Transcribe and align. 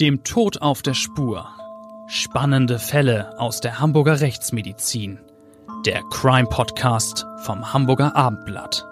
Dem 0.00 0.22
Tod 0.22 0.62
auf 0.62 0.82
der 0.82 0.94
Spur. 0.94 1.48
Spannende 2.06 2.78
Fälle 2.78 3.36
aus 3.40 3.60
der 3.60 3.80
Hamburger 3.80 4.20
Rechtsmedizin. 4.20 5.18
Der 5.84 6.04
Crime 6.04 6.48
Podcast 6.48 7.26
vom 7.42 7.72
Hamburger 7.72 8.14
Abendblatt. 8.14 8.86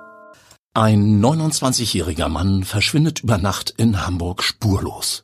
Ein 0.74 1.24
29-jähriger 1.24 2.28
Mann 2.28 2.64
verschwindet 2.64 3.20
über 3.22 3.38
Nacht 3.38 3.70
in 3.70 4.04
Hamburg 4.04 4.42
spurlos. 4.42 5.22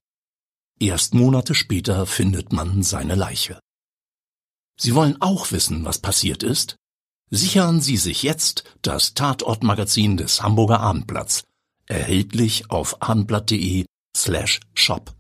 Erst 0.79 1.15
Monate 1.15 1.53
später 1.53 2.07
findet 2.07 2.53
man 2.53 2.85
seine 2.85 3.17
Leiche. 3.17 3.59
Sie 4.79 4.95
wollen 4.95 5.21
auch 5.21 5.51
wissen, 5.51 5.85
was 5.85 5.99
passiert 5.99 6.45
ist? 6.45 6.77
Sichern 7.29 7.81
Sie 7.81 7.97
sich 7.97 8.23
jetzt 8.23 8.63
das 8.83 9.15
Tatortmagazin 9.15 10.17
des 10.17 10.45
Hamburger 10.45 10.79
Abendblatts, 10.79 11.43
erhältlich 11.87 12.71
auf 12.71 13.03
abendblatt.de 13.03 13.85
slash 14.17 14.61
shop. 14.75 15.13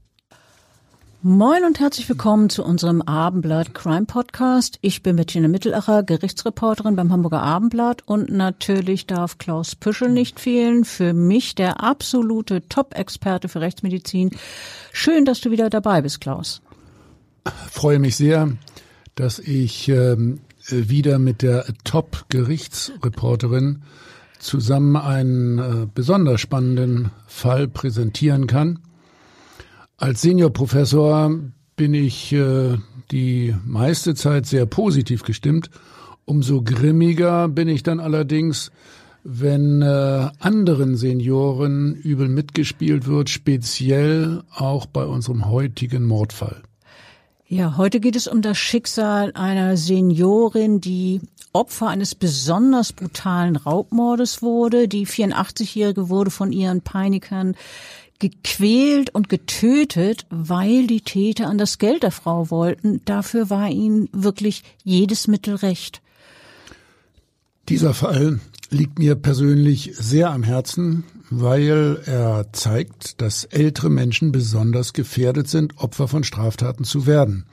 Moin 1.25 1.65
und 1.65 1.79
herzlich 1.79 2.09
willkommen 2.09 2.51
zu 2.51 2.65
unserem 2.65 3.01
Abendblatt 3.01 3.75
Crime 3.75 4.07
Podcast. 4.07 4.81
Ich 4.81 5.05
bin 5.05 5.15
Bettina 5.15 5.47
Mittelacher, 5.47 6.03
Gerichtsreporterin 6.03 6.97
beim 6.97 7.13
Hamburger 7.13 7.41
Abendblatt 7.41 8.03
und 8.05 8.29
natürlich 8.29 9.07
darf 9.07 9.39
Klaus 9.39 9.77
Püschel 9.77 10.09
nicht 10.09 10.41
fehlen. 10.41 10.85
Für 10.85 11.13
mich 11.13 11.55
der 11.55 11.81
absolute 11.81 12.67
Top-Experte 12.69 13.49
für 13.49 13.61
Rechtsmedizin. 13.61 14.33
Schön, 14.93 15.25
dass 15.25 15.41
du 15.41 15.53
wieder 15.53 15.71
dabei 15.71 16.03
bist, 16.03 16.21
Klaus. 16.21 16.61
freue 17.71 18.01
mich 18.01 18.17
sehr, 18.17 18.57
dass 19.15 19.39
ich 19.39 19.89
ähm, 19.91 20.41
wieder 20.71 21.21
mit 21.21 21.43
der 21.43 21.67
Top-Gerichtsreporterin 21.85 23.83
zusammen 24.41 24.97
einen 24.97 25.59
äh, 25.59 25.87
besonders 25.95 26.41
spannenden 26.41 27.13
Fall 27.29 27.69
präsentieren 27.69 28.49
kann. 28.49 28.81
Als 30.03 30.23
Seniorprofessor 30.23 31.31
bin 31.77 31.95
ich 31.95 32.33
äh, 32.33 32.77
die 33.13 33.55
meiste 33.65 34.17
Zeit 34.17 34.47
sehr 34.47 34.67
positiv 34.67 35.23
gestimmt. 35.23 35.71
Umso 36.25 36.61
grimmiger 36.61 37.47
bin 37.47 37.69
ich 37.69 37.85
dann 37.85 38.01
allerdings, 38.01 38.73
wenn 39.23 39.81
äh, 39.81 40.29
anderen 40.41 40.97
Senioren 40.97 41.95
übel 41.95 42.29
mitgespielt 42.29 43.07
wird, 43.07 43.31
speziell 43.31 44.43
auch 44.53 44.87
bei 44.87 45.05
unserem 45.05 45.49
heutigen 45.49 46.05
Mordfall. 46.05 46.65
Ja, 47.47 47.77
heute 47.77 48.01
geht 48.01 48.17
es 48.17 48.27
um 48.27 48.43
das 48.43 48.59
Schicksal 48.59 49.31
einer 49.35 49.77
Seniorin, 49.77 50.81
die 50.81 51.21
Opfer 51.53 51.89
eines 51.89 52.17
besonders 52.17 52.93
brutalen 52.93 53.55
Raubmordes 53.55 54.43
wurde. 54.43 54.89
Die 54.89 55.07
84-Jährige 55.07 56.09
wurde 56.09 56.31
von 56.33 56.51
ihren 56.51 56.81
Peinigern 56.81 57.55
gequält 58.23 59.11
und 59.13 59.29
getötet, 59.29 60.27
weil 60.31 60.87
die 60.87 61.01
Täter 61.01 61.49
an 61.49 61.59
das 61.59 61.79
Geld 61.79 62.05
der 62.05 62.13
Frau 62.13 62.51
wollten. 62.51 63.01
Dafür 63.05 63.51
war 63.51 63.69
ihnen 63.69 64.09
wirklich 64.13 64.63
jedes 64.85 65.27
Mittel 65.27 65.57
recht. 65.57 66.01
Dieser 67.69 67.95
Fall 67.95 68.39
liegt 68.71 69.01
mir 69.01 69.17
persönlich 69.17 69.95
sehr 69.97 70.31
am 70.31 70.45
Herzen, 70.45 71.03
weil 71.31 72.01
er 72.07 72.47
zeigt, 72.53 73.21
dass 73.21 73.43
ältere 73.43 73.91
Menschen 73.91 74.31
besonders 74.31 74.93
gefährdet 74.93 75.49
sind, 75.49 75.79
Opfer 75.79 76.07
von 76.07 76.23
Straftaten 76.23 76.85
zu 76.85 77.07
werden. 77.09 77.45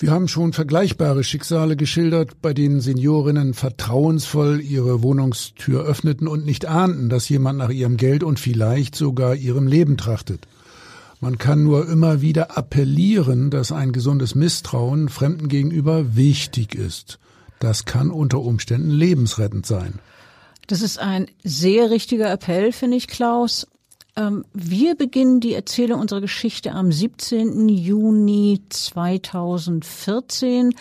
Wir 0.00 0.12
haben 0.12 0.28
schon 0.28 0.52
vergleichbare 0.52 1.24
Schicksale 1.24 1.74
geschildert, 1.74 2.40
bei 2.40 2.54
denen 2.54 2.80
Seniorinnen 2.80 3.52
vertrauensvoll 3.52 4.60
ihre 4.60 5.02
Wohnungstür 5.02 5.84
öffneten 5.84 6.28
und 6.28 6.46
nicht 6.46 6.66
ahnten, 6.66 7.08
dass 7.08 7.28
jemand 7.28 7.58
nach 7.58 7.70
ihrem 7.70 7.96
Geld 7.96 8.22
und 8.22 8.38
vielleicht 8.38 8.94
sogar 8.94 9.34
ihrem 9.34 9.66
Leben 9.66 9.96
trachtet. 9.96 10.46
Man 11.20 11.36
kann 11.36 11.64
nur 11.64 11.88
immer 11.88 12.20
wieder 12.20 12.56
appellieren, 12.56 13.50
dass 13.50 13.72
ein 13.72 13.90
gesundes 13.90 14.36
Misstrauen 14.36 15.08
Fremden 15.08 15.48
gegenüber 15.48 16.14
wichtig 16.14 16.76
ist. 16.76 17.18
Das 17.58 17.84
kann 17.84 18.12
unter 18.12 18.40
Umständen 18.40 18.90
lebensrettend 18.90 19.66
sein. 19.66 19.94
Das 20.68 20.80
ist 20.80 21.00
ein 21.00 21.26
sehr 21.42 21.90
richtiger 21.90 22.30
Appell, 22.30 22.70
finde 22.70 22.98
ich, 22.98 23.08
Klaus. 23.08 23.66
Ähm, 24.18 24.44
wir 24.52 24.96
beginnen 24.96 25.40
die 25.40 25.54
Erzählung 25.54 26.00
unserer 26.00 26.20
Geschichte 26.20 26.72
am 26.72 26.90
17. 26.90 27.68
Juni 27.68 28.60
2014. 28.68 30.74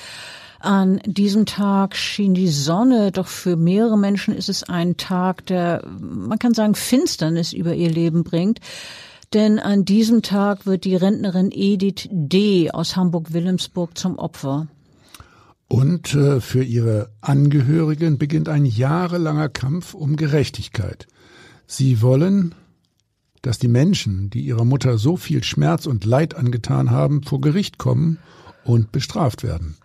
An 0.60 1.00
diesem 1.06 1.46
Tag 1.46 1.96
schien 1.96 2.34
die 2.34 2.48
Sonne, 2.48 3.12
doch 3.12 3.28
für 3.28 3.56
mehrere 3.56 3.98
Menschen 3.98 4.34
ist 4.34 4.50
es 4.50 4.64
ein 4.64 4.98
Tag, 4.98 5.46
der, 5.46 5.84
man 6.00 6.40
kann 6.40 6.56
sagen, 6.56 6.74
Finsternis 6.74 7.54
über 7.54 7.76
ihr 7.76 7.92
Leben 7.92 8.24
bringt. 8.24 8.60
Denn 9.34 9.60
an 9.60 9.86
diesem 9.86 10.24
Tag 10.24 10.66
wird 10.66 10.84
die 10.84 10.96
Rentnerin 10.96 11.52
Edith 11.52 12.08
D. 12.10 12.72
aus 12.72 12.96
Hamburg-Wilhelmsburg 12.96 13.96
zum 13.96 14.18
Opfer. 14.18 14.68
Und 15.68 16.16
äh, 16.16 16.42
für 16.42 16.64
ihre 16.64 17.12
Angehörigen 17.22 18.18
beginnt 18.18 18.50
ein 18.50 18.66
jahrelanger 18.66 19.50
Kampf 19.50 19.94
um 19.94 20.16
Gerechtigkeit. 20.16 21.06
Sie 21.68 22.02
wollen 22.02 22.56
dass 23.42 23.60
die 23.60 23.68
Menschen, 23.68 24.30
die 24.30 24.42
ihrer 24.42 24.66
Mutter 24.66 24.98
so 24.98 25.18
viel 25.18 25.44
Schmerz 25.44 25.86
und 25.86 26.06
Leid 26.06 26.36
angetan 26.36 26.92
haben, 26.92 27.24
vor 27.24 27.42
Gericht 27.42 27.78
kommen 27.78 28.20
und 28.64 28.92
bestraft 28.92 29.44
werden. 29.44 29.78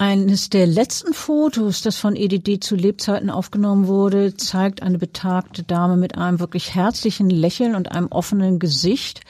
Eines 0.00 0.48
der 0.48 0.68
letzten 0.68 1.12
Fotos, 1.12 1.82
das 1.82 1.96
von 1.96 2.14
EDD 2.14 2.60
zu 2.60 2.76
Lebzeiten 2.76 3.30
aufgenommen 3.30 3.88
wurde, 3.88 4.36
zeigt 4.36 4.80
eine 4.80 4.96
betagte 4.96 5.64
Dame 5.64 5.96
mit 5.96 6.16
einem 6.16 6.38
wirklich 6.38 6.76
herzlichen 6.76 7.30
Lächeln 7.30 7.74
und 7.74 7.90
einem 7.90 8.06
offenen 8.06 8.60
Gesicht. 8.60 9.22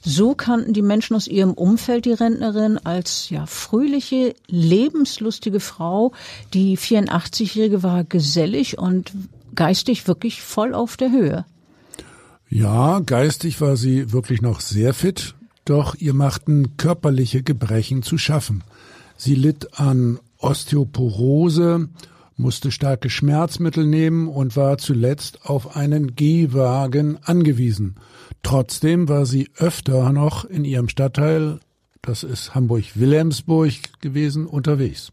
So 0.00 0.34
kannten 0.34 0.72
die 0.72 0.82
Menschen 0.82 1.14
aus 1.14 1.28
ihrem 1.28 1.52
Umfeld 1.52 2.04
die 2.04 2.12
Rentnerin 2.14 2.78
als 2.78 3.30
ja 3.30 3.46
fröhliche, 3.46 4.34
lebenslustige 4.48 5.60
Frau. 5.60 6.10
Die 6.52 6.76
84-jährige 6.76 7.84
war 7.84 8.02
gesellig 8.02 8.76
und 8.76 9.12
geistig 9.54 10.08
wirklich 10.08 10.42
voll 10.42 10.74
auf 10.74 10.96
der 10.96 11.12
Höhe. 11.12 11.44
Ja, 12.50 13.00
geistig 13.00 13.60
war 13.60 13.76
sie 13.76 14.12
wirklich 14.12 14.40
noch 14.40 14.60
sehr 14.60 14.94
fit, 14.94 15.34
doch 15.66 15.94
ihr 15.94 16.14
machten 16.14 16.78
körperliche 16.78 17.42
Gebrechen 17.42 18.02
zu 18.02 18.16
schaffen. 18.16 18.64
Sie 19.18 19.34
litt 19.34 19.78
an 19.78 20.18
Osteoporose, 20.38 21.88
musste 22.36 22.70
starke 22.70 23.10
Schmerzmittel 23.10 23.84
nehmen 23.84 24.28
und 24.28 24.56
war 24.56 24.78
zuletzt 24.78 25.44
auf 25.44 25.76
einen 25.76 26.14
Gehwagen 26.14 27.18
angewiesen. 27.22 27.96
Trotzdem 28.42 29.08
war 29.08 29.26
sie 29.26 29.50
öfter 29.56 30.12
noch 30.12 30.44
in 30.44 30.64
ihrem 30.64 30.88
Stadtteil, 30.88 31.60
das 32.00 32.22
ist 32.22 32.54
Hamburg-Wilhelmsburg 32.54 34.00
gewesen, 34.00 34.46
unterwegs. 34.46 35.12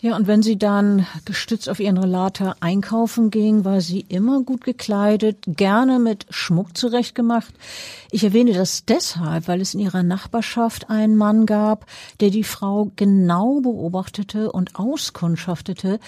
Ja, 0.00 0.14
und 0.14 0.28
wenn 0.28 0.44
sie 0.44 0.56
dann 0.56 1.06
gestützt 1.24 1.68
auf 1.68 1.80
ihren 1.80 1.98
Relater 1.98 2.54
einkaufen 2.60 3.30
ging, 3.30 3.64
war 3.64 3.80
sie 3.80 4.02
immer 4.02 4.42
gut 4.42 4.62
gekleidet, 4.62 5.38
gerne 5.48 5.98
mit 5.98 6.26
Schmuck 6.30 6.78
zurechtgemacht. 6.78 7.52
Ich 8.12 8.22
erwähne 8.22 8.52
das 8.52 8.84
deshalb, 8.84 9.48
weil 9.48 9.60
es 9.60 9.74
in 9.74 9.80
ihrer 9.80 10.04
Nachbarschaft 10.04 10.88
einen 10.88 11.16
Mann 11.16 11.46
gab, 11.46 11.86
der 12.20 12.30
die 12.30 12.44
Frau 12.44 12.92
genau 12.94 13.60
beobachtete 13.60 14.52
und 14.52 14.76
auskundschaftete. 14.76 15.98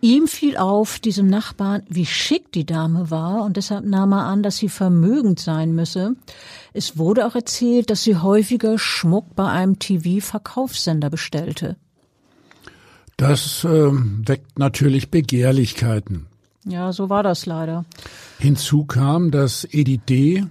Ihm 0.00 0.26
fiel 0.26 0.56
auf, 0.56 0.98
diesem 0.98 1.26
Nachbarn, 1.26 1.82
wie 1.86 2.06
schick 2.06 2.50
die 2.52 2.64
Dame 2.64 3.10
war, 3.10 3.42
und 3.42 3.58
deshalb 3.58 3.84
nahm 3.84 4.12
er 4.12 4.24
an, 4.24 4.42
dass 4.42 4.56
sie 4.56 4.70
vermögend 4.70 5.38
sein 5.38 5.74
müsse. 5.74 6.14
Es 6.72 6.96
wurde 6.96 7.26
auch 7.26 7.34
erzählt, 7.34 7.90
dass 7.90 8.04
sie 8.04 8.16
häufiger 8.16 8.78
Schmuck 8.78 9.36
bei 9.36 9.50
einem 9.50 9.78
TV-Verkaufssender 9.78 11.10
bestellte. 11.10 11.76
Das 13.18 13.64
äh, 13.64 13.68
weckt 13.68 14.60
natürlich 14.60 15.10
Begehrlichkeiten. 15.10 16.26
Ja, 16.64 16.92
so 16.92 17.10
war 17.10 17.24
das 17.24 17.46
leider. 17.46 17.84
Hinzu 18.38 18.84
kam, 18.84 19.32
dass 19.32 19.66
Edith 19.72 20.02
D. 20.08 20.44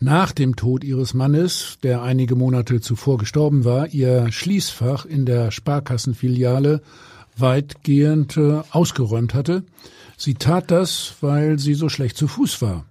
nach 0.00 0.32
dem 0.32 0.56
Tod 0.56 0.82
ihres 0.84 1.12
Mannes, 1.12 1.76
der 1.82 2.02
einige 2.02 2.34
Monate 2.34 2.80
zuvor 2.80 3.18
gestorben 3.18 3.66
war, 3.66 3.88
ihr 3.88 4.32
Schließfach 4.32 5.04
in 5.04 5.26
der 5.26 5.50
Sparkassenfiliale 5.50 6.80
weitgehend 7.36 8.38
äh, 8.38 8.62
ausgeräumt 8.70 9.34
hatte. 9.34 9.62
Sie 10.16 10.34
tat 10.34 10.70
das, 10.70 11.16
weil 11.20 11.58
sie 11.58 11.74
so 11.74 11.90
schlecht 11.90 12.16
zu 12.16 12.26
Fuß 12.26 12.62
war. 12.62 12.86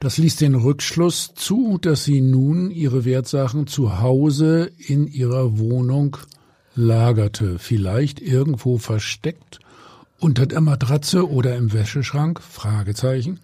Das 0.00 0.16
ließ 0.16 0.36
den 0.36 0.54
Rückschluss 0.54 1.34
zu, 1.34 1.76
dass 1.76 2.04
sie 2.04 2.22
nun 2.22 2.70
ihre 2.70 3.04
Wertsachen 3.04 3.66
zu 3.66 4.00
Hause 4.00 4.70
in 4.78 5.06
ihrer 5.06 5.58
Wohnung 5.58 6.16
lagerte, 6.76 7.58
vielleicht 7.58 8.20
irgendwo 8.20 8.78
versteckt 8.78 9.58
unter 10.20 10.46
der 10.46 10.60
Matratze 10.60 11.28
oder 11.28 11.56
im 11.56 11.72
Wäscheschrank? 11.72 12.40
Fragezeichen. 12.40 13.40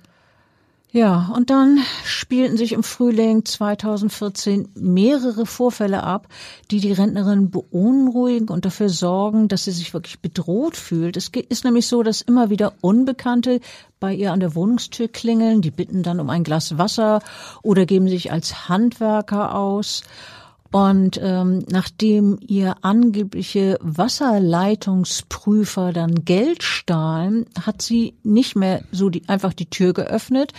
Ja, 0.95 1.33
und 1.35 1.49
dann 1.49 1.79
spielten 2.05 2.59
sich 2.59 2.73
im 2.73 2.83
Frühling 2.83 3.47
2014 3.47 4.69
mehrere 4.75 5.47
Vorfälle 5.47 6.03
ab, 6.03 6.29
die 6.71 6.81
die 6.81 6.93
Rentnerin 6.93 7.51
beunruhigen 7.51 8.51
und 8.51 8.67
dafür 8.67 8.91
sorgen, 8.91 9.49
dass 9.49 9.65
sie 9.65 9.71
sich 9.71 9.95
wirklich 9.95 10.21
bedroht 10.21 10.77
fühlt. 10.77 11.17
Es 11.17 11.31
ist 11.49 11.65
nämlich 11.65 11.87
so, 11.87 12.03
dass 12.03 12.21
immer 12.21 12.51
wieder 12.51 12.75
Unbekannte 12.83 13.61
bei 14.01 14.13
ihr 14.13 14.33
an 14.33 14.41
der 14.41 14.55
Wohnungstür 14.55 15.09
klingeln, 15.09 15.63
die 15.63 15.71
bitten 15.71 16.03
dann 16.03 16.21
um 16.21 16.29
ein 16.29 16.45
Glas 16.45 16.77
Wasser 16.77 17.23
oder 17.63 17.87
geben 17.87 18.09
sich 18.09 18.31
als 18.31 18.69
Handwerker 18.69 19.55
aus. 19.55 20.03
Und 20.73 21.21
ähm, 21.23 21.65
nachdem 21.71 22.39
ihr 22.41 22.77
angebliche 22.81 23.79
Wasserleitungsprüfer 23.83 25.93
dann 25.93 26.25
Geld 26.25 26.63
stahlen, 26.63 27.45
hat 27.61 27.83
sie 27.83 28.15
nicht 28.23 28.57
mehr 28.57 28.83
so 28.91 29.11
die, 29.11 29.29
einfach 29.29 29.53
die 29.53 29.69
Tür 29.69 29.93
geöffnet. 29.93 30.55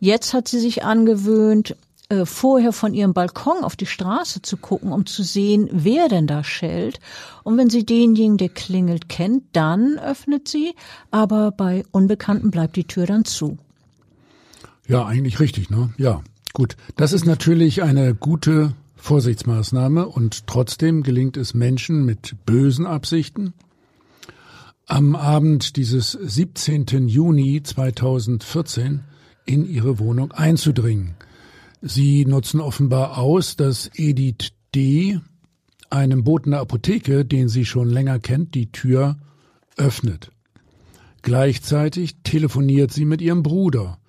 Jetzt 0.00 0.34
hat 0.34 0.48
sie 0.48 0.58
sich 0.58 0.82
angewöhnt, 0.82 1.76
äh, 2.08 2.26
vorher 2.26 2.72
von 2.72 2.92
ihrem 2.92 3.14
Balkon 3.14 3.62
auf 3.62 3.76
die 3.76 3.86
Straße 3.86 4.42
zu 4.42 4.56
gucken, 4.56 4.90
um 4.90 5.06
zu 5.06 5.22
sehen, 5.22 5.68
wer 5.70 6.08
denn 6.08 6.26
da 6.26 6.42
schellt. 6.42 6.98
Und 7.44 7.56
wenn 7.56 7.70
sie 7.70 7.86
denjenigen, 7.86 8.38
der 8.38 8.48
klingelt, 8.48 9.08
kennt, 9.08 9.44
dann 9.52 9.96
öffnet 9.96 10.48
sie. 10.48 10.74
Aber 11.12 11.52
bei 11.52 11.84
Unbekannten 11.92 12.50
bleibt 12.50 12.74
die 12.74 12.84
Tür 12.84 13.06
dann 13.06 13.24
zu. 13.24 13.58
Ja, 14.88 15.06
eigentlich 15.06 15.38
richtig, 15.38 15.70
ne? 15.70 15.90
Ja, 15.98 16.22
gut. 16.52 16.76
Das 16.96 17.12
ist 17.12 17.26
natürlich 17.26 17.84
eine 17.84 18.12
gute 18.12 18.72
Vorsichtsmaßnahme 19.06 20.08
und 20.08 20.48
trotzdem 20.48 21.04
gelingt 21.04 21.36
es 21.36 21.54
Menschen 21.54 22.04
mit 22.04 22.34
bösen 22.44 22.86
Absichten, 22.86 23.54
am 24.86 25.14
Abend 25.14 25.76
dieses 25.76 26.10
17. 26.10 27.06
Juni 27.06 27.62
2014 27.62 29.04
in 29.44 29.64
ihre 29.64 30.00
Wohnung 30.00 30.32
einzudringen. 30.32 31.14
Sie 31.80 32.24
nutzen 32.24 32.60
offenbar 32.60 33.16
aus, 33.16 33.54
dass 33.54 33.92
Edith 33.94 34.50
D., 34.74 35.20
einem 35.88 36.24
Boten 36.24 36.50
der 36.50 36.60
Apotheke, 36.60 37.24
den 37.24 37.48
sie 37.48 37.64
schon 37.64 37.88
länger 37.88 38.18
kennt, 38.18 38.56
die 38.56 38.72
Tür 38.72 39.18
öffnet. 39.76 40.32
Gleichzeitig 41.22 42.16
telefoniert 42.24 42.92
sie 42.92 43.04
mit 43.04 43.22
ihrem 43.22 43.44
Bruder. 43.44 44.00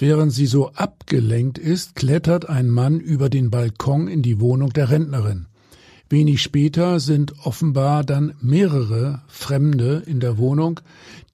Während 0.00 0.32
sie 0.32 0.46
so 0.46 0.70
abgelenkt 0.70 1.58
ist, 1.58 1.94
klettert 1.94 2.48
ein 2.48 2.70
Mann 2.70 3.00
über 3.00 3.28
den 3.28 3.50
Balkon 3.50 4.08
in 4.08 4.22
die 4.22 4.40
Wohnung 4.40 4.72
der 4.72 4.88
Rentnerin. 4.88 5.44
Wenig 6.08 6.40
später 6.40 7.00
sind 7.00 7.34
offenbar 7.44 8.02
dann 8.02 8.32
mehrere 8.40 9.20
Fremde 9.28 10.02
in 10.06 10.18
der 10.18 10.38
Wohnung, 10.38 10.80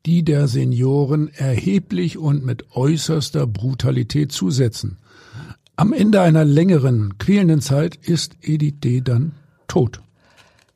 die 0.05 0.25
der 0.25 0.49
Senioren 0.49 1.29
erheblich 1.33 2.19
und 2.19 2.45
mit 2.45 2.75
äußerster 2.75 3.47
Brutalität 3.47 4.33
zusetzen. 4.33 4.99
Am 5.77 5.93
Ende 5.93 6.21
einer 6.21 6.45
längeren, 6.45 7.19
quälenden 7.19 7.61
Zeit 7.61 7.95
ist 7.95 8.37
Edith 8.43 8.81
D. 8.83 9.01
dann 9.01 9.31
tot. 9.69 10.01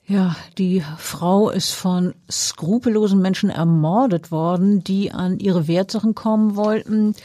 Ja, 0.06 0.36
die 0.58 0.84
Frau 0.96 1.50
ist 1.50 1.72
von 1.72 2.14
skrupellosen 2.30 3.20
Menschen 3.20 3.50
ermordet 3.50 4.30
worden, 4.30 4.84
die 4.84 5.10
an 5.10 5.40
ihre 5.40 5.66
Wertsachen 5.66 6.14
kommen 6.14 6.54
wollten. 6.54 7.16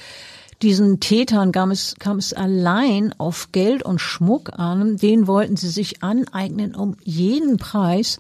Diesen 0.62 1.00
Tätern 1.00 1.52
kam 1.52 1.72
es, 1.72 1.96
kam 2.00 2.18
es 2.18 2.34
allein 2.34 3.14
auf 3.18 3.52
Geld 3.52 3.84
und 3.84 4.00
Schmuck 4.00 4.58
an. 4.58 4.98
Den 4.98 5.28
wollten 5.28 5.58
sie 5.58 5.70
sich 5.70 6.02
aneignen 6.02 6.76
um 6.76 6.96
jeden 7.04 7.58
Preis. 7.58 8.18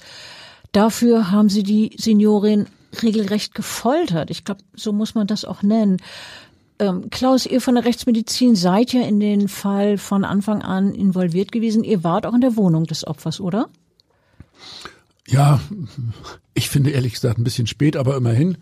Dafür 0.71 1.31
haben 1.31 1.49
sie 1.49 1.63
die 1.63 1.95
Seniorin 1.97 2.67
regelrecht 3.01 3.55
gefoltert. 3.55 4.29
Ich 4.29 4.43
glaube, 4.43 4.61
so 4.75 4.91
muss 4.91 5.15
man 5.15 5.27
das 5.27 5.45
auch 5.45 5.63
nennen. 5.63 5.97
Ähm, 6.77 7.09
Klaus, 7.09 7.45
ihr 7.45 7.61
von 7.61 7.75
der 7.75 7.85
Rechtsmedizin 7.85 8.55
seid 8.55 8.91
ja 8.91 9.01
in 9.01 9.19
den 9.19 9.47
Fall 9.47 9.97
von 9.97 10.25
Anfang 10.25 10.61
an 10.61 10.93
involviert 10.93 11.51
gewesen. 11.53 11.83
Ihr 11.83 12.03
wart 12.03 12.25
auch 12.25 12.33
in 12.33 12.41
der 12.41 12.57
Wohnung 12.57 12.85
des 12.85 13.07
Opfers, 13.07 13.39
oder? 13.39 13.69
Ja, 15.27 15.59
ich 16.53 16.69
finde 16.69 16.91
ehrlich 16.91 17.13
gesagt 17.13 17.39
ein 17.39 17.43
bisschen 17.43 17.67
spät, 17.67 17.97
aber 17.97 18.15
immerhin. 18.15 18.57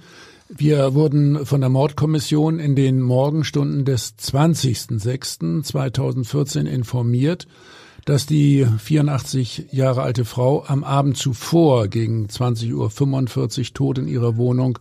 Wir 0.50 0.94
wurden 0.94 1.46
von 1.46 1.62
der 1.62 1.70
Mordkommission 1.70 2.60
in 2.60 2.76
den 2.76 3.02
Morgenstunden 3.02 3.86
des 3.86 4.18
20.06.2014 4.20 6.66
informiert, 6.66 7.48
dass 8.06 8.26
die 8.26 8.66
84 8.66 9.68
Jahre 9.72 10.02
alte 10.04 10.26
Frau 10.26 10.66
am 10.68 10.84
Abend 10.84 11.16
zuvor 11.18 11.88
gegen 11.88 12.28
20.45 12.28 12.74
Uhr 12.74 12.92
tot 13.74 13.98
in 13.98 14.08
ihrer 14.08 14.38
Wohnung 14.38 14.80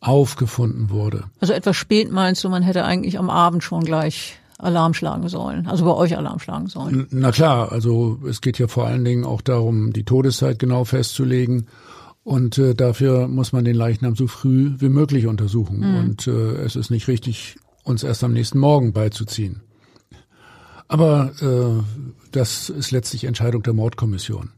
aufgefunden 0.00 0.90
wurde. 0.90 1.24
Also 1.40 1.52
etwas 1.52 1.76
spät 1.76 2.12
meinst 2.12 2.44
du, 2.44 2.48
man 2.48 2.62
hätte 2.62 2.84
eigentlich 2.84 3.18
am 3.18 3.30
Abend 3.30 3.64
schon 3.64 3.82
gleich 3.82 4.38
Alarm 4.58 4.92
schlagen 4.92 5.28
sollen, 5.28 5.66
also 5.66 5.84
bei 5.84 5.94
euch 5.94 6.16
Alarm 6.16 6.40
schlagen 6.40 6.66
sollen? 6.66 7.06
Na 7.10 7.30
klar, 7.30 7.70
also 7.70 8.18
es 8.28 8.40
geht 8.40 8.58
ja 8.58 8.66
vor 8.66 8.86
allen 8.86 9.04
Dingen 9.04 9.24
auch 9.24 9.40
darum, 9.40 9.92
die 9.92 10.04
Todeszeit 10.04 10.58
genau 10.58 10.84
festzulegen 10.84 11.68
und 12.24 12.58
äh, 12.58 12.74
dafür 12.74 13.28
muss 13.28 13.52
man 13.52 13.64
den 13.64 13.76
Leichnam 13.76 14.16
so 14.16 14.26
früh 14.26 14.74
wie 14.78 14.88
möglich 14.88 15.26
untersuchen. 15.26 15.78
Mhm. 15.78 15.96
Und 15.96 16.26
äh, 16.26 16.56
es 16.62 16.76
ist 16.76 16.90
nicht 16.90 17.08
richtig, 17.08 17.56
uns 17.84 18.02
erst 18.02 18.22
am 18.24 18.32
nächsten 18.32 18.58
Morgen 18.58 18.92
beizuziehen. 18.92 19.62
Aber 20.88 21.32
äh, 21.40 21.82
das 22.32 22.68
ist 22.68 22.90
letztlich 22.90 23.24
Entscheidung 23.24 23.62
der 23.62 23.74
Mordkommission. 23.74 24.50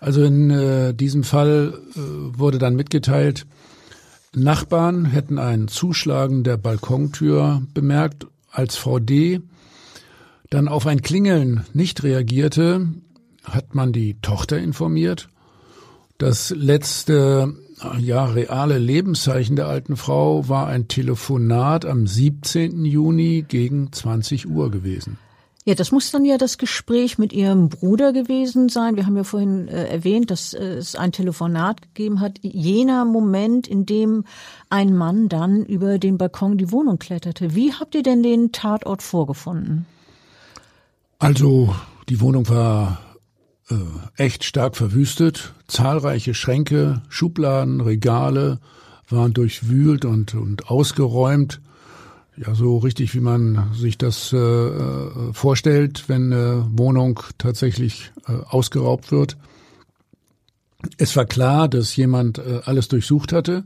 Also 0.00 0.22
in 0.22 0.50
äh, 0.50 0.94
diesem 0.94 1.24
Fall 1.24 1.78
äh, 1.94 1.98
wurde 2.38 2.58
dann 2.58 2.76
mitgeteilt, 2.76 3.46
Nachbarn 4.34 5.06
hätten 5.06 5.38
ein 5.38 5.68
Zuschlagen 5.68 6.44
der 6.44 6.56
Balkontür 6.56 7.62
bemerkt, 7.72 8.26
als 8.50 8.76
Frau 8.76 8.98
D. 8.98 9.40
dann 10.50 10.68
auf 10.68 10.86
ein 10.86 11.02
Klingeln 11.02 11.64
nicht 11.72 12.02
reagierte, 12.02 12.88
hat 13.44 13.74
man 13.74 13.92
die 13.92 14.20
Tochter 14.20 14.58
informiert 14.58 15.28
das 16.18 16.50
letzte 16.50 17.54
ja, 18.00 18.24
reale 18.24 18.78
Lebenszeichen 18.78 19.54
der 19.54 19.68
alten 19.68 19.96
Frau 19.96 20.48
war 20.48 20.66
ein 20.66 20.88
Telefonat 20.88 21.84
am 21.86 22.08
17. 22.08 22.84
Juni 22.84 23.44
gegen 23.46 23.92
20 23.92 24.48
Uhr 24.48 24.70
gewesen. 24.72 25.16
Ja, 25.68 25.74
das 25.74 25.92
muss 25.92 26.10
dann 26.10 26.24
ja 26.24 26.38
das 26.38 26.56
Gespräch 26.56 27.18
mit 27.18 27.34
ihrem 27.34 27.68
Bruder 27.68 28.14
gewesen 28.14 28.70
sein. 28.70 28.96
Wir 28.96 29.04
haben 29.04 29.18
ja 29.18 29.22
vorhin 29.22 29.68
äh, 29.68 29.84
erwähnt, 29.88 30.30
dass 30.30 30.54
äh, 30.54 30.64
es 30.64 30.94
ein 30.94 31.12
Telefonat 31.12 31.82
gegeben 31.82 32.20
hat. 32.22 32.38
Jener 32.40 33.04
Moment, 33.04 33.68
in 33.68 33.84
dem 33.84 34.24
ein 34.70 34.96
Mann 34.96 35.28
dann 35.28 35.66
über 35.66 35.98
den 35.98 36.16
Balkon 36.16 36.56
die 36.56 36.72
Wohnung 36.72 36.98
kletterte. 36.98 37.54
Wie 37.54 37.74
habt 37.74 37.94
ihr 37.94 38.02
denn 38.02 38.22
den 38.22 38.50
Tatort 38.50 39.02
vorgefunden? 39.02 39.84
Also, 41.18 41.74
die 42.08 42.22
Wohnung 42.22 42.48
war 42.48 43.02
äh, 43.68 43.74
echt 44.16 44.44
stark 44.44 44.74
verwüstet. 44.74 45.52
Zahlreiche 45.66 46.32
Schränke, 46.32 47.02
Schubladen, 47.10 47.82
Regale 47.82 48.58
waren 49.10 49.34
durchwühlt 49.34 50.06
und, 50.06 50.34
und 50.34 50.70
ausgeräumt. 50.70 51.60
Ja, 52.46 52.54
so 52.54 52.78
richtig, 52.78 53.14
wie 53.14 53.20
man 53.20 53.72
sich 53.74 53.98
das 53.98 54.32
äh, 54.32 54.36
äh 54.36 55.32
vorstellt, 55.32 56.04
wenn 56.08 56.32
eine 56.32 56.66
Wohnung 56.70 57.20
tatsächlich 57.36 58.12
äh, 58.28 58.32
ausgeraubt 58.48 59.10
wird. 59.10 59.36
Es 60.98 61.16
war 61.16 61.24
klar, 61.24 61.68
dass 61.68 61.96
jemand 61.96 62.38
äh, 62.38 62.60
alles 62.64 62.86
durchsucht 62.86 63.32
hatte, 63.32 63.64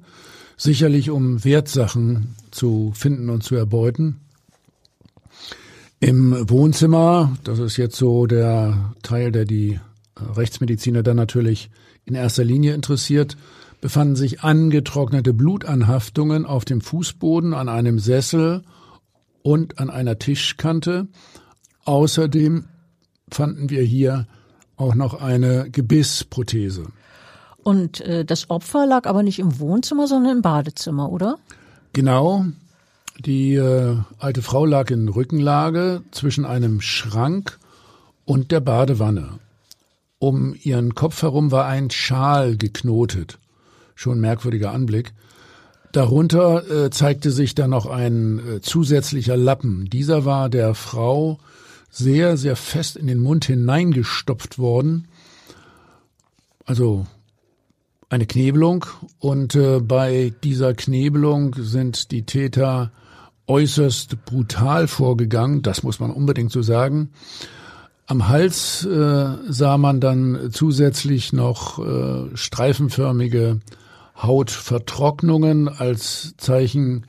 sicherlich 0.56 1.10
um 1.10 1.44
Wertsachen 1.44 2.34
zu 2.50 2.92
finden 2.94 3.28
und 3.28 3.42
zu 3.42 3.56
erbeuten. 3.56 4.20
Im 6.00 6.48
Wohnzimmer, 6.48 7.36
das 7.44 7.58
ist 7.58 7.76
jetzt 7.76 7.96
so 7.96 8.26
der 8.26 8.94
Teil, 9.02 9.32
der 9.32 9.44
die 9.44 9.78
Rechtsmediziner 10.16 11.02
dann 11.02 11.16
natürlich 11.16 11.70
in 12.06 12.14
erster 12.14 12.44
Linie 12.44 12.74
interessiert, 12.74 13.36
befanden 13.82 14.16
sich 14.16 14.42
angetrocknete 14.42 15.34
Blutanhaftungen 15.34 16.46
auf 16.46 16.64
dem 16.64 16.80
Fußboden, 16.80 17.52
an 17.52 17.68
einem 17.68 17.98
Sessel 17.98 18.62
und 19.42 19.80
an 19.80 19.90
einer 19.90 20.18
Tischkante. 20.18 21.08
Außerdem 21.84 22.66
fanden 23.28 23.70
wir 23.70 23.82
hier 23.82 24.28
auch 24.76 24.94
noch 24.94 25.20
eine 25.20 25.68
Gebissprothese. 25.68 26.84
Und 27.64 28.00
äh, 28.02 28.24
das 28.24 28.50
Opfer 28.50 28.86
lag 28.86 29.06
aber 29.06 29.24
nicht 29.24 29.40
im 29.40 29.58
Wohnzimmer, 29.58 30.06
sondern 30.06 30.36
im 30.36 30.42
Badezimmer, 30.42 31.10
oder? 31.10 31.38
Genau. 31.92 32.46
Die 33.18 33.54
äh, 33.54 33.96
alte 34.18 34.42
Frau 34.42 34.64
lag 34.64 34.90
in 34.90 35.08
Rückenlage 35.08 36.02
zwischen 36.12 36.44
einem 36.44 36.80
Schrank 36.80 37.58
und 38.24 38.52
der 38.52 38.60
Badewanne. 38.60 39.40
Um 40.20 40.54
ihren 40.62 40.94
Kopf 40.94 41.22
herum 41.22 41.50
war 41.50 41.66
ein 41.66 41.90
Schal 41.90 42.56
geknotet. 42.56 43.38
Schon 43.94 44.20
merkwürdiger 44.20 44.72
Anblick. 44.72 45.12
Darunter 45.92 46.68
äh, 46.70 46.90
zeigte 46.90 47.30
sich 47.30 47.54
dann 47.54 47.70
noch 47.70 47.86
ein 47.86 48.38
äh, 48.38 48.60
zusätzlicher 48.60 49.36
Lappen. 49.36 49.90
Dieser 49.90 50.24
war 50.24 50.48
der 50.48 50.74
Frau 50.74 51.38
sehr, 51.90 52.36
sehr 52.38 52.56
fest 52.56 52.96
in 52.96 53.06
den 53.06 53.20
Mund 53.20 53.44
hineingestopft 53.44 54.58
worden. 54.58 55.08
Also 56.64 57.06
eine 58.08 58.26
Knebelung. 58.26 58.86
Und 59.18 59.54
äh, 59.54 59.80
bei 59.80 60.32
dieser 60.42 60.74
Knebelung 60.74 61.54
sind 61.58 62.10
die 62.10 62.24
Täter 62.24 62.92
äußerst 63.46 64.24
brutal 64.24 64.86
vorgegangen, 64.86 65.62
das 65.62 65.82
muss 65.82 66.00
man 66.00 66.10
unbedingt 66.10 66.52
so 66.52 66.62
sagen. 66.62 67.10
Am 68.06 68.28
Hals 68.28 68.84
äh, 68.84 69.26
sah 69.48 69.78
man 69.78 70.00
dann 70.00 70.50
zusätzlich 70.52 71.32
noch 71.32 71.78
äh, 71.78 72.36
streifenförmige 72.36 73.60
Hautvertrocknungen 74.16 75.68
als 75.68 76.34
Zeichen 76.36 77.06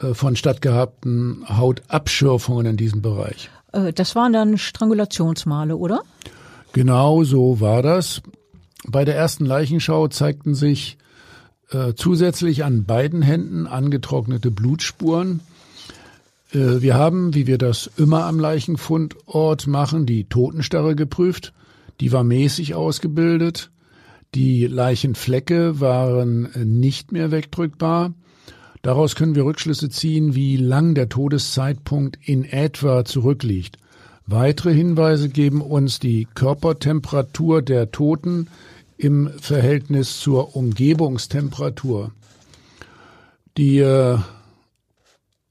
äh, 0.00 0.14
von 0.14 0.36
stattgehabten 0.36 1.44
Hautabschürfungen 1.48 2.66
in 2.66 2.76
diesem 2.76 3.02
Bereich. 3.02 3.50
Äh, 3.72 3.92
das 3.92 4.14
waren 4.14 4.32
dann 4.32 4.58
Strangulationsmale, 4.58 5.76
oder? 5.76 6.02
Genau 6.72 7.24
so 7.24 7.60
war 7.60 7.82
das. 7.82 8.22
Bei 8.86 9.04
der 9.04 9.16
ersten 9.16 9.44
Leichenschau 9.44 10.08
zeigten 10.08 10.54
sich 10.54 10.96
äh, 11.70 11.94
zusätzlich 11.94 12.64
an 12.64 12.84
beiden 12.84 13.22
Händen 13.22 13.66
angetrocknete 13.66 14.50
Blutspuren. 14.50 15.40
Äh, 16.52 16.80
wir 16.80 16.94
haben, 16.94 17.34
wie 17.34 17.46
wir 17.46 17.58
das 17.58 17.90
immer 17.96 18.24
am 18.24 18.40
Leichenfundort 18.40 19.66
machen, 19.66 20.06
die 20.06 20.24
Totenstarre 20.24 20.96
geprüft. 20.96 21.52
Die 22.00 22.12
war 22.12 22.24
mäßig 22.24 22.74
ausgebildet. 22.74 23.70
Die 24.34 24.66
Leichenflecke 24.66 25.80
waren 25.80 26.50
nicht 26.54 27.10
mehr 27.10 27.32
wegdrückbar. 27.32 28.14
Daraus 28.82 29.16
können 29.16 29.34
wir 29.34 29.44
Rückschlüsse 29.44 29.90
ziehen, 29.90 30.34
wie 30.36 30.56
lang 30.56 30.94
der 30.94 31.08
Todeszeitpunkt 31.08 32.16
in 32.22 32.44
etwa 32.44 33.04
zurückliegt. 33.04 33.76
Weitere 34.26 34.72
Hinweise 34.72 35.28
geben 35.28 35.60
uns 35.60 35.98
die 35.98 36.28
Körpertemperatur 36.34 37.60
der 37.60 37.90
Toten 37.90 38.46
im 38.96 39.30
Verhältnis 39.40 40.20
zur 40.20 40.54
Umgebungstemperatur. 40.54 42.12
Die 43.56 43.78
äh, 43.78 44.16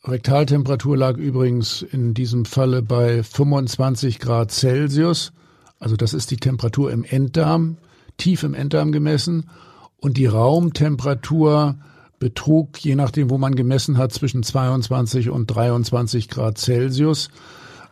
Rektaltemperatur 0.06 0.96
lag 0.96 1.18
übrigens 1.18 1.82
in 1.82 2.14
diesem 2.14 2.46
Falle 2.46 2.82
bei 2.82 3.24
25 3.24 4.20
Grad 4.20 4.52
Celsius. 4.52 5.34
Also 5.80 5.98
das 5.98 6.14
ist 6.14 6.32
die 6.32 6.38
Temperatur 6.38 6.92
im 6.92 7.04
Enddarm, 7.04 7.78
tief 8.20 8.44
im 8.44 8.54
Enddarm 8.54 8.92
gemessen. 8.92 9.50
Und 9.98 10.18
die 10.18 10.28
Raumtemperatur 10.28 11.76
betrug, 12.20 12.78
je 12.80 12.96
nachdem, 12.96 13.30
wo 13.30 13.38
man 13.38 13.56
gemessen 13.56 13.98
hat, 13.98 14.14
zwischen 14.14 14.44
22 14.44 15.30
und 15.30 15.48
23 15.48 16.30
Grad 16.30 16.58
Celsius. 16.58 17.30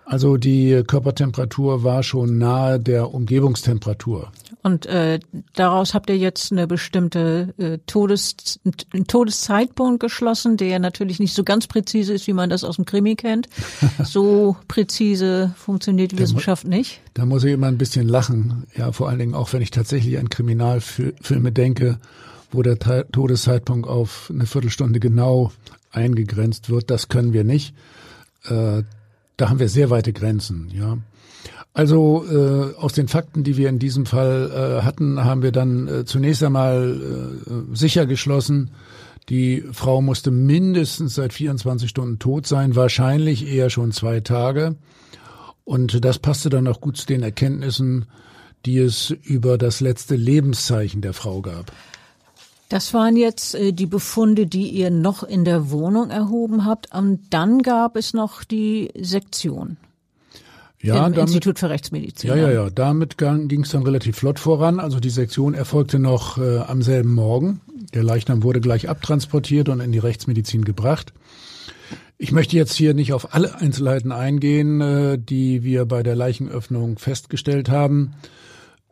Also 0.05 0.37
die 0.37 0.83
Körpertemperatur 0.87 1.83
war 1.83 2.03
schon 2.03 2.37
nahe 2.37 2.79
der 2.79 3.13
Umgebungstemperatur. 3.13 4.31
Und 4.67 4.85
äh, 4.85 5.21
daraus 5.53 5.93
habt 5.93 6.09
ihr 6.09 6.17
jetzt 6.17 6.51
eine 6.51 6.67
bestimmte 6.67 7.53
äh, 7.57 7.77
Todes, 7.87 8.59
einen 8.93 9.07
Todeszeitpunkt 9.07 10.01
geschlossen, 10.01 10.57
der 10.57 10.79
natürlich 10.79 11.21
nicht 11.21 11.33
so 11.33 11.45
ganz 11.45 11.67
präzise 11.67 12.13
ist, 12.13 12.27
wie 12.27 12.33
man 12.33 12.49
das 12.49 12.65
aus 12.65 12.75
dem 12.75 12.83
Krimi 12.83 13.15
kennt. 13.15 13.47
So 14.03 14.57
präzise 14.67 15.53
funktioniert 15.57 16.11
die 16.11 16.19
Wissenschaft 16.19 16.67
nicht. 16.67 16.99
Da 17.13 17.25
muss 17.25 17.43
ich 17.43 17.53
immer 17.53 17.67
ein 17.67 17.77
bisschen 17.77 18.07
lachen. 18.07 18.65
Ja, 18.75 18.91
vor 18.91 19.07
allen 19.07 19.19
Dingen 19.19 19.35
auch, 19.35 19.53
wenn 19.53 19.61
ich 19.61 19.71
tatsächlich 19.71 20.17
an 20.19 20.29
Kriminalfilme 20.29 21.51
denke, 21.51 21.97
wo 22.51 22.61
der 22.61 22.77
Todeszeitpunkt 22.77 23.87
auf 23.87 24.29
eine 24.33 24.45
Viertelstunde 24.45 24.99
genau 24.99 25.51
eingegrenzt 25.91 26.69
wird. 26.69 26.89
Das 26.91 27.07
können 27.07 27.31
wir 27.31 27.45
nicht. 27.45 27.73
Äh, 28.45 28.83
da 29.37 29.49
haben 29.49 29.59
wir 29.59 29.69
sehr 29.69 29.89
weite 29.89 30.11
Grenzen, 30.11 30.69
ja. 30.73 30.97
Also 31.77 32.25
äh, 32.25 32.73
aus 32.73 32.93
den 32.93 33.07
Fakten, 33.07 33.43
die 33.43 33.55
wir 33.55 33.69
in 33.69 33.77
diesem 33.77 34.07
Fall 34.07 34.49
äh, 34.81 34.83
hatten, 34.83 35.23
haben 35.23 35.43
wir 35.43 35.51
dann 35.51 35.87
äh, 35.87 36.05
zunächst 36.05 36.41
einmal 36.41 36.99
äh, 37.45 37.75
sicher 37.75 38.07
geschlossen, 38.07 38.71
die 39.29 39.63
Frau 39.73 40.01
musste 40.01 40.31
mindestens 40.31 41.13
seit 41.13 41.33
24 41.33 41.87
Stunden 41.87 42.17
tot 42.17 42.47
sein, 42.47 42.75
wahrscheinlich 42.75 43.45
eher 43.47 43.69
schon 43.69 43.91
zwei 43.91 44.21
Tage. 44.21 44.75
Und 45.65 46.03
das 46.03 46.17
passte 46.17 46.49
dann 46.49 46.67
auch 46.67 46.81
gut 46.81 46.97
zu 46.97 47.05
den 47.05 47.21
Erkenntnissen, 47.21 48.05
die 48.65 48.79
es 48.79 49.11
über 49.11 49.59
das 49.59 49.79
letzte 49.79 50.15
Lebenszeichen 50.15 51.01
der 51.01 51.13
Frau 51.13 51.43
gab. 51.43 51.71
Das 52.69 52.91
waren 52.95 53.15
jetzt 53.15 53.53
äh, 53.53 53.71
die 53.71 53.85
Befunde, 53.85 54.47
die 54.47 54.69
ihr 54.69 54.89
noch 54.89 55.21
in 55.21 55.45
der 55.45 55.69
Wohnung 55.69 56.09
erhoben 56.09 56.65
habt. 56.65 56.91
Und 56.91 57.19
dann 57.29 57.61
gab 57.61 57.95
es 57.95 58.15
noch 58.15 58.43
die 58.43 58.89
Sektion. 58.99 59.77
Ja, 60.81 61.07
Im 61.07 61.13
damit, 61.13 61.29
Institut 61.29 61.57
für 61.57 61.69
Rechtsmedizin. 61.69 62.29
Ja, 62.29 62.35
ja, 62.35 62.51
ja. 62.51 62.69
Damit 62.69 63.17
ging 63.17 63.61
es 63.61 63.71
dann 63.71 63.83
relativ 63.83 64.17
flott 64.17 64.39
voran. 64.39 64.79
Also 64.79 64.99
die 64.99 65.09
Sektion 65.09 65.53
erfolgte 65.53 65.97
noch 65.97 66.37
äh, 66.37 66.59
am 66.59 66.83
selben 66.83 67.13
Morgen. 67.15 67.61
Der 67.93 68.03
Leichnam 68.03 68.43
wurde 68.43 68.61
gleich 68.61 68.87
abtransportiert 68.87 69.69
und 69.69 69.79
in 69.79 69.91
die 69.91 69.99
Rechtsmedizin 69.99 70.65
gebracht. 70.65 71.13
Ich 72.19 72.31
möchte 72.31 72.55
jetzt 72.55 72.73
hier 72.73 72.93
nicht 72.93 73.13
auf 73.13 73.33
alle 73.33 73.55
Einzelheiten 73.55 74.11
eingehen, 74.11 74.81
äh, 74.81 75.17
die 75.19 75.63
wir 75.63 75.85
bei 75.85 76.03
der 76.03 76.15
Leichenöffnung 76.15 76.99
festgestellt 76.99 77.69
haben. 77.69 78.13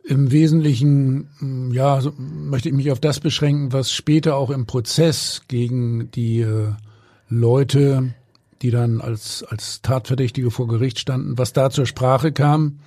Im 0.04 0.30
Wesentlichen, 0.30 1.28
mm, 1.40 1.72
ja, 1.72 2.00
so 2.00 2.12
möchte 2.16 2.68
ich 2.68 2.74
mich 2.74 2.90
auf 2.92 3.00
das 3.00 3.20
beschränken, 3.20 3.72
was 3.72 3.92
später 3.92 4.36
auch 4.36 4.50
im 4.50 4.66
Prozess 4.66 5.42
gegen 5.48 6.10
die 6.12 6.40
äh, 6.40 6.72
Leute, 7.28 8.14
die 8.62 8.70
dann 8.70 9.00
als, 9.00 9.44
als 9.44 9.82
Tatverdächtige 9.82 10.50
vor 10.50 10.68
Gericht 10.68 10.98
standen, 10.98 11.38
was 11.38 11.52
da 11.52 11.70
zur 11.70 11.86
Sprache 11.86 12.32
kam. 12.32 12.80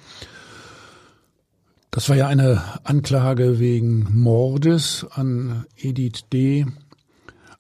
Das 1.92 2.08
war 2.10 2.16
ja 2.16 2.28
eine 2.28 2.62
Anklage 2.84 3.60
wegen 3.60 4.08
Mordes 4.14 5.06
an 5.10 5.66
Edith 5.76 6.26
D. 6.32 6.66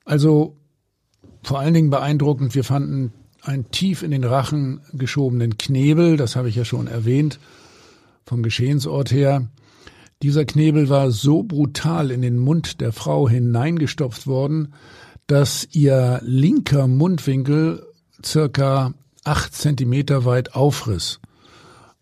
Also 0.05 0.57
vor 1.43 1.59
allen 1.59 1.73
Dingen 1.73 1.89
beeindruckend, 1.89 2.53
wir 2.55 2.63
fanden 2.63 3.11
einen 3.41 3.71
tief 3.71 4.03
in 4.03 4.11
den 4.11 4.23
Rachen 4.23 4.81
geschobenen 4.93 5.57
Knebel, 5.57 6.17
das 6.17 6.35
habe 6.35 6.49
ich 6.49 6.55
ja 6.55 6.65
schon 6.65 6.87
erwähnt, 6.87 7.39
vom 8.25 8.43
Geschehensort 8.43 9.11
her. 9.11 9.47
Dieser 10.21 10.45
Knebel 10.45 10.89
war 10.89 11.11
so 11.11 11.43
brutal 11.43 12.11
in 12.11 12.21
den 12.21 12.37
Mund 12.37 12.81
der 12.81 12.91
Frau 12.91 13.29
hineingestopft 13.29 14.27
worden, 14.27 14.73
dass 15.27 15.67
ihr 15.71 16.19
linker 16.23 16.87
Mundwinkel 16.87 17.85
circa 18.25 18.93
acht 19.23 19.53
Zentimeter 19.53 20.25
weit 20.25 20.55
aufriss. 20.55 21.19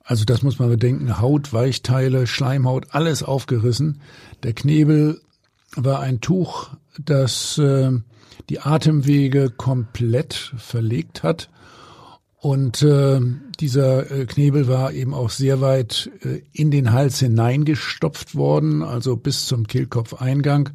Also 0.04 0.24
das 0.24 0.42
muss 0.42 0.60
man 0.60 0.70
bedenken. 0.70 1.20
Haut, 1.20 1.52
Weichteile, 1.52 2.28
Schleimhaut, 2.28 2.88
alles 2.92 3.24
aufgerissen. 3.24 4.02
Der 4.44 4.54
Knebel 4.54 5.22
war 5.76 6.00
ein 6.00 6.22
Tuch, 6.22 6.70
das 6.98 7.58
äh, 7.58 7.92
die 8.50 8.62
Atemwege 8.62 9.50
komplett 9.50 10.54
verlegt 10.58 11.24
hat 11.24 11.50
und 12.40 12.84
äh, 12.84 13.20
dieser 13.60 14.12
äh, 14.12 14.26
Knebel 14.26 14.68
war 14.68 14.94
eben 14.94 15.14
auch 15.14 15.32
sehr 15.32 15.60
weit 15.60 16.10
äh, 16.22 16.42
in 16.54 16.70
den 16.70 16.94
Hals 16.94 17.20
hineingestopft 17.20 18.36
worden, 18.36 18.84
also 18.84 19.18
bis 19.18 19.48
zum 19.48 19.66
Kehlkopfeingang. 19.66 20.70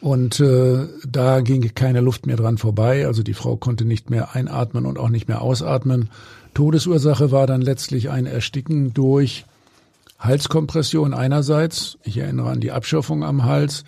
Und 0.00 0.40
äh, 0.40 0.86
da 1.08 1.40
ging 1.40 1.74
keine 1.74 2.00
Luft 2.00 2.26
mehr 2.26 2.36
dran 2.36 2.58
vorbei. 2.58 3.06
Also 3.06 3.22
die 3.22 3.34
Frau 3.34 3.56
konnte 3.56 3.84
nicht 3.84 4.10
mehr 4.10 4.34
einatmen 4.34 4.86
und 4.86 4.98
auch 4.98 5.08
nicht 5.08 5.28
mehr 5.28 5.42
ausatmen. 5.42 6.10
Todesursache 6.54 7.30
war 7.32 7.46
dann 7.46 7.60
letztlich 7.60 8.10
ein 8.10 8.26
Ersticken 8.26 8.94
durch 8.94 9.44
Halskompression 10.18 11.14
einerseits. 11.14 11.98
Ich 12.02 12.18
erinnere 12.18 12.50
an 12.50 12.60
die 12.60 12.72
Abschürfung 12.72 13.24
am 13.24 13.44
Hals 13.44 13.84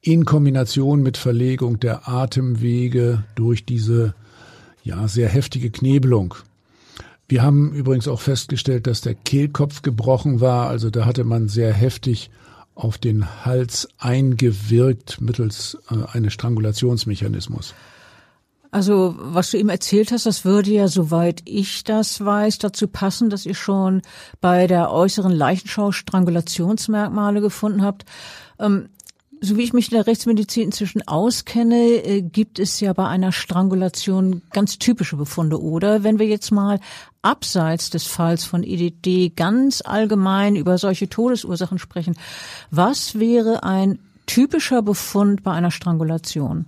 in 0.00 0.24
Kombination 0.24 1.02
mit 1.02 1.16
Verlegung 1.16 1.78
der 1.78 2.08
Atemwege 2.08 3.24
durch 3.34 3.64
diese 3.64 4.14
ja, 4.82 5.06
sehr 5.06 5.28
heftige 5.28 5.70
Knebelung. 5.70 6.34
Wir 7.28 7.42
haben 7.42 7.72
übrigens 7.72 8.08
auch 8.08 8.20
festgestellt, 8.20 8.86
dass 8.86 9.00
der 9.00 9.14
Kehlkopf 9.14 9.82
gebrochen 9.82 10.40
war. 10.40 10.68
Also 10.68 10.90
da 10.90 11.06
hatte 11.06 11.24
man 11.24 11.48
sehr 11.48 11.72
heftig 11.72 12.30
auf 12.74 12.98
den 12.98 13.44
Hals 13.44 13.88
eingewirkt 13.98 15.20
mittels 15.20 15.78
äh, 15.90 16.16
eines 16.16 16.32
Strangulationsmechanismus. 16.32 17.74
Also, 18.70 19.14
was 19.18 19.50
du 19.50 19.58
ihm 19.58 19.68
erzählt 19.68 20.12
hast, 20.12 20.24
das 20.24 20.46
würde 20.46 20.70
ja, 20.70 20.88
soweit 20.88 21.42
ich 21.44 21.84
das 21.84 22.24
weiß, 22.24 22.58
dazu 22.58 22.88
passen, 22.88 23.28
dass 23.28 23.44
ihr 23.44 23.54
schon 23.54 24.00
bei 24.40 24.66
der 24.66 24.90
äußeren 24.90 25.30
Leichenschau 25.30 25.92
Strangulationsmerkmale 25.92 27.42
gefunden 27.42 27.82
habt. 27.82 28.06
Ähm, 28.58 28.88
so 29.44 29.56
wie 29.56 29.62
ich 29.62 29.72
mich 29.72 29.90
in 29.90 29.96
der 29.96 30.06
Rechtsmedizin 30.06 30.62
inzwischen 30.62 31.06
auskenne, 31.06 31.76
äh, 31.76 32.22
gibt 32.22 32.60
es 32.60 32.78
ja 32.78 32.92
bei 32.92 33.08
einer 33.08 33.32
Strangulation 33.32 34.40
ganz 34.52 34.78
typische 34.78 35.16
Befunde, 35.16 35.60
oder? 35.60 36.04
Wenn 36.04 36.20
wir 36.20 36.26
jetzt 36.26 36.52
mal 36.52 36.78
abseits 37.22 37.90
des 37.90 38.06
Falls 38.06 38.44
von 38.44 38.62
EDD 38.62 39.34
ganz 39.34 39.82
allgemein 39.84 40.54
über 40.54 40.78
solche 40.78 41.08
Todesursachen 41.08 41.80
sprechen, 41.80 42.16
was 42.70 43.18
wäre 43.18 43.64
ein 43.64 43.98
typischer 44.26 44.80
Befund 44.80 45.42
bei 45.42 45.50
einer 45.50 45.72
Strangulation? 45.72 46.66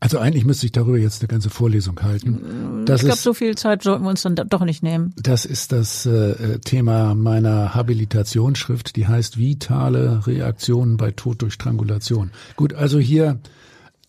Also 0.00 0.18
eigentlich 0.18 0.44
müsste 0.44 0.66
ich 0.66 0.72
darüber 0.72 0.96
jetzt 0.96 1.22
eine 1.22 1.28
ganze 1.28 1.50
Vorlesung 1.50 2.00
halten. 2.00 2.84
Das 2.86 3.00
ich 3.00 3.06
glaube, 3.06 3.20
so 3.20 3.34
viel 3.34 3.56
Zeit 3.56 3.82
sollten 3.82 4.04
wir 4.04 4.10
uns 4.10 4.22
dann 4.22 4.36
doch 4.36 4.64
nicht 4.64 4.82
nehmen. 4.82 5.12
Das 5.16 5.44
ist 5.44 5.72
das 5.72 6.06
äh, 6.06 6.60
Thema 6.60 7.14
meiner 7.16 7.74
Habilitationsschrift, 7.74 8.94
die 8.94 9.08
heißt 9.08 9.38
Vitale 9.38 10.26
Reaktionen 10.26 10.96
bei 10.96 11.10
Tod 11.10 11.42
durch 11.42 11.54
Strangulation. 11.54 12.30
Gut, 12.54 12.74
also 12.74 12.98
hier 12.98 13.40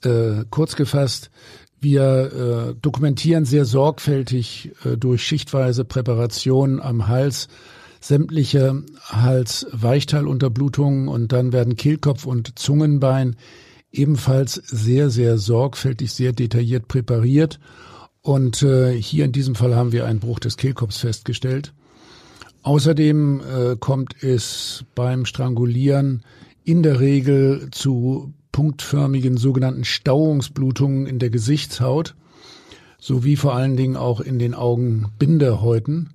äh, 0.04 0.46
kurz 0.50 0.76
gefasst, 0.76 1.32
Wir 1.82 2.74
äh, 2.74 2.76
dokumentieren 2.82 3.46
sehr 3.46 3.64
sorgfältig 3.64 4.72
äh, 4.84 4.98
durch 4.98 5.24
schichtweise 5.24 5.86
Präparation 5.86 6.82
am 6.82 7.08
Hals 7.08 7.48
sämtliche 8.02 8.84
Hals-Weichteilunterblutungen 9.10 11.08
und 11.08 11.32
dann 11.32 11.52
werden 11.52 11.76
Kehlkopf 11.76 12.26
und 12.26 12.58
Zungenbein 12.58 13.36
ebenfalls 13.92 14.54
sehr, 14.54 15.10
sehr 15.10 15.38
sorgfältig, 15.38 16.12
sehr 16.12 16.34
detailliert 16.34 16.88
präpariert. 16.88 17.60
Und 18.22 18.62
äh, 18.64 18.94
hier 18.94 19.26
in 19.26 19.32
diesem 19.32 19.56
Fall 19.56 19.76
haben 19.76 19.92
wir 19.92 20.06
einen 20.06 20.20
Bruch 20.20 20.40
des 20.40 20.58
Kehlkopfs 20.58 20.98
festgestellt. 20.98 21.74
Außerdem 22.64 23.42
äh, 23.42 23.76
kommt 23.78 24.22
es 24.22 24.84
beim 24.94 25.26
Strangulieren 25.26 26.24
in 26.64 26.84
der 26.84 27.00
Regel 27.00 27.70
zu 27.72 28.34
punktförmigen 28.52 29.38
sogenannten 29.38 29.86
Stauungsblutungen 29.86 31.08
in 31.08 31.20
der 31.20 31.30
Gesichtshaut 31.30 32.16
sowie 33.00 33.38
vor 33.38 33.56
allen 33.56 33.78
Dingen 33.78 33.96
auch 33.96 34.20
in 34.20 34.40
den 34.40 34.54
Augenbinderhäuten. 34.54 36.10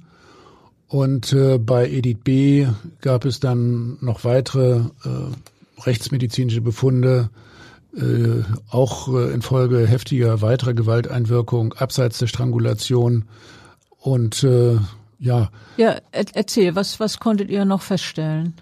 Und 0.87 1.33
äh, 1.33 1.59
bei 1.59 1.89
Edith 1.89 2.19
B. 2.23 2.67
gab 3.01 3.25
es 3.25 3.41
dann 3.41 3.97
noch 4.01 4.25
weitere 4.25 4.77
äh, 4.77 5.81
rechtsmedizinische 5.81 6.61
Befunde, 6.61 7.31
äh, 7.97 8.43
auch 8.71 9.09
äh, 9.15 9.33
infolge 9.33 9.87
heftiger 9.87 10.41
weiterer 10.43 10.75
Gewalteinwirkung 10.75 11.75
abseits 11.75 12.19
der 12.19 12.27
Strangulation. 12.27 13.25
Und 13.99 14.43
äh, 14.45 14.79
ja. 15.19 15.51
Ja, 15.77 15.97
erzähl, 16.13 16.75
was, 16.75 17.01
was 17.01 17.19
konntet 17.19 17.51
ihr 17.51 17.65
noch 17.65 17.83
feststellen? 17.83 18.55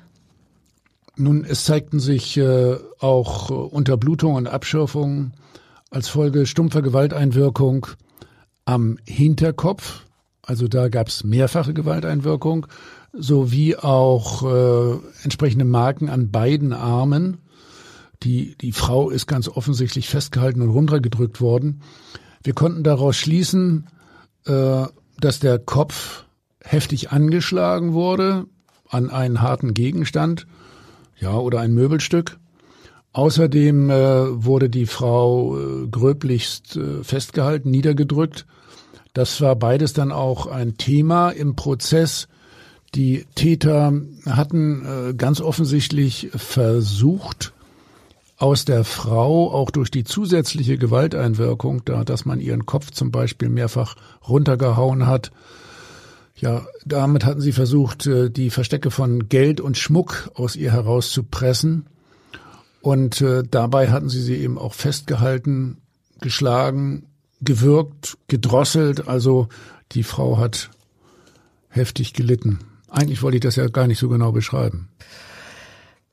Nun, 1.16 1.44
es 1.44 1.64
zeigten 1.64 2.00
sich 2.00 2.36
äh, 2.36 2.76
auch 3.00 3.50
äh, 3.50 3.54
Unterblutung 3.54 4.34
und 4.34 4.46
Abschürfungen 4.46 5.34
als 5.90 6.08
Folge 6.08 6.46
stumpfer 6.46 6.80
Gewalteinwirkung 6.80 7.86
am 8.64 8.98
Hinterkopf. 9.06 10.04
Also 10.42 10.68
da 10.68 10.88
gab 10.88 11.08
es 11.08 11.22
mehrfache 11.22 11.74
Gewalteinwirkung, 11.74 12.66
sowie 13.12 13.76
auch 13.76 14.42
äh, 14.42 14.98
entsprechende 15.22 15.66
Marken 15.66 16.08
an 16.08 16.30
beiden 16.30 16.72
Armen. 16.72 17.41
Die, 18.22 18.56
die 18.60 18.72
Frau 18.72 19.10
ist 19.10 19.26
ganz 19.26 19.48
offensichtlich 19.48 20.08
festgehalten 20.08 20.62
und 20.62 20.70
runtergedrückt 20.70 21.40
worden. 21.40 21.82
Wir 22.42 22.54
konnten 22.54 22.82
daraus 22.82 23.16
schließen, 23.16 23.86
äh, 24.46 24.84
dass 25.18 25.40
der 25.40 25.58
Kopf 25.58 26.24
heftig 26.60 27.10
angeschlagen 27.10 27.92
wurde 27.92 28.46
an 28.88 29.10
einen 29.10 29.40
harten 29.40 29.74
Gegenstand 29.74 30.46
ja, 31.18 31.34
oder 31.34 31.60
ein 31.60 31.72
Möbelstück. 31.72 32.38
Außerdem 33.12 33.90
äh, 33.90 34.44
wurde 34.44 34.70
die 34.70 34.86
Frau 34.86 35.58
äh, 35.58 35.86
gröblichst 35.88 36.76
äh, 36.76 37.04
festgehalten, 37.04 37.70
niedergedrückt. 37.70 38.46
Das 39.12 39.40
war 39.40 39.54
beides 39.56 39.92
dann 39.92 40.12
auch 40.12 40.46
ein 40.46 40.78
Thema 40.78 41.30
im 41.30 41.54
Prozess. 41.54 42.28
Die 42.94 43.26
Täter 43.34 43.92
hatten 44.26 44.84
äh, 44.84 45.14
ganz 45.14 45.40
offensichtlich 45.40 46.30
versucht, 46.34 47.52
aus 48.42 48.64
der 48.64 48.82
Frau 48.82 49.52
auch 49.52 49.70
durch 49.70 49.88
die 49.88 50.02
zusätzliche 50.02 50.76
Gewalteinwirkung, 50.76 51.84
da 51.84 52.02
dass 52.02 52.24
man 52.24 52.40
ihren 52.40 52.66
Kopf 52.66 52.90
zum 52.90 53.12
Beispiel 53.12 53.48
mehrfach 53.48 53.94
runtergehauen 54.28 55.06
hat, 55.06 55.30
ja, 56.34 56.66
damit 56.84 57.24
hatten 57.24 57.40
sie 57.40 57.52
versucht, 57.52 58.08
äh, 58.08 58.30
die 58.30 58.50
Verstecke 58.50 58.90
von 58.90 59.28
Geld 59.28 59.60
und 59.60 59.78
Schmuck 59.78 60.32
aus 60.34 60.56
ihr 60.56 60.72
herauszupressen. 60.72 61.86
Und 62.80 63.20
äh, 63.20 63.44
dabei 63.48 63.92
hatten 63.92 64.08
sie 64.08 64.20
sie 64.20 64.34
eben 64.34 64.58
auch 64.58 64.74
festgehalten, 64.74 65.76
geschlagen, 66.20 67.06
gewürgt, 67.42 68.18
gedrosselt. 68.26 69.06
Also 69.06 69.46
die 69.92 70.02
Frau 70.02 70.38
hat 70.38 70.70
heftig 71.68 72.12
gelitten. 72.12 72.58
Eigentlich 72.88 73.22
wollte 73.22 73.36
ich 73.36 73.42
das 73.42 73.54
ja 73.54 73.68
gar 73.68 73.86
nicht 73.86 74.00
so 74.00 74.08
genau 74.08 74.32
beschreiben. 74.32 74.88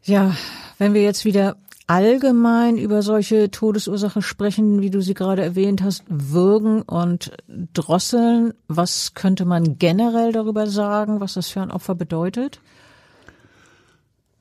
Ja, 0.03 0.35
wenn 0.77 0.93
wir 0.93 1.01
jetzt 1.01 1.25
wieder 1.25 1.57
allgemein 1.89 2.77
über 2.77 3.01
solche 3.01 3.49
Todesursachen 3.49 4.21
sprechen, 4.21 4.79
wie 4.79 4.91
du 4.91 5.01
sie 5.01 5.15
gerade 5.15 5.41
erwähnt 5.41 5.81
hast, 5.81 6.03
würgen 6.07 6.83
und 6.83 7.31
drosseln. 7.73 8.53
Was 8.67 9.15
könnte 9.15 9.43
man 9.43 9.79
generell 9.79 10.31
darüber 10.31 10.67
sagen, 10.67 11.19
was 11.19 11.33
das 11.33 11.49
für 11.49 11.61
ein 11.61 11.71
Opfer 11.71 11.95
bedeutet? 11.95 12.61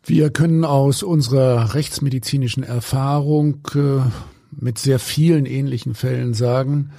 Wir 0.04 0.28
können 0.28 0.66
aus 0.66 1.02
unserer 1.02 1.74
rechtsmedizinischen 1.74 2.64
Erfahrung 2.64 3.66
äh, 3.74 4.00
mit 4.50 4.78
sehr 4.78 4.98
vielen 4.98 5.46
ähnlichen 5.46 5.94
Fällen 5.94 6.34
sagen, 6.34 6.90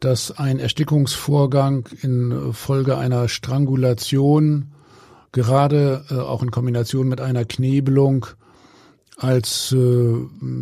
dass 0.00 0.36
ein 0.36 0.58
Erstickungsvorgang 0.58 1.88
in 2.02 2.52
Folge 2.52 2.98
einer 2.98 3.28
Strangulation, 3.28 4.72
gerade 5.30 6.04
äh, 6.10 6.14
auch 6.14 6.42
in 6.42 6.50
Kombination 6.50 7.06
mit 7.06 7.20
einer 7.20 7.44
Knebelung, 7.44 8.26
als 9.16 9.72
äh, 9.72 10.14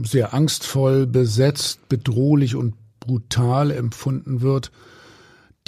sehr 0.05 0.35
angstvoll 0.35 1.07
besetzt, 1.07 1.89
bedrohlich 1.89 2.57
und 2.57 2.75
brutal 3.01 3.71
empfunden 3.71 4.41
wird. 4.43 4.71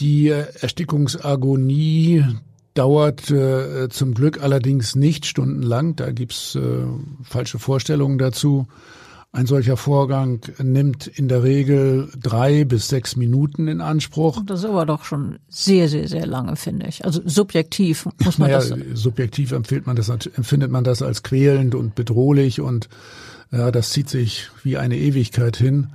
Die 0.01 0.29
Erstickungsagonie 0.29 2.25
dauert 2.75 3.31
äh, 3.31 3.89
zum 3.91 4.15
Glück 4.15 4.43
allerdings 4.43 4.95
nicht 4.95 5.27
stundenlang. 5.27 5.97
Da 5.97 6.11
gibt's 6.13 6.55
äh, 6.55 6.85
falsche 7.23 7.59
Vorstellungen 7.59 8.19
dazu. 8.19 8.67
Ein 9.35 9.47
solcher 9.47 9.79
Vorgang 9.79 10.41
nimmt 10.63 11.07
in 11.07 11.27
der 11.27 11.43
Regel 11.43 12.11
drei 12.21 12.65
bis 12.65 12.89
sechs 12.89 13.17
Minuten 13.17 13.67
in 13.67 13.81
Anspruch. 13.81 14.43
Das 14.45 14.61
ist 14.61 14.67
aber 14.67 14.85
doch 14.85 15.05
schon 15.05 15.39
sehr, 15.49 15.89
sehr, 15.89 16.07
sehr 16.07 16.27
lange, 16.27 16.55
finde 16.57 16.87
ich. 16.87 17.03
Also 17.07 17.23
subjektiv 17.25 18.07
muss 18.23 18.37
man 18.37 18.51
naja, 18.51 18.59
das. 18.59 18.79
Subjektiv 18.93 19.53
empfiehlt 19.53 19.87
man 19.87 19.97
das, 19.97 20.11
empfindet 20.11 20.71
man 20.71 20.85
das 20.85 21.01
als 21.01 21.23
quälend 21.23 21.75
und 21.75 21.95
bedrohlich 21.95 22.61
und 22.61 22.91
ja, 23.51 23.71
das 23.71 23.91
zieht 23.91 24.11
sich 24.11 24.51
wie 24.65 24.77
eine 24.77 24.99
Ewigkeit 24.99 25.57
hin. 25.57 25.89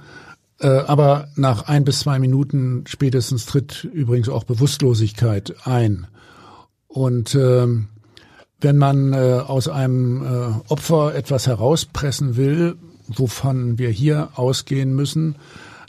Äh, 0.59 0.67
aber 0.67 1.27
nach 1.35 1.67
ein 1.67 1.83
bis 1.83 1.99
zwei 1.99 2.17
Minuten 2.17 2.85
spätestens 2.87 3.45
tritt 3.45 3.83
übrigens 3.83 4.29
auch 4.29 4.45
Bewusstlosigkeit 4.45 5.53
ein. 5.63 6.07
Und 6.87 7.35
ähm, 7.35 7.89
wenn 8.61 8.77
man 8.77 9.13
äh, 9.13 9.41
aus 9.45 9.67
einem 9.67 10.23
äh, 10.23 10.71
Opfer 10.71 11.13
etwas 11.13 11.45
herauspressen 11.45 12.35
will, 12.35 12.77
wovon 13.07 13.77
wir 13.77 13.89
hier 13.89 14.29
ausgehen 14.35 14.93
müssen, 14.93 15.35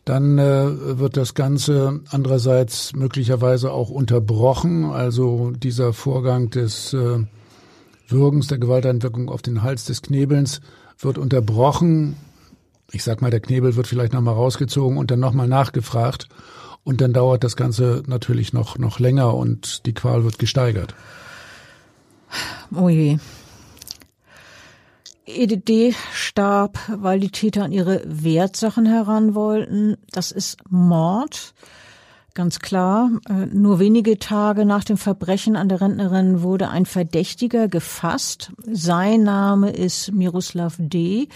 dann 0.05 0.39
äh, 0.39 0.99
wird 0.99 1.17
das 1.19 1.35
Ganze 1.35 2.01
andererseits 2.11 2.95
möglicherweise 2.95 3.73
auch 3.73 3.91
unterbrochen. 3.91 4.87
Also 4.87 5.51
dieser 5.51 5.93
Vorgang 5.93 6.49
des 6.49 6.95
äh, 6.95 7.19
Würgens, 8.09 8.47
der 8.47 8.59
Gewalteinwirkung 8.59 9.29
auf 9.29 9.43
den 9.43 9.63
Hals 9.63 9.85
des 9.85 10.01
Knebelns 10.01 10.63
wird 10.99 11.19
unterbrochen. 11.19 12.17
Ich 12.91 13.05
sag 13.05 13.21
mal, 13.21 13.31
der 13.31 13.41
Knebel 13.41 13.77
wird 13.77 13.87
vielleicht 13.87 14.15
nochmal 14.15 14.35
rausgezogen 14.35 14.97
und 14.97 15.11
dann 15.11 15.21
nochmal 15.21 15.47
nachgefragt. 15.47 16.29
Und 16.85 17.03
dann 17.03 17.13
dauert 17.13 17.45
das 17.45 17.55
Ganze 17.55 18.03
natürlich 18.07 18.55
noch, 18.55 18.79
noch 18.79 18.99
länger 18.99 19.35
und 19.35 19.85
die 19.85 19.93
Qual 19.93 20.25
wird 20.25 20.39
gesteigert. 20.39 20.95
Oh 22.75 22.89
je. 22.89 23.19
EDD 25.29 25.95
starb, 26.13 26.79
weil 26.89 27.21
die 27.21 27.31
Täter 27.31 27.65
an 27.65 27.73
ihre 27.73 28.03
Wertsachen 28.07 28.87
heran 28.87 29.35
wollten. 29.35 29.97
Das 30.11 30.33
ist 30.33 30.59
Mord. 30.69 31.55
Ganz 32.35 32.61
klar. 32.61 33.11
Äh, 33.29 33.47
nur 33.47 33.81
wenige 33.81 34.19
Tage 34.19 34.65
nach 34.65 34.85
dem 34.85 34.97
Verbrechen 34.97 35.57
an 35.57 35.69
der 35.69 35.81
Rentnerin 35.81 36.43
wurde 36.43 36.69
ein 36.69 36.87
Verdächtiger 36.87 37.67
gefasst. 37.67 38.53
Sein 38.65 39.25
Name 39.25 39.71
ist 39.71 40.13
Miroslav 40.13 40.77
D. 40.79 41.29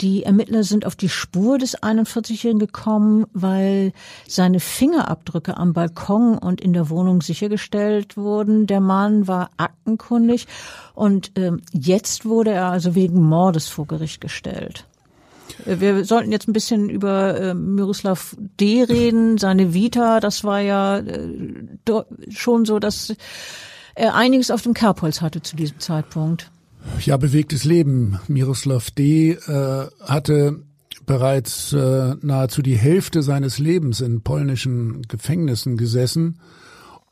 Die 0.00 0.24
Ermittler 0.24 0.62
sind 0.62 0.84
auf 0.84 0.94
die 0.94 1.08
Spur 1.08 1.58
des 1.58 1.78
41-Jährigen 1.82 2.58
gekommen, 2.58 3.26
weil 3.32 3.92
seine 4.28 4.60
Fingerabdrücke 4.60 5.56
am 5.56 5.72
Balkon 5.72 6.36
und 6.36 6.60
in 6.60 6.72
der 6.72 6.90
Wohnung 6.90 7.22
sichergestellt 7.22 8.16
wurden. 8.16 8.66
Der 8.66 8.80
Mann 8.80 9.26
war 9.26 9.50
aktenkundig 9.56 10.46
und 10.94 11.36
äh, 11.38 11.52
jetzt 11.72 12.26
wurde 12.26 12.50
er 12.50 12.66
also 12.66 12.94
wegen 12.94 13.22
Mordes 13.22 13.68
vor 13.68 13.86
Gericht 13.86 14.20
gestellt. 14.20 14.86
Äh, 15.64 15.80
wir 15.80 16.04
sollten 16.04 16.32
jetzt 16.32 16.48
ein 16.48 16.52
bisschen 16.52 16.90
über 16.90 17.38
äh, 17.38 17.54
Miroslav 17.54 18.36
D. 18.60 18.82
reden, 18.82 19.38
seine 19.38 19.72
Vita. 19.72 20.20
Das 20.20 20.44
war 20.44 20.60
ja 20.60 20.98
äh, 20.98 21.28
schon 22.28 22.64
so, 22.64 22.78
dass 22.78 23.14
er 23.94 24.14
einiges 24.14 24.50
auf 24.50 24.62
dem 24.62 24.74
Kerbholz 24.74 25.22
hatte 25.22 25.42
zu 25.42 25.56
diesem 25.56 25.80
Zeitpunkt. 25.80 26.50
Ja, 27.04 27.16
bewegtes 27.16 27.64
Leben. 27.64 28.18
Miroslav 28.28 28.90
D. 28.90 29.32
Äh, 29.32 29.86
hatte 30.00 30.62
bereits 31.06 31.72
äh, 31.72 32.14
nahezu 32.20 32.62
die 32.62 32.76
Hälfte 32.76 33.22
seines 33.22 33.58
Lebens 33.58 34.00
in 34.00 34.22
polnischen 34.22 35.02
Gefängnissen 35.02 35.76
gesessen 35.76 36.40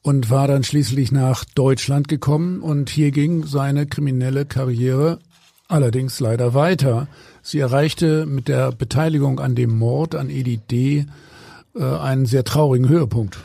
und 0.03 0.31
war 0.31 0.49
dann 0.49 0.65
schließlich 0.65 1.13
nach 1.13 1.45
Deutschland 1.45 2.09
gekommen 2.09 2.61
und 2.61 2.91
hier 2.91 3.11
ging 3.11 3.47
seine 3.47 3.87
kriminelle 3.87 4.45
Karriere 4.45 5.21
allerdings 5.69 6.21
leider 6.21 6.55
weiter. 6.55 7.09
Sie 7.43 7.59
erreichte 7.59 8.27
mit 8.27 8.49
der 8.49 8.73
Beteiligung 8.73 9.41
an 9.41 9.55
dem 9.55 9.77
Mord 9.77 10.15
an 10.15 10.31
Edith 10.31 10.61
D. 10.71 11.07
äh, 11.75 11.83
einen 11.83 12.27
sehr 12.27 12.45
traurigen 12.45 12.89
Höhepunkt. 12.89 13.39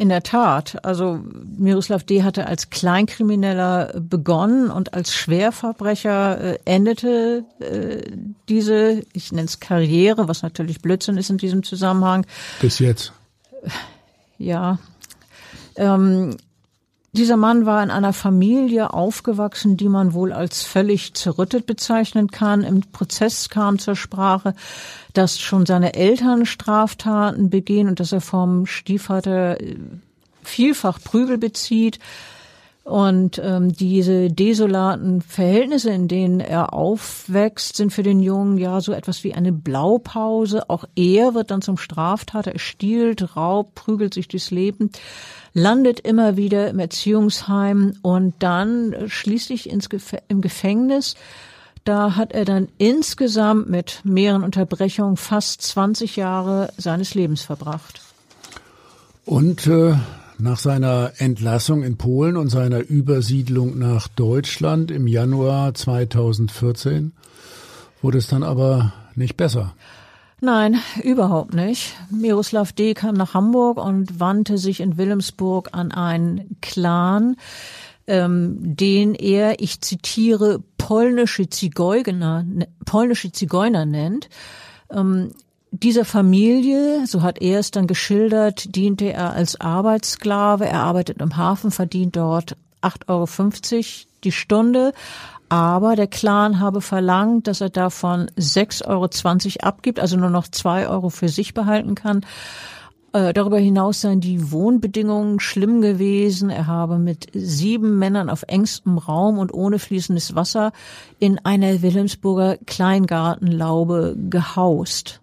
In 0.00 0.08
der 0.08 0.22
Tat. 0.22 0.82
Also 0.82 1.20
Miroslav 1.58 2.04
D. 2.04 2.22
hatte 2.22 2.46
als 2.46 2.70
Kleinkrimineller 2.70 3.92
begonnen 4.00 4.70
und 4.70 4.94
als 4.94 5.12
Schwerverbrecher 5.14 6.40
äh, 6.40 6.58
endete 6.64 7.44
äh, 7.58 8.10
diese, 8.48 9.02
ich 9.12 9.30
nenne 9.30 9.44
es 9.44 9.60
Karriere, 9.60 10.26
was 10.26 10.40
natürlich 10.40 10.80
Blödsinn 10.80 11.18
ist 11.18 11.28
in 11.28 11.36
diesem 11.36 11.64
Zusammenhang. 11.64 12.24
Bis 12.62 12.78
jetzt. 12.78 13.12
Ja. 14.38 14.78
Ähm, 15.76 16.38
dieser 17.12 17.36
Mann 17.36 17.66
war 17.66 17.82
in 17.82 17.90
einer 17.90 18.14
Familie 18.14 18.94
aufgewachsen, 18.94 19.76
die 19.76 19.88
man 19.88 20.14
wohl 20.14 20.32
als 20.32 20.62
völlig 20.62 21.12
zerrüttet 21.12 21.66
bezeichnen 21.66 22.30
kann. 22.30 22.62
Im 22.62 22.80
Prozess 22.92 23.50
kam 23.50 23.78
zur 23.78 23.96
Sprache, 23.96 24.54
dass 25.12 25.40
schon 25.40 25.66
seine 25.66 25.94
Eltern 25.94 26.46
Straftaten 26.46 27.50
begehen 27.50 27.88
und 27.88 28.00
dass 28.00 28.12
er 28.12 28.20
vom 28.20 28.66
Stiefvater 28.66 29.60
äh, 29.60 29.76
vielfach 30.42 31.00
Prügel 31.02 31.38
bezieht. 31.38 31.98
Und 32.82 33.40
ähm, 33.44 33.72
diese 33.72 34.28
desolaten 34.28 35.20
Verhältnisse, 35.20 35.90
in 35.90 36.08
denen 36.08 36.40
er 36.40 36.72
aufwächst, 36.72 37.76
sind 37.76 37.92
für 37.92 38.02
den 38.02 38.20
Jungen 38.20 38.58
ja 38.58 38.80
so 38.80 38.92
etwas 38.92 39.22
wie 39.22 39.34
eine 39.34 39.52
Blaupause. 39.52 40.68
Auch 40.70 40.84
er 40.96 41.34
wird 41.34 41.50
dann 41.50 41.62
zum 41.62 41.76
Straftater, 41.76 42.52
er 42.52 42.58
stiehlt, 42.58 43.36
raubt, 43.36 43.74
prügelt 43.74 44.14
sich 44.14 44.28
durchs 44.28 44.50
Leben 44.50 44.90
landet 45.52 46.00
immer 46.00 46.36
wieder 46.36 46.68
im 46.68 46.78
Erziehungsheim 46.78 47.94
und 48.02 48.34
dann 48.38 48.94
schließlich 49.06 49.68
ins 49.68 49.88
Gef 49.88 50.16
im 50.28 50.40
Gefängnis. 50.40 51.16
Da 51.84 52.16
hat 52.16 52.32
er 52.32 52.44
dann 52.44 52.68
insgesamt 52.78 53.68
mit 53.68 54.00
mehreren 54.04 54.44
Unterbrechungen 54.44 55.16
fast 55.16 55.62
20 55.62 56.16
Jahre 56.16 56.72
seines 56.76 57.14
Lebens 57.14 57.42
verbracht. 57.42 58.02
Und 59.24 59.66
äh, 59.66 59.94
nach 60.38 60.58
seiner 60.58 61.12
Entlassung 61.18 61.82
in 61.82 61.96
Polen 61.96 62.36
und 62.36 62.48
seiner 62.48 62.80
Übersiedlung 62.80 63.78
nach 63.78 64.08
Deutschland 64.08 64.90
im 64.90 65.06
Januar 65.06 65.74
2014 65.74 67.12
wurde 68.02 68.18
es 68.18 68.28
dann 68.28 68.42
aber 68.42 68.92
nicht 69.14 69.36
besser. 69.36 69.74
Nein, 70.40 70.78
überhaupt 71.02 71.52
nicht. 71.52 71.94
Miroslav 72.10 72.72
D. 72.72 72.94
kam 72.94 73.14
nach 73.14 73.34
Hamburg 73.34 73.76
und 73.76 74.20
wandte 74.20 74.56
sich 74.56 74.80
in 74.80 74.96
Wilhelmsburg 74.96 75.68
an 75.72 75.92
einen 75.92 76.56
Clan, 76.62 77.36
ähm, 78.06 78.56
den 78.76 79.14
er, 79.14 79.60
ich 79.60 79.82
zitiere, 79.82 80.62
polnische 80.90 81.48
Zigeuner, 81.48 82.42
ne, 82.42 82.66
polnische 82.84 83.30
Zigeuner 83.30 83.86
nennt. 83.86 84.28
Ähm, 84.90 85.30
dieser 85.70 86.04
Familie, 86.04 87.06
so 87.06 87.22
hat 87.22 87.40
er 87.40 87.60
es 87.60 87.70
dann 87.70 87.86
geschildert, 87.86 88.74
diente 88.74 89.12
er 89.12 89.32
als 89.32 89.60
Arbeitssklave. 89.60 90.66
Er 90.66 90.80
arbeitet 90.80 91.20
im 91.20 91.36
Hafen, 91.36 91.70
verdient 91.70 92.16
dort 92.16 92.56
8,50 92.82 93.06
Euro 93.06 94.08
die 94.24 94.32
Stunde, 94.32 94.92
aber 95.48 95.94
der 95.94 96.08
Clan 96.08 96.58
habe 96.58 96.80
verlangt, 96.80 97.46
dass 97.46 97.60
er 97.60 97.70
davon 97.70 98.28
6,20 98.36 98.88
Euro 98.88 99.68
abgibt, 99.68 100.00
also 100.00 100.16
nur 100.16 100.30
noch 100.30 100.48
2 100.48 100.88
Euro 100.88 101.08
für 101.08 101.28
sich 101.28 101.54
behalten 101.54 101.94
kann. 101.94 102.26
Äh, 103.12 103.32
darüber 103.32 103.58
hinaus 103.58 104.02
seien 104.02 104.20
die 104.20 104.52
Wohnbedingungen 104.52 105.40
schlimm 105.40 105.80
gewesen. 105.80 106.48
Er 106.48 106.66
habe 106.66 106.98
mit 106.98 107.26
sieben 107.32 107.98
Männern 107.98 108.30
auf 108.30 108.44
engstem 108.46 108.98
Raum 108.98 109.38
und 109.38 109.52
ohne 109.52 109.78
fließendes 109.78 110.34
Wasser 110.34 110.72
in 111.18 111.38
einer 111.44 111.82
Wilhelmsburger 111.82 112.56
Kleingartenlaube 112.66 114.16
gehaust. 114.28 115.20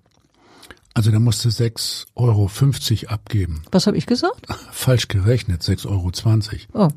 Also 0.93 1.12
der 1.12 1.19
musste 1.19 1.50
6,50 1.50 2.08
Euro 2.15 3.13
abgeben. 3.13 3.62
Was 3.71 3.88
habe 3.88 3.97
ich 3.97 4.06
gesagt? 4.06 4.47
Falsch 4.71 5.08
gerechnet, 5.08 5.62
6,20 5.62 5.88
Euro. 6.73 6.88
Oh. 6.88 6.89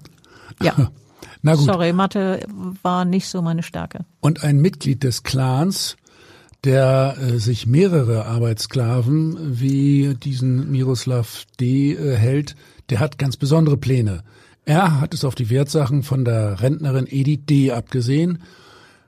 Ja. 0.62 0.74
Na 1.42 1.54
gut. 1.54 1.66
Sorry, 1.66 1.92
Mathe 1.92 2.40
war 2.82 3.04
nicht 3.04 3.28
so 3.28 3.42
meine 3.42 3.62
Stärke. 3.62 4.04
Und 4.20 4.42
ein 4.42 4.58
Mitglied 4.60 5.04
des 5.04 5.22
Clans, 5.22 5.96
der 6.64 7.16
äh, 7.18 7.38
sich 7.38 7.66
mehrere 7.66 8.26
Arbeitssklaven 8.26 9.60
wie 9.60 10.14
diesen 10.14 10.70
Miroslav 10.70 11.44
D. 11.58 11.92
Äh, 11.92 12.16
hält, 12.16 12.56
der 12.90 13.00
hat 13.00 13.18
ganz 13.18 13.36
besondere 13.36 13.76
Pläne. 13.76 14.22
Er 14.64 15.00
hat 15.00 15.14
es 15.14 15.24
auf 15.24 15.34
die 15.34 15.50
Wertsachen 15.50 16.02
von 16.02 16.24
der 16.24 16.60
Rentnerin 16.60 17.06
Edith 17.08 17.40
D. 17.48 17.72
abgesehen. 17.72 18.42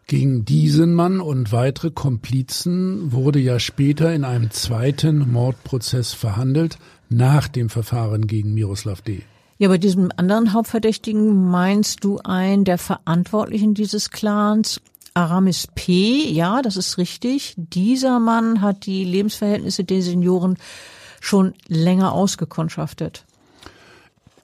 Gegen 0.06 0.44
diesen 0.44 0.94
Mann 0.94 1.20
und 1.20 1.52
weitere 1.52 1.90
Komplizen 1.90 3.12
wurde 3.12 3.38
ja 3.38 3.58
später 3.58 4.12
in 4.12 4.24
einem 4.24 4.50
zweiten 4.50 5.30
Mordprozess 5.30 6.12
verhandelt, 6.12 6.78
nach 7.08 7.48
dem 7.48 7.68
Verfahren 7.68 8.26
gegen 8.26 8.54
Miroslav 8.54 9.02
D. 9.02 9.22
Ja, 9.58 9.68
bei 9.68 9.78
diesem 9.78 10.10
anderen 10.16 10.54
Hauptverdächtigen 10.54 11.48
meinst 11.50 12.02
du 12.02 12.18
einen 12.18 12.64
der 12.64 12.78
Verantwortlichen 12.78 13.74
dieses 13.74 14.10
Clans, 14.10 14.80
Aramis 15.14 15.68
P. 15.75 16.29
Ja, 16.31 16.62
das 16.62 16.77
ist 16.77 16.98
richtig. 16.98 17.55
Dieser 17.57 18.18
Mann 18.18 18.61
hat 18.61 18.87
die 18.87 19.05
Lebensverhältnisse 19.05 19.85
der 19.85 20.03
Senioren 20.03 20.57
schon 21.20 21.55
länger 21.68 22.12
ausgekundschaftet. 22.12 23.25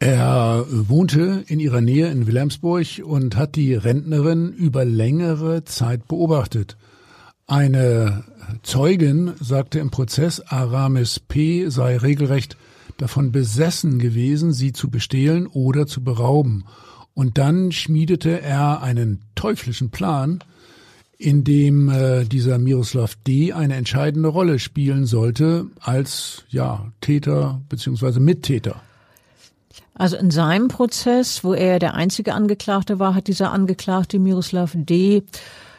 Er 0.00 0.64
wohnte 0.68 1.44
in 1.48 1.58
ihrer 1.58 1.80
Nähe 1.80 2.08
in 2.08 2.26
Wilhelmsburg 2.26 3.02
und 3.04 3.34
hat 3.34 3.56
die 3.56 3.74
Rentnerin 3.74 4.52
über 4.52 4.84
längere 4.84 5.64
Zeit 5.64 6.06
beobachtet. 6.06 6.76
Eine 7.48 8.24
Zeugin 8.62 9.32
sagte 9.40 9.78
im 9.80 9.90
Prozess, 9.90 10.40
Aramis 10.40 11.18
P. 11.18 11.68
sei 11.68 11.96
regelrecht 11.96 12.56
davon 12.98 13.32
besessen 13.32 13.98
gewesen, 13.98 14.52
sie 14.52 14.72
zu 14.72 14.90
bestehlen 14.90 15.46
oder 15.46 15.86
zu 15.86 16.04
berauben. 16.04 16.64
Und 17.14 17.38
dann 17.38 17.72
schmiedete 17.72 18.40
er 18.40 18.82
einen 18.82 19.22
teuflischen 19.34 19.90
Plan, 19.90 20.40
in 21.18 21.42
dem 21.42 21.88
äh, 21.88 22.24
dieser 22.24 22.58
Miroslav 22.58 23.16
D. 23.26 23.52
eine 23.52 23.74
entscheidende 23.74 24.28
Rolle 24.28 24.58
spielen 24.58 25.04
sollte 25.04 25.66
als 25.80 26.44
ja 26.48 26.92
Täter 27.00 27.60
beziehungsweise 27.68 28.20
Mittäter. 28.20 28.80
Also 29.94 30.16
in 30.16 30.30
seinem 30.30 30.68
Prozess, 30.68 31.42
wo 31.42 31.54
er 31.54 31.80
der 31.80 31.94
einzige 31.94 32.34
Angeklagte 32.34 33.00
war, 33.00 33.16
hat 33.16 33.26
dieser 33.26 33.52
Angeklagte 33.52 34.20
Miroslav 34.20 34.72
D 34.74 35.24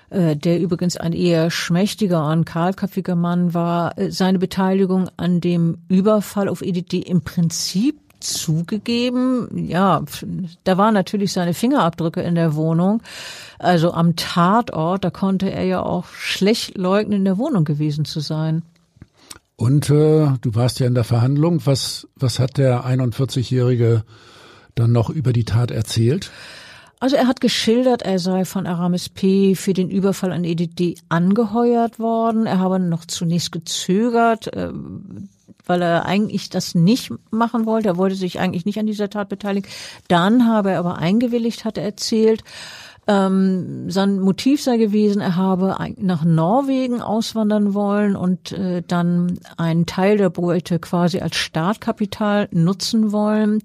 äh, 0.09 0.35
der 0.35 0.59
übrigens 0.59 0.97
ein 0.97 1.13
eher 1.13 1.51
schmächtiger 1.51 2.29
und 2.29 2.45
kahlköpfiger 2.45 3.15
Mann 3.15 3.53
war, 3.53 3.97
äh, 3.97 4.11
seine 4.11 4.39
Beteiligung 4.39 5.09
an 5.17 5.39
dem 5.39 5.77
Überfall 5.87 6.49
auf 6.49 6.61
EDD 6.61 6.99
im 6.99 7.21
Prinzip 7.21 7.99
zugegeben. 8.19 9.67
Ja, 9.67 10.03
da 10.63 10.77
waren 10.77 10.93
natürlich 10.93 11.33
seine 11.33 11.53
Fingerabdrücke 11.53 12.21
in 12.21 12.35
der 12.35 12.55
Wohnung. 12.55 13.01
Also 13.57 13.91
am 13.91 14.15
Tatort, 14.15 15.03
da 15.03 15.09
konnte 15.09 15.51
er 15.51 15.63
ja 15.63 15.81
auch 15.81 16.05
schlecht 16.05 16.77
leugnen, 16.77 17.19
in 17.19 17.25
der 17.25 17.37
Wohnung 17.37 17.65
gewesen 17.65 18.05
zu 18.05 18.19
sein. 18.19 18.63
Und 19.55 19.89
äh, 19.89 20.31
du 20.41 20.55
warst 20.55 20.79
ja 20.79 20.87
in 20.87 20.95
der 20.95 21.03
Verhandlung. 21.03 21.65
Was, 21.65 22.07
was 22.15 22.39
hat 22.39 22.57
der 22.57 22.85
41-Jährige 22.85 24.03
dann 24.75 24.93
noch 24.93 25.09
über 25.09 25.33
die 25.33 25.43
Tat 25.43 25.71
erzählt? 25.71 26.31
Also 27.01 27.15
er 27.15 27.27
hat 27.27 27.39
geschildert, 27.39 28.01
er 28.01 28.19
sei 28.19 28.43
von 28.43 28.67
Aramis 28.67 29.07
P. 29.07 29.55
für 29.55 29.73
den 29.73 29.89
Überfall 29.89 30.33
an 30.33 30.43
EDD 30.43 31.01
angeheuert 31.07 31.97
worden. 31.97 32.45
Er 32.45 32.59
habe 32.59 32.79
noch 32.79 33.05
zunächst 33.05 33.53
gezögert, 33.53 34.53
äh, 34.53 34.71
weil 35.69 35.81
er 35.81 36.05
eigentlich 36.05 36.49
das 36.49 36.75
nicht 36.75 37.11
machen 37.31 37.65
wollte. 37.65 37.89
Er 37.89 37.97
wollte 37.97 38.15
sich 38.15 38.39
eigentlich 38.39 38.65
nicht 38.65 38.79
an 38.79 38.87
dieser 38.87 39.09
Tat 39.09 39.29
beteiligen. 39.29 39.69
Dann 40.07 40.47
habe 40.47 40.71
er 40.71 40.79
aber 40.79 40.97
eingewilligt, 40.97 41.63
hat 41.63 41.77
er 41.77 41.83
erzählt. 41.83 42.43
Ähm, 43.07 43.89
sein 43.89 44.19
Motiv 44.19 44.61
sei 44.61 44.77
gewesen, 44.77 45.21
er 45.21 45.35
habe 45.35 45.75
nach 45.97 46.23
Norwegen 46.23 47.01
auswandern 47.01 47.73
wollen 47.73 48.15
und 48.15 48.51
äh, 48.51 48.83
dann 48.85 49.39
einen 49.57 49.85
Teil 49.85 50.17
der 50.17 50.29
Beute 50.29 50.77
quasi 50.79 51.19
als 51.19 51.35
Startkapital 51.35 52.49
nutzen 52.51 53.11
wollen. 53.11 53.63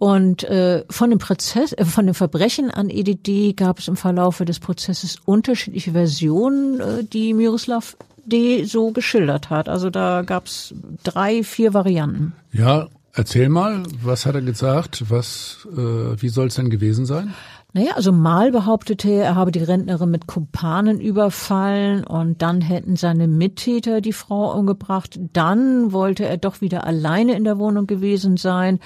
Und 0.00 0.44
äh, 0.44 0.84
von 0.88 1.10
dem 1.10 1.18
Prozess, 1.18 1.74
äh, 1.74 1.84
von 1.84 2.06
dem 2.06 2.14
Verbrechen 2.14 2.70
an 2.70 2.88
EDD 2.88 3.52
gab 3.52 3.78
es 3.80 3.86
im 3.86 3.96
Verlaufe 3.96 4.46
des 4.46 4.58
Prozesses 4.58 5.18
unterschiedliche 5.26 5.92
Versionen, 5.92 6.80
äh, 6.80 7.04
die 7.04 7.34
Miroslav 7.34 7.98
D. 8.24 8.64
so 8.64 8.92
geschildert 8.92 9.50
hat. 9.50 9.68
Also 9.68 9.90
da 9.90 10.22
gab 10.22 10.46
es 10.46 10.74
drei, 11.02 11.42
vier 11.42 11.74
Varianten. 11.74 12.34
Ja, 12.52 12.88
erzähl 13.12 13.48
mal, 13.48 13.82
was 14.02 14.26
hat 14.26 14.34
er 14.34 14.42
gesagt? 14.42 15.10
Was, 15.10 15.66
äh, 15.72 16.20
wie 16.20 16.28
soll 16.28 16.48
es 16.48 16.54
denn 16.54 16.70
gewesen 16.70 17.06
sein? 17.06 17.34
Naja, 17.72 17.92
also 17.94 18.10
mal 18.10 18.50
behauptete 18.50 19.08
er, 19.08 19.24
er 19.24 19.34
habe 19.36 19.52
die 19.52 19.62
Rentnerin 19.62 20.10
mit 20.10 20.26
Kumpanen 20.26 21.00
überfallen 21.00 22.02
und 22.04 22.42
dann 22.42 22.60
hätten 22.60 22.96
seine 22.96 23.28
Mittäter 23.28 24.00
die 24.00 24.12
Frau 24.12 24.52
umgebracht. 24.58 25.20
Dann 25.32 25.92
wollte 25.92 26.24
er 26.26 26.36
doch 26.36 26.60
wieder 26.60 26.84
alleine 26.84 27.36
in 27.36 27.44
der 27.44 27.58
Wohnung 27.58 27.86
gewesen 27.86 28.36
sein. 28.36 28.80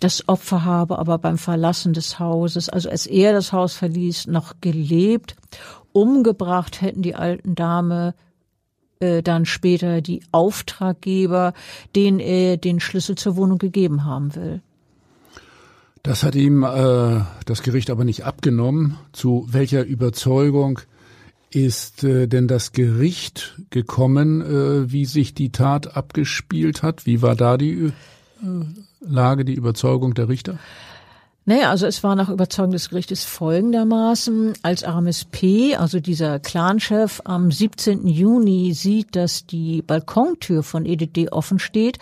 Das 0.00 0.26
Opfer 0.26 0.64
habe 0.64 0.98
aber 0.98 1.18
beim 1.18 1.36
Verlassen 1.36 1.92
des 1.92 2.18
Hauses, 2.18 2.70
also 2.70 2.88
als 2.88 3.06
er 3.06 3.34
das 3.34 3.52
Haus 3.52 3.74
verließ, 3.74 4.26
noch 4.28 4.54
gelebt. 4.62 5.36
Umgebracht 5.92 6.80
hätten 6.80 7.02
die 7.02 7.14
alten 7.14 7.54
Dame 7.54 8.14
äh, 9.00 9.22
dann 9.22 9.44
später 9.44 10.00
die 10.00 10.22
Auftraggeber, 10.32 11.54
denen 11.94 12.20
er 12.20 12.56
den 12.56 12.80
Schlüssel 12.80 13.16
zur 13.16 13.36
Wohnung 13.36 13.58
gegeben 13.58 14.04
haben 14.04 14.34
will. 14.34 14.60
Das 16.02 16.22
hat 16.22 16.34
ihm 16.34 16.62
äh, 16.64 17.20
das 17.46 17.62
Gericht 17.62 17.88
aber 17.90 18.04
nicht 18.04 18.24
abgenommen. 18.24 18.98
Zu 19.12 19.46
welcher 19.50 19.84
Überzeugung 19.84 20.80
ist 21.50 22.04
äh, 22.04 22.26
denn 22.26 22.46
das 22.46 22.72
Gericht 22.72 23.58
gekommen, 23.70 24.42
äh, 24.42 24.92
wie 24.92 25.06
sich 25.06 25.34
die 25.34 25.50
Tat 25.50 25.96
abgespielt 25.96 26.82
hat? 26.82 27.06
Wie 27.06 27.22
war 27.22 27.36
da 27.36 27.56
die 27.56 27.72
äh, 27.72 27.92
Lage, 29.00 29.44
die 29.44 29.54
Überzeugung 29.54 30.14
der 30.14 30.28
Richter? 30.28 30.58
Naja, 31.46 31.68
also 31.68 31.86
es 31.86 32.02
war 32.02 32.16
nach 32.16 32.30
Überzeugung 32.30 32.72
des 32.72 32.88
Gerichtes 32.88 33.24
folgendermaßen, 33.24 34.54
als 34.62 34.82
Aramis 34.82 35.26
P., 35.26 35.76
also 35.76 36.00
dieser 36.00 36.38
Clanchef, 36.38 37.20
am 37.24 37.50
17. 37.50 38.06
Juni 38.06 38.72
sieht, 38.72 39.14
dass 39.14 39.44
die 39.44 39.82
Balkontür 39.82 40.62
von 40.62 40.86
EDD 40.86 41.32
offen 41.32 41.58
steht, 41.58 41.98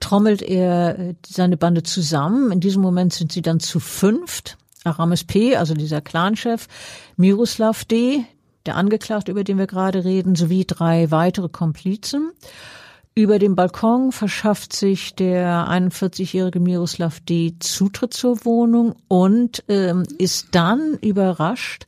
trommelt 0.00 0.42
er 0.42 0.98
äh, 0.98 1.14
seine 1.24 1.56
Bande 1.56 1.84
zusammen. 1.84 2.50
In 2.50 2.58
diesem 2.58 2.82
Moment 2.82 3.12
sind 3.12 3.30
sie 3.30 3.42
dann 3.42 3.60
zu 3.60 3.78
fünft. 3.78 4.58
Aramis 4.82 5.22
P., 5.22 5.54
also 5.54 5.74
dieser 5.74 6.00
Clanchef, 6.00 6.66
Miroslav 7.16 7.84
D., 7.84 8.24
der 8.66 8.74
Angeklagte, 8.74 9.30
über 9.30 9.44
den 9.44 9.56
wir 9.56 9.68
gerade 9.68 10.04
reden, 10.04 10.34
sowie 10.34 10.64
drei 10.66 11.12
weitere 11.12 11.48
Komplizen. 11.48 12.32
Über 13.14 13.38
dem 13.38 13.56
Balkon 13.56 14.12
verschafft 14.12 14.72
sich 14.72 15.14
der 15.14 15.68
41-jährige 15.68 16.60
Miroslav 16.60 17.20
D. 17.20 17.54
Zutritt 17.58 18.14
zur 18.14 18.44
Wohnung 18.44 18.94
und 19.08 19.64
ähm, 19.68 20.04
ist 20.18 20.48
dann 20.52 20.96
überrascht, 21.00 21.86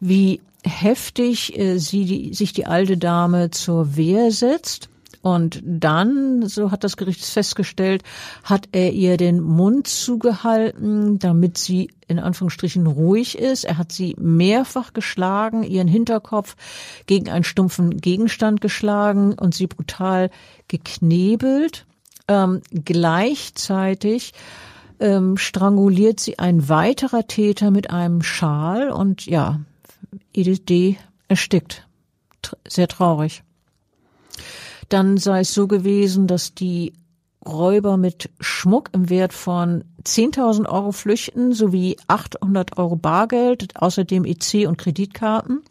wie 0.00 0.40
heftig 0.64 1.56
äh, 1.56 1.78
sie 1.78 2.04
die, 2.04 2.34
sich 2.34 2.52
die 2.52 2.66
alte 2.66 2.98
Dame 2.98 3.50
zur 3.50 3.96
Wehr 3.96 4.32
setzt 4.32 4.88
und 5.22 5.60
dann, 5.64 6.46
so 6.46 6.70
hat 6.70 6.84
das 6.84 6.96
Gericht 6.96 7.24
festgestellt, 7.24 8.02
hat 8.44 8.68
er 8.72 8.92
ihr 8.92 9.16
den 9.16 9.40
Mund 9.40 9.88
zugehalten, 9.88 11.18
damit 11.18 11.58
sie 11.58 11.90
in 12.06 12.18
Anführungsstrichen 12.18 12.86
ruhig 12.86 13.36
ist. 13.36 13.64
Er 13.64 13.78
hat 13.78 13.92
sie 13.92 14.14
mehrfach 14.18 14.92
geschlagen, 14.92 15.64
ihren 15.64 15.88
Hinterkopf 15.88 16.56
gegen 17.06 17.28
einen 17.30 17.44
stumpfen 17.44 17.96
Gegenstand 17.96 18.60
geschlagen 18.60 19.34
und 19.34 19.54
sie 19.54 19.66
brutal 19.66 20.30
geknebelt. 20.68 21.86
Ähm, 22.28 22.62
gleichzeitig 22.70 24.32
ähm, 25.00 25.36
stranguliert 25.36 26.20
sie 26.20 26.38
ein 26.38 26.68
weiterer 26.68 27.26
Täter 27.26 27.70
mit 27.70 27.90
einem 27.90 28.22
Schal 28.22 28.90
und 28.90 29.26
ja, 29.26 29.60
Edith 30.32 30.64
D. 30.64 30.96
erstickt. 31.28 31.86
Sehr 32.66 32.88
traurig. 32.88 33.42
Dann 34.88 35.16
sei 35.18 35.40
es 35.40 35.52
so 35.52 35.66
gewesen, 35.66 36.26
dass 36.26 36.54
die 36.54 36.92
Räuber 37.46 37.96
mit 37.96 38.30
Schmuck 38.40 38.90
im 38.92 39.10
Wert 39.10 39.32
von 39.32 39.84
10.000 40.04 40.68
Euro 40.68 40.92
flüchten 40.92 41.52
sowie 41.52 41.96
800 42.08 42.78
Euro 42.78 42.96
Bargeld, 42.96 43.76
außerdem 43.76 44.24
EC 44.24 44.66
und 44.66 44.76
Kreditkarten. 44.76 45.62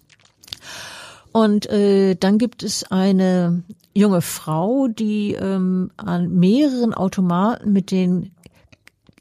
Und 1.32 1.69
äh, 1.69 2.15
dann 2.15 2.38
gibt 2.38 2.63
es 2.63 2.84
eine 2.89 3.63
junge 3.93 4.21
Frau, 4.21 4.88
die 4.88 5.34
ähm, 5.34 5.91
an 5.97 6.34
mehreren 6.34 6.93
Automaten 6.93 7.73
mit 7.73 7.91
den 7.91 8.32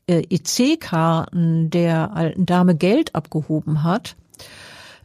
äh, 0.06 0.22
EC-Karten 0.30 1.70
der 1.70 2.14
alten 2.14 2.46
Dame 2.46 2.74
Geld 2.74 3.14
abgehoben 3.14 3.82
hat. 3.82 4.16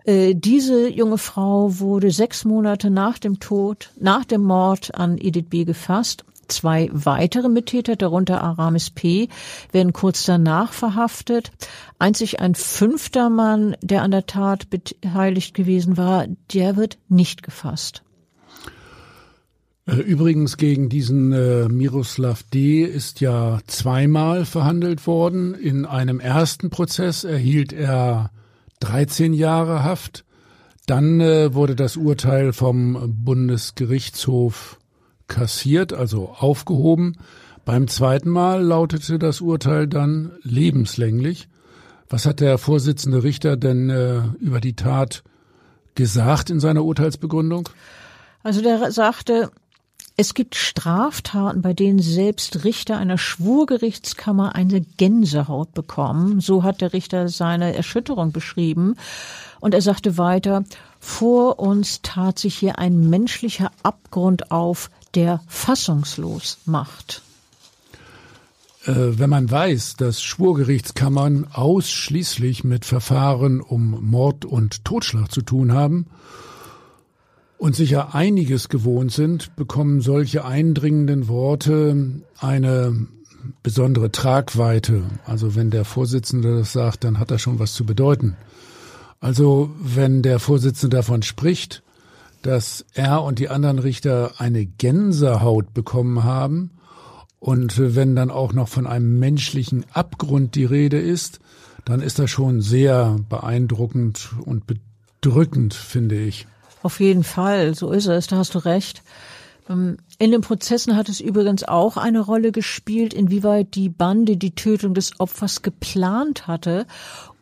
Äh, 0.06 0.34
diese 0.36 0.90
junge 0.90 1.18
Frau 1.18 1.80
wurde 1.80 2.12
sechs 2.12 2.46
Monate 2.46 2.90
nach 2.90 3.20
dem 3.20 3.40
Tod, 3.40 3.92
nach 4.00 4.26
dem 4.26 4.44
Mord 4.44 4.96
an 4.96 5.18
Edith 5.18 5.50
B. 5.50 5.64
gefasst. 5.64 6.26
Zwei 6.48 6.90
weitere 6.92 7.48
Mittäter, 7.48 7.96
darunter 7.96 8.44
Aramis 8.44 8.90
P., 8.90 9.30
werden 9.72 9.94
kurz 9.94 10.26
danach 10.26 10.74
verhaftet. 10.74 11.52
Einzig 11.98 12.42
ein 12.42 12.56
fünfter 12.56 13.30
Mann, 13.30 13.78
der 13.82 14.02
an 14.02 14.12
der 14.12 14.26
Tat 14.26 14.70
beteiligt 14.70 15.54
gewesen 15.54 15.96
war, 15.96 16.26
der 16.54 16.76
wird 16.76 16.98
nicht 17.08 17.42
gefasst. 17.42 18.04
Äh, 19.86 19.96
übrigens 19.96 20.58
gegen 20.58 20.90
diesen 20.90 21.32
äh, 21.32 21.70
Miroslav 21.70 22.44
D. 22.44 22.84
ist 22.84 23.22
ja 23.22 23.60
zweimal 23.68 24.46
verhandelt 24.46 25.08
worden. 25.08 25.54
In 25.54 25.86
einem 25.86 26.20
ersten 26.20 26.70
Prozess 26.70 27.24
erhielt 27.24 27.72
er 27.72 28.32
13 28.82 29.34
Jahre 29.34 29.84
Haft. 29.84 30.26
Dann 30.86 31.22
äh, 31.22 31.54
wurde 31.54 31.76
das 31.76 31.96
Urteil 31.96 32.52
vom 32.52 33.24
Bundesgerichtshof 33.24 34.80
kassiert, 35.28 35.94
also 35.94 36.30
aufgehoben. 36.30 37.18
Beim 37.64 37.88
zweiten 37.88 38.30
Mal 38.30 38.62
lautete 38.62 39.18
das 39.20 39.40
Urteil 39.40 39.88
dann 39.88 40.32
lebenslänglich. 40.44 41.48
Was 42.10 42.26
hat 42.26 42.42
der 42.42 42.58
Vorsitzende 42.58 43.24
Richter 43.24 43.56
denn 43.56 43.90
äh, 43.90 44.24
über 44.40 44.60
die 44.60 44.76
Tat 44.76 45.24
gesagt 45.96 46.50
in 46.50 46.60
seiner 46.60 46.84
Urteilsbegründung? 46.84 47.70
Also 48.44 48.62
der 48.62 48.92
sagte, 48.92 49.52
es 50.22 50.36
gibt 50.36 50.54
Straftaten, 50.54 51.64
bei 51.64 51.74
denen 51.74 51.98
selbst 51.98 52.64
Richter 52.64 52.96
einer 52.98 53.18
Schwurgerichtskammer 53.18 54.54
eine 54.54 54.82
Gänsehaut 54.82 55.74
bekommen. 55.74 56.42
So 56.42 56.62
hat 56.62 56.82
der 56.82 56.94
Richter 56.94 57.28
seine 57.28 57.76
Erschütterung 57.76 58.32
beschrieben. 58.32 58.98
Und 59.62 59.74
er 59.74 59.82
sagte 59.82 60.20
weiter, 60.20 60.64
vor 61.00 61.58
uns 61.58 62.04
tat 62.04 62.38
sich 62.38 62.56
hier 62.56 62.78
ein 62.78 63.10
menschlicher 63.10 63.72
Abgrund 63.82 64.52
auf, 64.52 64.92
der 65.16 65.42
fassungslos 65.48 66.60
macht. 66.66 67.24
Äh, 68.86 68.94
wenn 68.94 69.32
man 69.32 69.50
weiß, 69.50 69.96
dass 69.96 70.22
Schwurgerichtskammern 70.22 71.48
ausschließlich 71.52 72.64
mit 72.64 72.86
Verfahren 72.86 73.60
um 73.60 74.12
Mord 74.12 74.46
und 74.46 74.86
Totschlag 74.86 75.32
zu 75.32 75.42
tun 75.42 75.72
haben 75.72 76.06
und 77.62 77.76
sicher 77.76 78.16
einiges 78.16 78.70
gewohnt 78.70 79.12
sind, 79.12 79.56
bekommen 79.56 80.02
solche 80.02 80.46
eindringenden 80.46 81.28
Worte 81.28 82.24
eine 82.40 83.06
besondere 83.62 84.12
Tragweite. 84.12 85.04
Also 85.28 85.54
wenn 85.54 85.70
der 85.70 85.86
Vorsitzende 85.86 86.58
das 86.58 86.74
sagt, 86.74 87.04
dann 87.04 87.20
hat 87.20 87.30
das 87.30 87.40
schon 87.40 87.60
was 87.60 87.74
zu 87.74 87.86
bedeuten. 87.86 88.36
Also 89.20 89.70
wenn 89.80 90.24
der 90.24 90.40
Vorsitzende 90.40 90.98
davon 90.98 91.22
spricht, 91.22 91.84
dass 92.42 92.84
er 92.96 93.22
und 93.22 93.38
die 93.38 93.50
anderen 93.50 93.78
Richter 93.78 94.32
eine 94.40 94.66
Gänsehaut 94.66 95.72
bekommen 95.76 96.24
haben 96.24 96.72
und 97.40 97.76
wenn 97.78 98.16
dann 98.16 98.32
auch 98.32 98.54
noch 98.54 98.70
von 98.70 98.88
einem 98.88 99.20
menschlichen 99.20 99.86
Abgrund 99.94 100.56
die 100.56 100.66
Rede 100.66 101.00
ist, 101.00 101.40
dann 101.86 102.02
ist 102.02 102.18
das 102.18 102.32
schon 102.32 102.62
sehr 102.62 103.20
beeindruckend 103.30 104.32
und 104.46 104.64
bedrückend, 104.66 105.76
finde 105.76 106.20
ich. 106.20 106.48
Auf 106.84 107.00
jeden 107.00 107.24
Fall, 107.24 107.76
so 107.76 107.92
ist 107.92 108.08
es, 108.08 108.28
da 108.28 108.38
hast 108.38 108.56
du 108.56 108.60
recht. 108.60 109.04
Ähm, 109.70 109.98
in 110.18 110.32
den 110.32 110.42
Prozessen 110.42 110.96
hat 110.96 111.10
es 111.10 111.20
übrigens 111.20 111.64
auch 111.64 111.98
eine 111.98 112.20
Rolle 112.20 112.52
gespielt, 112.52 113.14
inwieweit 113.14 113.76
die 113.76 113.90
Bande 113.90 114.38
die 114.38 114.56
Tötung 114.56 114.94
des 114.94 115.20
Opfers 115.20 115.62
geplant 115.62 116.48
hatte 116.48 116.86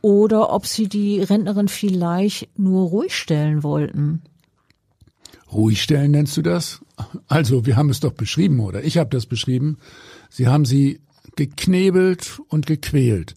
oder 0.01 0.51
ob 0.53 0.65
sie 0.65 0.87
die 0.87 1.21
Rentnerin 1.21 1.67
vielleicht 1.67 2.49
nur 2.57 2.87
ruhig 2.87 3.15
stellen 3.15 3.63
wollten. 3.63 4.21
Ruhig 5.51 5.81
stellen 5.81 6.11
nennst 6.11 6.37
du 6.37 6.41
das? 6.41 6.81
Also, 7.27 7.65
wir 7.65 7.75
haben 7.75 7.89
es 7.89 8.01
doch 8.01 8.13
beschrieben, 8.13 8.59
oder? 8.59 8.83
Ich 8.83 8.97
habe 8.97 9.09
das 9.09 9.25
beschrieben. 9.25 9.77
Sie 10.29 10.47
haben 10.47 10.65
sie 10.65 10.99
geknebelt 11.35 12.39
und 12.49 12.67
gequält. 12.67 13.35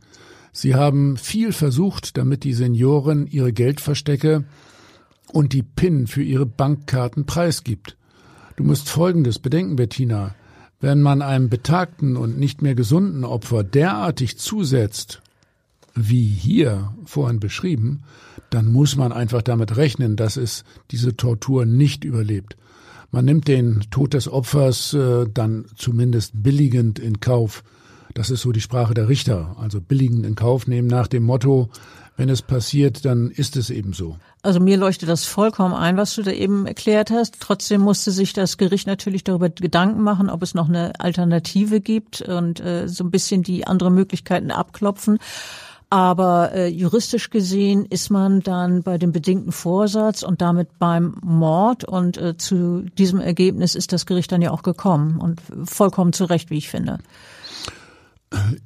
Sie 0.53 0.75
haben 0.75 1.17
viel 1.17 1.53
versucht, 1.53 2.19
damit 2.19 2.45
die 2.45 2.53
Senioren 2.53 3.27
ihre 3.27 3.53
Geldverstecke 3.53 4.45
und 5.33 5.53
die 5.53 5.63
PIN 5.63 6.07
für 6.07 6.23
ihre 6.23 6.47
Bankkarten 6.47 7.27
preisgibt. 7.27 7.97
Du 8.57 8.65
musst 8.65 8.89
Folgendes 8.89 9.39
bedenken, 9.39 9.77
Bettina. 9.77 10.35
Wenn 10.81 11.01
man 11.01 11.23
einem 11.23 11.49
betagten 11.49 12.17
und 12.17 12.39
nicht 12.39 12.61
mehr 12.61 12.75
gesunden 12.75 13.25
Opfer 13.25 13.65
derartig 13.65 14.39
zusetzt, 14.39 15.23
wie 15.95 16.25
hier 16.25 16.93
vorhin 17.05 17.41
beschrieben, 17.41 18.03
dann 18.51 18.71
muss 18.71 18.97
man 18.97 19.13
einfach 19.13 19.43
damit 19.43 19.77
rechnen, 19.77 20.17
dass 20.17 20.37
es 20.37 20.65
diese 20.91 21.17
Tortur 21.17 21.67
nicht 21.67 22.05
überlebt. 22.05 22.57
Man 23.11 23.25
nimmt 23.25 23.47
den 23.47 23.83
Tod 23.91 24.15
des 24.15 24.29
Opfers 24.29 24.95
äh, 24.95 25.27
dann 25.33 25.67
zumindest 25.77 26.43
billigend 26.43 26.99
in 26.99 27.21
Kauf. 27.21 27.63
Das 28.15 28.31
ist 28.31 28.43
so 28.43 28.53
die 28.53 28.61
Sprache 28.61 28.95
der 28.95 29.09
Richter, 29.09 29.57
also 29.59 29.81
billigend 29.81 30.27
in 30.27 30.35
Kauf 30.35 30.67
nehmen 30.67 30.89
nach 30.89 31.07
dem 31.07 31.23
Motto, 31.23 31.71
wenn 32.17 32.29
es 32.29 32.43
passiert, 32.43 33.05
dann 33.05 33.31
ist 33.31 33.57
es 33.57 33.71
eben 33.71 33.95
so. 33.95 34.17
Also 34.43 34.61
mir 34.61 34.77
leuchtet 34.77 35.09
das 35.09 35.25
vollkommen 35.25 35.75
ein, 35.75 35.97
was 35.97 36.15
du 36.15 36.23
da 36.23 36.31
eben 36.31 36.67
erklärt 36.67 37.11
hast. 37.11 37.41
Trotzdem 37.41 37.81
musste 37.81 38.11
sich 38.11 38.33
das 38.33 38.59
Gericht 38.59 38.87
natürlich 38.87 39.25
darüber 39.25 39.49
Gedanken 39.49 40.03
machen, 40.03 40.29
ob 40.29 40.43
es 40.43 40.55
noch 40.55 40.69
eine 40.69 40.93
Alternative 41.01 41.81
gibt 41.81 42.21
und 42.21 42.61
äh, 42.61 42.87
so 42.87 43.05
ein 43.05 43.11
bisschen 43.11 43.43
die 43.43 43.67
andere 43.67 43.91
Möglichkeiten 43.91 44.51
abklopfen. 44.51 45.19
Aber 45.89 46.53
äh, 46.53 46.69
juristisch 46.69 47.31
gesehen 47.31 47.85
ist 47.87 48.11
man 48.11 48.41
dann 48.41 48.83
bei 48.83 48.99
dem 48.99 49.13
bedingten 49.13 49.53
Vorsatz 49.53 50.23
und 50.23 50.41
damit 50.41 50.79
beim 50.79 51.17
Mord 51.23 51.85
und 51.85 52.17
äh, 52.17 52.37
zu 52.37 52.83
diesem 52.99 53.21
Ergebnis 53.21 53.75
ist 53.75 53.93
das 53.93 54.07
Gericht 54.07 54.33
dann 54.33 54.43
ja 54.43 54.53
auch 54.53 54.63
gekommen 54.63 55.19
und 55.19 55.41
vollkommen 55.65 56.13
zu 56.13 56.25
Recht, 56.25 56.51
wie 56.51 56.57
ich 56.57 56.71
finde. 56.71 56.99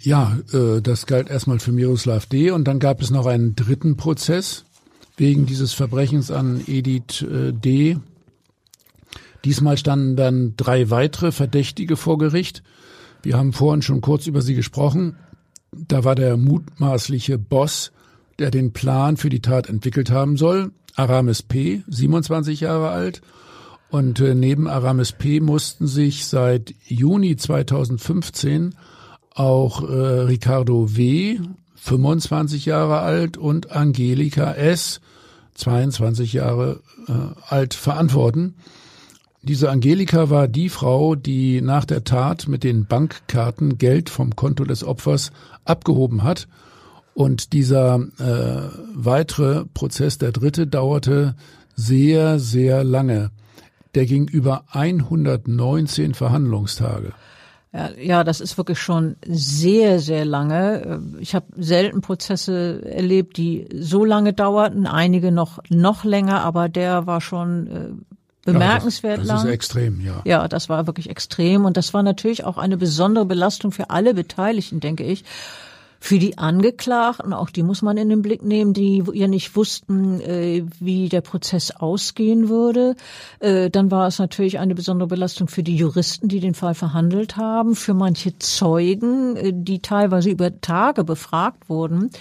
Ja, 0.00 0.38
äh, 0.52 0.80
das 0.80 1.06
galt 1.06 1.28
erstmal 1.28 1.58
für 1.58 1.72
Miroslav 1.72 2.26
D. 2.26 2.50
und 2.50 2.64
dann 2.64 2.78
gab 2.78 3.02
es 3.02 3.10
noch 3.10 3.26
einen 3.26 3.56
dritten 3.56 3.96
Prozess 3.96 4.64
wegen 5.16 5.46
dieses 5.46 5.72
Verbrechens 5.72 6.30
an 6.30 6.62
Edith 6.66 7.22
äh, 7.22 7.52
D. 7.52 7.98
Diesmal 9.44 9.78
standen 9.78 10.16
dann 10.16 10.54
drei 10.56 10.90
weitere 10.90 11.32
Verdächtige 11.32 11.96
vor 11.96 12.18
Gericht. 12.18 12.62
Wir 13.22 13.36
haben 13.36 13.52
vorhin 13.52 13.82
schon 13.82 14.00
kurz 14.00 14.26
über 14.26 14.42
sie 14.42 14.54
gesprochen. 14.54 15.16
Da 15.72 16.04
war 16.04 16.14
der 16.14 16.36
mutmaßliche 16.36 17.38
Boss, 17.38 17.92
der 18.38 18.50
den 18.50 18.72
Plan 18.72 19.16
für 19.16 19.30
die 19.30 19.40
Tat 19.40 19.68
entwickelt 19.68 20.10
haben 20.10 20.36
soll, 20.36 20.72
Aramis 20.94 21.42
P., 21.42 21.82
27 21.88 22.60
Jahre 22.60 22.90
alt. 22.90 23.20
Und 23.88 24.20
äh, 24.20 24.34
neben 24.34 24.68
Aramis 24.68 25.12
P. 25.12 25.40
mussten 25.40 25.86
sich 25.86 26.26
seit 26.26 26.74
Juni 26.84 27.36
2015 27.36 28.74
auch 29.36 29.82
äh, 29.82 30.20
Ricardo 30.22 30.96
W., 30.96 31.38
25 31.76 32.66
Jahre 32.66 33.00
alt, 33.00 33.36
und 33.36 33.70
Angelika 33.70 34.52
S., 34.52 35.00
22 35.54 36.32
Jahre 36.32 36.80
äh, 37.06 37.12
alt, 37.48 37.74
verantworten. 37.74 38.54
Diese 39.42 39.70
Angelika 39.70 40.28
war 40.28 40.48
die 40.48 40.68
Frau, 40.68 41.14
die 41.14 41.60
nach 41.60 41.84
der 41.84 42.02
Tat 42.02 42.48
mit 42.48 42.64
den 42.64 42.86
Bankkarten 42.86 43.78
Geld 43.78 44.10
vom 44.10 44.34
Konto 44.34 44.64
des 44.64 44.82
Opfers 44.82 45.30
abgehoben 45.64 46.24
hat. 46.24 46.48
Und 47.14 47.52
dieser 47.52 48.00
äh, 48.18 48.68
weitere 48.92 49.64
Prozess, 49.72 50.18
der 50.18 50.32
dritte, 50.32 50.66
dauerte 50.66 51.36
sehr, 51.76 52.40
sehr 52.40 52.82
lange. 52.82 53.30
Der 53.94 54.06
ging 54.06 54.26
über 54.26 54.64
119 54.72 56.14
Verhandlungstage. 56.14 57.12
Ja, 57.72 58.24
das 58.24 58.40
ist 58.40 58.56
wirklich 58.56 58.78
schon 58.78 59.16
sehr, 59.26 59.98
sehr 59.98 60.24
lange. 60.24 61.02
Ich 61.20 61.34
habe 61.34 61.46
selten 61.56 62.00
Prozesse 62.00 62.80
erlebt, 62.84 63.36
die 63.36 63.68
so 63.78 64.04
lange 64.04 64.32
dauerten, 64.32 64.86
einige 64.86 65.30
noch 65.30 65.58
noch 65.68 66.04
länger, 66.04 66.42
aber 66.42 66.70
der 66.70 67.06
war 67.06 67.20
schon 67.20 67.66
äh, 67.66 68.50
bemerkenswert 68.50 69.18
ja, 69.18 69.24
das, 69.24 69.26
das 69.26 69.28
lang. 69.28 69.36
Das 69.36 69.44
ist 69.44 69.50
extrem, 69.50 70.00
ja. 70.00 70.22
Ja, 70.24 70.48
das 70.48 70.68
war 70.70 70.86
wirklich 70.86 71.10
extrem 71.10 71.66
und 71.66 71.76
das 71.76 71.92
war 71.92 72.02
natürlich 72.02 72.44
auch 72.44 72.56
eine 72.56 72.78
besondere 72.78 73.26
Belastung 73.26 73.72
für 73.72 73.90
alle 73.90 74.14
Beteiligten, 74.14 74.80
denke 74.80 75.04
ich. 75.04 75.24
Für 76.06 76.20
die 76.20 76.38
Angeklagten, 76.38 77.32
auch 77.32 77.50
die 77.50 77.64
muss 77.64 77.82
man 77.82 77.96
in 77.96 78.08
den 78.08 78.22
Blick 78.22 78.44
nehmen, 78.44 78.72
die 78.72 79.02
ja 79.12 79.26
nicht 79.26 79.56
wussten, 79.56 80.20
äh, 80.20 80.64
wie 80.78 81.08
der 81.08 81.20
Prozess 81.20 81.72
ausgehen 81.72 82.48
würde. 82.48 82.94
Äh, 83.40 83.70
dann 83.70 83.90
war 83.90 84.06
es 84.06 84.20
natürlich 84.20 84.60
eine 84.60 84.76
besondere 84.76 85.08
Belastung 85.08 85.48
für 85.48 85.64
die 85.64 85.74
Juristen, 85.74 86.28
die 86.28 86.38
den 86.38 86.54
Fall 86.54 86.74
verhandelt 86.74 87.36
haben, 87.36 87.74
für 87.74 87.92
manche 87.92 88.38
Zeugen, 88.38 89.34
äh, 89.34 89.52
die 89.52 89.80
teilweise 89.80 90.30
über 90.30 90.60
Tage 90.60 91.02
befragt 91.02 91.68
wurden. 91.68 92.12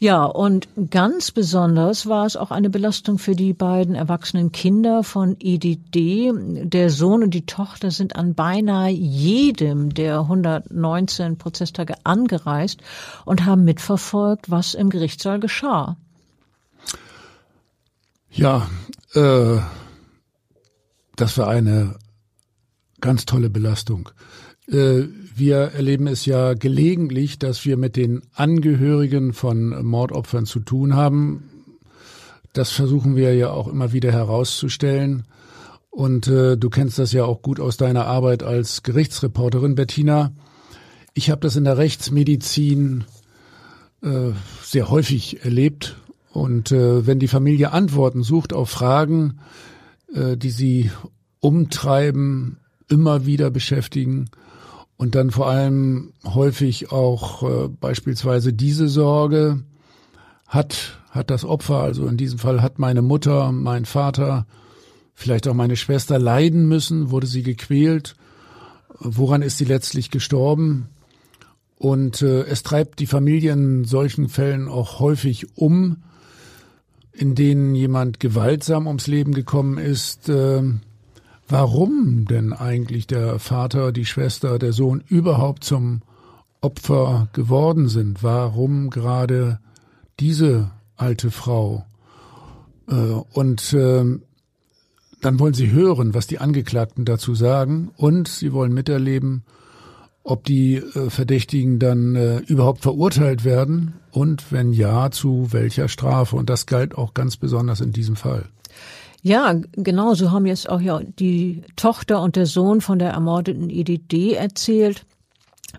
Ja, 0.00 0.24
und 0.24 0.68
ganz 0.90 1.32
besonders 1.32 2.06
war 2.06 2.24
es 2.24 2.36
auch 2.36 2.52
eine 2.52 2.70
Belastung 2.70 3.18
für 3.18 3.34
die 3.34 3.52
beiden 3.52 3.96
erwachsenen 3.96 4.52
Kinder 4.52 5.02
von 5.02 5.36
EDD. 5.40 6.32
Der 6.68 6.90
Sohn 6.90 7.24
und 7.24 7.34
die 7.34 7.46
Tochter 7.46 7.90
sind 7.90 8.14
an 8.14 8.34
beinahe 8.34 8.90
jedem 8.90 9.92
der 9.92 10.20
119 10.20 11.36
Prozesstage 11.36 11.94
angereist 12.04 12.80
und 13.24 13.44
haben 13.44 13.64
mitverfolgt, 13.64 14.50
was 14.52 14.74
im 14.74 14.88
Gerichtssaal 14.88 15.40
geschah. 15.40 15.96
Ja, 18.30 18.68
äh, 19.14 19.58
das 21.16 21.38
war 21.38 21.48
eine 21.48 21.96
ganz 23.00 23.26
tolle 23.26 23.50
Belastung. 23.50 24.10
Äh, 24.70 25.04
wir 25.34 25.56
erleben 25.56 26.06
es 26.06 26.26
ja 26.26 26.54
gelegentlich, 26.54 27.38
dass 27.38 27.64
wir 27.64 27.76
mit 27.76 27.96
den 27.96 28.22
Angehörigen 28.34 29.32
von 29.32 29.84
Mordopfern 29.84 30.46
zu 30.46 30.60
tun 30.60 30.94
haben. 30.94 31.44
Das 32.52 32.70
versuchen 32.70 33.16
wir 33.16 33.34
ja 33.34 33.50
auch 33.50 33.68
immer 33.68 33.92
wieder 33.92 34.12
herauszustellen. 34.12 35.24
Und 35.90 36.28
äh, 36.28 36.56
du 36.56 36.70
kennst 36.70 36.98
das 36.98 37.12
ja 37.12 37.24
auch 37.24 37.42
gut 37.42 37.60
aus 37.60 37.76
deiner 37.76 38.06
Arbeit 38.06 38.42
als 38.42 38.82
Gerichtsreporterin, 38.82 39.74
Bettina. 39.74 40.32
Ich 41.14 41.30
habe 41.30 41.40
das 41.40 41.56
in 41.56 41.64
der 41.64 41.78
Rechtsmedizin 41.78 43.04
äh, 44.02 44.30
sehr 44.62 44.90
häufig 44.90 45.44
erlebt. 45.44 45.96
Und 46.32 46.72
äh, 46.72 47.06
wenn 47.06 47.18
die 47.18 47.28
Familie 47.28 47.72
Antworten 47.72 48.22
sucht 48.22 48.52
auf 48.52 48.70
Fragen, 48.70 49.40
äh, 50.14 50.36
die 50.36 50.50
sie 50.50 50.90
umtreiben, 51.40 52.58
immer 52.88 53.26
wieder 53.26 53.50
beschäftigen, 53.50 54.30
und 54.98 55.14
dann 55.14 55.30
vor 55.30 55.48
allem 55.48 56.12
häufig 56.24 56.92
auch 56.92 57.42
äh, 57.42 57.68
beispielsweise 57.68 58.52
diese 58.52 58.88
Sorge, 58.88 59.62
hat, 60.48 60.98
hat 61.10 61.30
das 61.30 61.44
Opfer, 61.44 61.78
also 61.82 62.06
in 62.06 62.16
diesem 62.16 62.38
Fall 62.38 62.62
hat 62.62 62.78
meine 62.78 63.02
Mutter, 63.02 63.52
mein 63.52 63.84
Vater, 63.84 64.46
vielleicht 65.14 65.46
auch 65.46 65.54
meine 65.54 65.76
Schwester 65.76 66.18
leiden 66.18 66.66
müssen, 66.66 67.10
wurde 67.10 67.26
sie 67.26 67.42
gequält, 67.42 68.16
woran 68.98 69.42
ist 69.42 69.58
sie 69.58 69.66
letztlich 69.66 70.10
gestorben? 70.10 70.88
Und 71.76 72.22
äh, 72.22 72.42
es 72.42 72.64
treibt 72.64 72.98
die 72.98 73.06
Familie 73.06 73.52
in 73.52 73.84
solchen 73.84 74.28
Fällen 74.28 74.68
auch 74.68 74.98
häufig 74.98 75.56
um, 75.56 75.98
in 77.12 77.36
denen 77.36 77.74
jemand 77.76 78.18
gewaltsam 78.18 78.88
ums 78.88 79.06
Leben 79.06 79.32
gekommen 79.32 79.78
ist, 79.78 80.28
äh, 80.28 80.62
warum 81.48 82.26
denn 82.26 82.52
eigentlich 82.52 83.06
der 83.06 83.38
Vater, 83.38 83.92
die 83.92 84.04
Schwester, 84.04 84.58
der 84.58 84.72
Sohn 84.72 85.02
überhaupt 85.06 85.64
zum 85.64 86.02
Opfer 86.60 87.28
geworden 87.32 87.88
sind, 87.88 88.22
warum 88.22 88.90
gerade 88.90 89.60
diese 90.20 90.70
alte 90.96 91.30
Frau. 91.30 91.86
Äh, 92.88 92.94
und 92.94 93.72
ähm, 93.72 94.22
dann 95.20 95.38
wollen 95.38 95.54
sie 95.54 95.70
hören, 95.70 96.14
was 96.14 96.26
die 96.26 96.38
Angeklagten 96.38 97.04
dazu 97.04 97.34
sagen 97.34 97.90
und 97.96 98.28
sie 98.28 98.52
wollen 98.52 98.72
miterleben, 98.72 99.42
ob 100.22 100.44
die 100.44 100.76
äh, 100.76 101.10
Verdächtigen 101.10 101.78
dann 101.78 102.14
äh, 102.14 102.38
überhaupt 102.38 102.82
verurteilt 102.82 103.44
werden 103.44 103.94
und 104.10 104.52
wenn 104.52 104.72
ja, 104.72 105.10
zu 105.10 105.52
welcher 105.52 105.88
Strafe. 105.88 106.36
Und 106.36 106.50
das 106.50 106.66
galt 106.66 106.96
auch 106.96 107.14
ganz 107.14 107.36
besonders 107.36 107.80
in 107.80 107.92
diesem 107.92 108.16
Fall. 108.16 108.44
Ja, 109.22 109.60
genau, 109.72 110.14
so 110.14 110.30
haben 110.30 110.46
jetzt 110.46 110.68
auch 110.68 110.80
ja 110.80 111.00
die 111.00 111.62
Tochter 111.76 112.22
und 112.22 112.36
der 112.36 112.46
Sohn 112.46 112.80
von 112.80 112.98
der 112.98 113.10
ermordeten 113.10 113.68
Edith 113.68 114.02
D. 114.10 114.32
erzählt. 114.32 115.04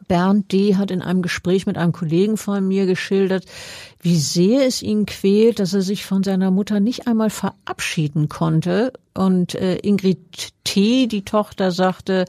Bernd 0.08 0.52
D. 0.52 0.76
hat 0.76 0.92
in 0.92 1.02
einem 1.02 1.22
Gespräch 1.22 1.66
mit 1.66 1.78
einem 1.78 1.94
Kollegen 1.94 2.38
von 2.38 2.68
mir 2.68 2.86
geschildert, 2.86 3.46
wie 4.02 4.18
sehr 4.18 4.68
es 4.68 4.84
ihn 4.84 5.06
quält, 5.06 5.60
dass 5.60 5.74
er 5.74 5.82
sich 5.82 6.06
von 6.06 6.24
seiner 6.24 6.52
Mutter 6.52 6.80
nicht 6.80 7.08
einmal 7.08 7.30
verabschieden 7.30 8.30
konnte. 8.30 8.94
Und 9.14 9.56
äh, 9.56 9.78
Ingrid 9.78 10.54
T., 10.64 11.08
die 11.08 11.26
Tochter, 11.26 11.72
sagte, 11.72 12.26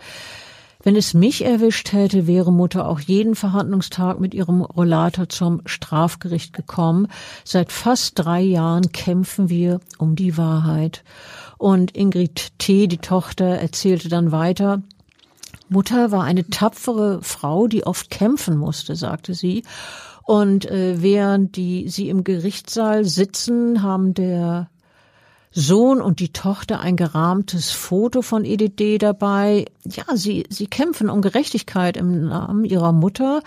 wenn 0.83 0.97
es 0.97 1.13
mich 1.13 1.45
erwischt 1.45 1.93
hätte, 1.93 2.27
wäre 2.27 2.53
Mutter 2.53 2.89
auch 2.89 3.01
jeden 3.01 3.35
Verhandlungstag 3.35 4.19
mit 4.19 4.33
ihrem 4.33 4.63
Rollator 4.63 5.29
zum 5.29 5.61
Strafgericht 5.67 6.55
gekommen. 6.55 7.09
Seit 7.45 7.71
fast 7.71 8.19
drei 8.19 8.41
Jahren 8.41 8.91
kämpfen 8.93 9.51
wir 9.51 9.81
um 9.99 10.17
die 10.17 10.39
Wahrheit. 10.39 11.05
Und 11.59 11.95
Ingrid 11.95 12.59
T., 12.59 12.87
die 12.87 12.99
Tochter, 12.99 13.45
erzählte 13.45 14.09
dann 14.09 14.33
weiter, 14.33 14.83
Mutter 15.69 16.11
war 16.11 16.25
eine 16.25 16.49
tapfere 16.49 17.21
Frau, 17.23 17.69
die 17.69 17.87
oft 17.87 18.11
kämpfen 18.11 18.57
musste, 18.57 18.97
sagte 18.97 19.35
sie. 19.35 19.63
Und 20.25 20.65
äh, 20.65 21.03
während 21.03 21.57
die 21.57 21.89
sie 21.89 22.09
im 22.09 22.25
Gerichtssaal 22.25 23.05
sitzen, 23.05 23.83
haben 23.83 24.15
der 24.15 24.69
Sohn 25.53 26.01
und 26.01 26.21
die 26.21 26.33
Tochter 26.33 26.81
ein 26.81 26.97
gerahmtes 26.97 27.73
Foto 27.73 28.23
von 28.23 28.45
EDD 28.45 28.99
dabei. 28.99 29.65
Ja, 29.85 30.05
sie, 30.15 30.45
sie 30.49 30.69
kämpfen 30.69 31.11
um 31.11 31.23
Gerechtigkeit 31.23 31.97
im 31.97 32.27
Namen 32.27 32.65
ihrer 32.65 32.93
Mutter. 32.93 33.43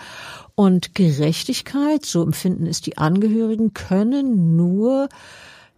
Und 0.54 0.94
Gerechtigkeit, 0.94 2.04
so 2.04 2.22
empfinden 2.22 2.66
es 2.66 2.82
die 2.82 2.98
Angehörigen, 2.98 3.72
können 3.72 4.54
nur 4.54 5.08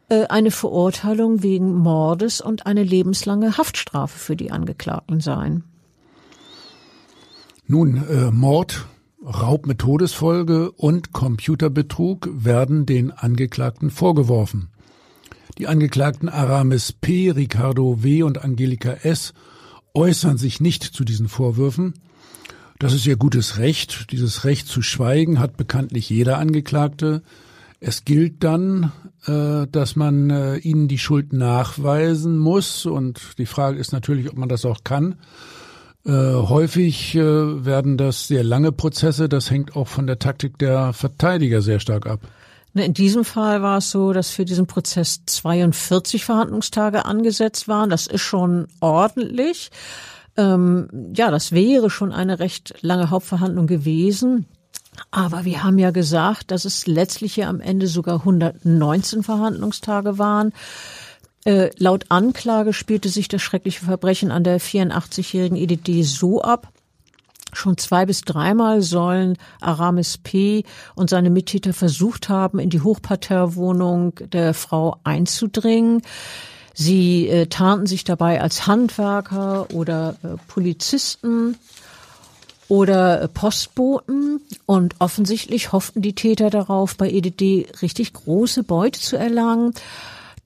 äh, 0.09 0.27
eine 0.27 0.51
Verurteilung 0.51 1.45
wegen 1.45 1.75
Mordes 1.75 2.41
und 2.41 2.67
eine 2.67 2.83
lebenslange 2.83 3.57
Haftstrafe 3.57 4.19
für 4.19 4.35
die 4.35 4.51
Angeklagten 4.51 5.21
sein. 5.21 5.63
Nun, 7.69 8.03
äh, 8.09 8.33
Mord, 8.33 8.87
Raub 9.25 9.67
mit 9.67 9.79
Todesfolge 9.79 10.73
und 10.73 11.13
Computerbetrug 11.13 12.29
werden 12.33 12.85
den 12.85 13.13
Angeklagten 13.13 13.91
vorgeworfen. 13.91 14.71
Die 15.59 15.69
Angeklagten 15.69 16.29
Aramis 16.29 16.93
P., 16.93 17.31
Ricardo 17.31 18.03
W. 18.03 18.23
und 18.25 18.45
Angelika 18.45 18.91
S. 18.91 19.33
äußern 19.95 20.37
sich 20.37 20.61
nicht 20.61 20.83
zu 20.83 21.03
diesen 21.03 21.29
Vorwürfen. 21.29 21.95
Das 22.79 22.93
ist 22.93 23.07
ihr 23.07 23.17
gutes 23.17 23.57
Recht. 23.57 24.13
Dieses 24.13 24.45
Recht 24.45 24.69
zu 24.69 24.83
schweigen 24.83 25.41
hat 25.41 25.57
bekanntlich 25.57 26.11
jeder 26.11 26.37
Angeklagte. 26.39 27.23
Es 27.81 28.05
gilt 28.05 28.45
dann, 28.45 28.93
äh, 29.25 29.67
dass 29.67 29.97
man 29.97 30.29
äh, 30.29 30.57
ihnen 30.59 30.89
die 30.89 30.99
Schuld 30.99 31.33
nachweisen 31.33 32.37
muss. 32.37 32.85
Und 32.85 33.39
die 33.39 33.47
Frage 33.47 33.79
ist 33.79 33.93
natürlich, 33.93 34.29
ob 34.29 34.37
man 34.37 34.51
das 34.51 34.67
auch 34.67 34.85
kann. 34.85 35.15
Äh, 36.05 36.11
häufig 36.11 37.15
werden 37.15 37.97
das 37.97 38.29
sehr 38.29 38.45
lange 38.45 38.73
Prozesse. 38.73 39.31
Das 39.31 39.51
hängt 39.51 39.75
auch 39.75 39.89
von 39.89 40.07
der 40.07 40.19
Taktik 40.19 40.59
der 40.59 40.93
Verteidiger 40.93 41.63
sehr 41.63 41.81
stark 41.81 42.07
ab. 42.07 42.21
Ne, 42.77 42.85
in 42.85 42.93
diesem 42.93 43.25
Fall 43.25 43.63
war 43.63 43.79
es 43.79 43.91
so, 43.91 44.13
dass 44.13 44.29
für 44.29 44.45
diesen 44.45 44.67
Prozess 44.67 45.23
42 45.25 46.27
Verhandlungstage 46.27 47.07
angesetzt 47.07 47.69
waren. 47.69 47.89
Das 47.89 48.07
ist 48.07 48.21
schon 48.21 48.69
ordentlich. 48.81 49.71
Ähm, 50.37 50.87
ja, 51.17 51.31
das 51.31 51.53
wäre 51.53 51.89
schon 51.89 52.13
eine 52.13 52.39
recht 52.39 52.75
lange 52.83 53.09
Hauptverhandlung 53.09 53.67
gewesen. 53.67 54.45
Aber 55.11 55.47
wir 55.47 55.65
haben 55.65 55.79
ja 55.79 55.91
gesagt, 55.91 56.51
dass 56.51 56.67
es 56.67 56.87
letztlich 56.87 57.37
ja 57.37 57.49
am 57.49 57.63
Ende 57.63 57.87
sogar 57.87 58.17
119 58.19 59.23
Verhandlungstage 59.23 60.19
waren. 60.19 60.53
Äh, 61.47 61.71
laut 61.79 62.05
Anklage 62.11 62.75
spielte 62.75 63.09
sich 63.09 63.29
das 63.29 63.41
schreckliche 63.41 63.87
Verbrechen 63.87 64.31
an 64.31 64.45
der 64.45 64.61
84-jährigen 64.61 65.57
EDD 65.57 66.03
so 66.03 66.43
ab, 66.43 66.69
Schon 67.57 67.79
zwei 67.79 68.05
bis 68.05 68.21
dreimal 68.21 68.83
sollen 68.83 69.39
Aramis 69.63 70.19
P. 70.19 70.65
und 70.95 71.09
seine 71.09 71.31
Mittäter 71.31 71.73
versucht 71.73 72.29
haben, 72.29 72.59
in 72.59 72.69
die 72.69 72.83
Hochparterrewohnung 72.83 74.13
der 74.31 74.53
Frau 74.53 74.99
einzudringen. 75.05 76.03
Sie 76.75 77.27
äh, 77.29 77.47
tarnten 77.47 77.87
sich 77.87 78.05
dabei 78.05 78.43
als 78.43 78.67
Handwerker 78.67 79.69
oder 79.73 80.17
äh, 80.23 80.37
Polizisten 80.49 81.57
oder 82.69 83.23
äh, 83.23 83.29
Postboten 83.29 84.43
und 84.67 84.97
offensichtlich 84.99 85.73
hofften 85.73 86.03
die 86.03 86.15
Täter 86.15 86.51
darauf, 86.51 86.99
bei 86.99 87.11
EDD 87.11 87.69
richtig 87.81 88.13
große 88.13 88.65
Beute 88.65 89.01
zu 89.01 89.17
erlangen. 89.17 89.73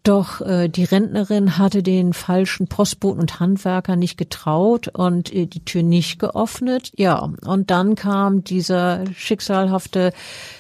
Doch 0.03 0.41
äh, 0.41 0.69
die 0.69 0.85
Rentnerin 0.85 1.59
hatte 1.59 1.83
den 1.83 2.15
falschen 2.15 2.69
Postboten 2.69 3.21
und 3.21 3.39
Handwerker 3.39 3.97
nicht 3.97 4.17
getraut 4.17 4.89
und 4.89 5.33
äh, 5.33 5.47
die 5.47 5.65
Tür 5.65 5.83
nicht 5.83 6.19
geöffnet. 6.19 6.93
Ja, 6.97 7.31
und 7.45 7.71
dann 7.71 7.97
kam 7.97 8.43
dieser 8.43 9.05
schicksalhafte 9.15 10.13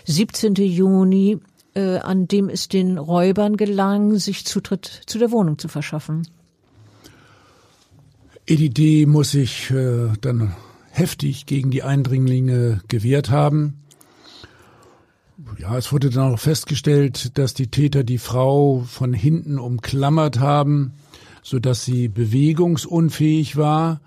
17. 0.05 0.55
Juni, 0.57 1.39
äh, 1.75 1.99
an 1.99 2.29
dem 2.29 2.51
es 2.51 2.69
den 2.69 2.99
Räubern 2.99 3.57
gelang, 3.57 4.17
sich 4.17 4.45
Zutritt 4.45 5.03
zu 5.07 5.19
der 5.19 5.31
Wohnung 5.31 5.59
zu 5.59 5.69
verschaffen. 5.69 6.29
EDD 8.47 9.07
muss 9.07 9.31
sich 9.31 9.71
äh, 9.71 10.09
dann 10.21 10.55
heftig 10.91 11.47
gegen 11.47 11.71
die 11.71 11.83
Eindringlinge 11.83 12.83
gewehrt 12.89 13.31
haben. 13.31 13.81
Ja, 15.61 15.77
es 15.77 15.93
wurde 15.93 16.09
dann 16.09 16.33
auch 16.33 16.39
festgestellt, 16.39 17.37
dass 17.37 17.53
die 17.53 17.67
Täter 17.67 18.03
die 18.03 18.17
Frau 18.17 18.83
von 18.89 19.13
hinten 19.13 19.59
umklammert 19.59 20.41
haben, 20.41 20.95
so 21.43 21.59
dass 21.59 21.85
sie 21.85 22.09
bewegungsunfähig 22.09 23.59
war. 23.59 24.01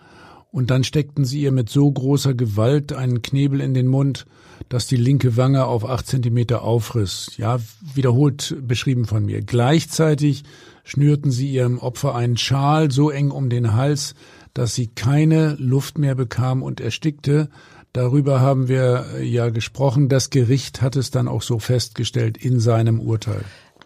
Und 0.51 0.72
dann 0.72 0.84
steckten 0.84 1.26
sie 1.26 1.41
ihr 1.41 1.51
mit 1.51 1.70
so 1.70 1.91
großer 1.91 2.34
Gewalt 2.34 2.91
einen 2.91 3.22
Knebel 3.22 3.62
in 3.62 3.76
den 3.76 3.86
Mund, 3.86 4.26
dass 4.68 4.88
die 4.88 4.95
linke 4.95 5.38
Wange 5.38 5.66
auf 5.66 5.88
acht 5.88 6.08
Zentimeter 6.08 6.64
aufriss. 6.64 7.34
Ja, 7.38 7.60
wiederholt 7.93 8.56
beschrieben 8.62 9.06
von 9.06 9.24
mir. 9.24 9.41
Gleichzeitig 9.41 10.43
schnürten 10.84 11.30
sie 11.30 11.51
ihrem 11.51 11.78
Opfer 11.78 12.16
einen 12.16 12.38
Schal 12.38 12.89
so 12.89 13.12
eng 13.12 13.30
um 13.30 13.51
den 13.51 13.74
Hals, 13.74 14.16
dass 14.56 14.74
sie 14.74 14.88
keine 14.88 15.56
Luft 15.60 15.99
mehr 15.99 16.16
bekam 16.16 16.64
und 16.64 16.82
erstickte, 16.82 17.49
Darüber 17.94 18.41
haben 18.41 18.68
wir 18.68 19.06
äh, 19.16 19.24
ja 19.24 19.50
gesprochen. 19.50 20.10
Das 20.10 20.32
Gericht 20.32 20.82
hat 20.82 20.96
es 20.96 21.12
dann 21.12 21.28
auch 21.28 21.44
so 21.44 21.60
festgestellt 21.60 22.38
in 22.38 22.60
seinem 22.60 23.00
Urteil. 23.00 23.44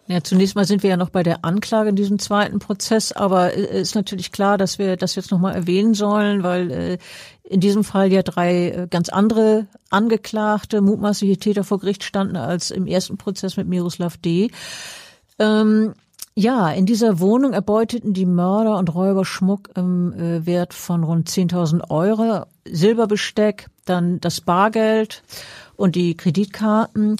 Ja, 0.08 0.24
zunächst 0.24 0.56
mal 0.56 0.66
sind 0.66 0.84
wir 0.84 0.92
ja 0.92 0.98
noch 0.98 1.10
bei 1.10 1.22
der 1.22 1.44
Anklage 1.44 1.90
in 1.90 1.98
diesem 1.98 2.18
zweiten 2.18 2.60
Prozess, 2.60 3.12
aber 3.12 3.54
äh, 3.54 3.82
ist 3.82 3.96
natürlich 3.96 4.32
klar, 4.32 4.58
dass 4.58 4.80
wir 4.80 4.96
das 4.96 5.16
jetzt 5.16 5.32
nochmal 5.32 5.56
erwähnen 5.56 5.94
sollen, 5.94 6.44
weil 6.44 6.72
äh, 6.72 6.98
in 7.44 7.60
diesem 7.60 7.84
Fall 7.84 8.12
ja 8.12 8.24
drei 8.24 8.88
ganz 8.90 9.10
andere 9.10 9.68
Angeklagte, 9.90 10.80
mutmaßliche 10.80 11.38
Täter 11.38 11.66
vor 11.66 11.80
Gericht 11.80 12.06
standen 12.06 12.38
als 12.38 12.72
im 12.72 12.88
ersten 12.88 13.18
Prozess 13.18 13.58
mit 13.58 13.68
Miroslav 13.68 14.16
D. 14.18 14.52
Ähm, 15.40 15.94
ja, 16.40 16.70
in 16.70 16.86
dieser 16.86 17.20
Wohnung 17.20 17.54
erbeuteten 17.54 18.14
die 18.14 18.28
Mörder 18.28 18.78
und 18.78 18.94
Räuber 18.94 19.26
Schmuck 19.26 19.72
im 19.76 20.14
äh, 20.14 20.46
Wert 20.46 20.76
von 20.76 21.04
rund 21.04 21.28
10.000 21.28 21.90
Euro, 21.90 22.46
Silberbesteck, 22.64 23.66
dann 23.86 24.20
das 24.22 24.42
Bargeld 24.42 25.24
und 25.78 25.96
die 25.96 26.16
Kreditkarten. 26.16 27.18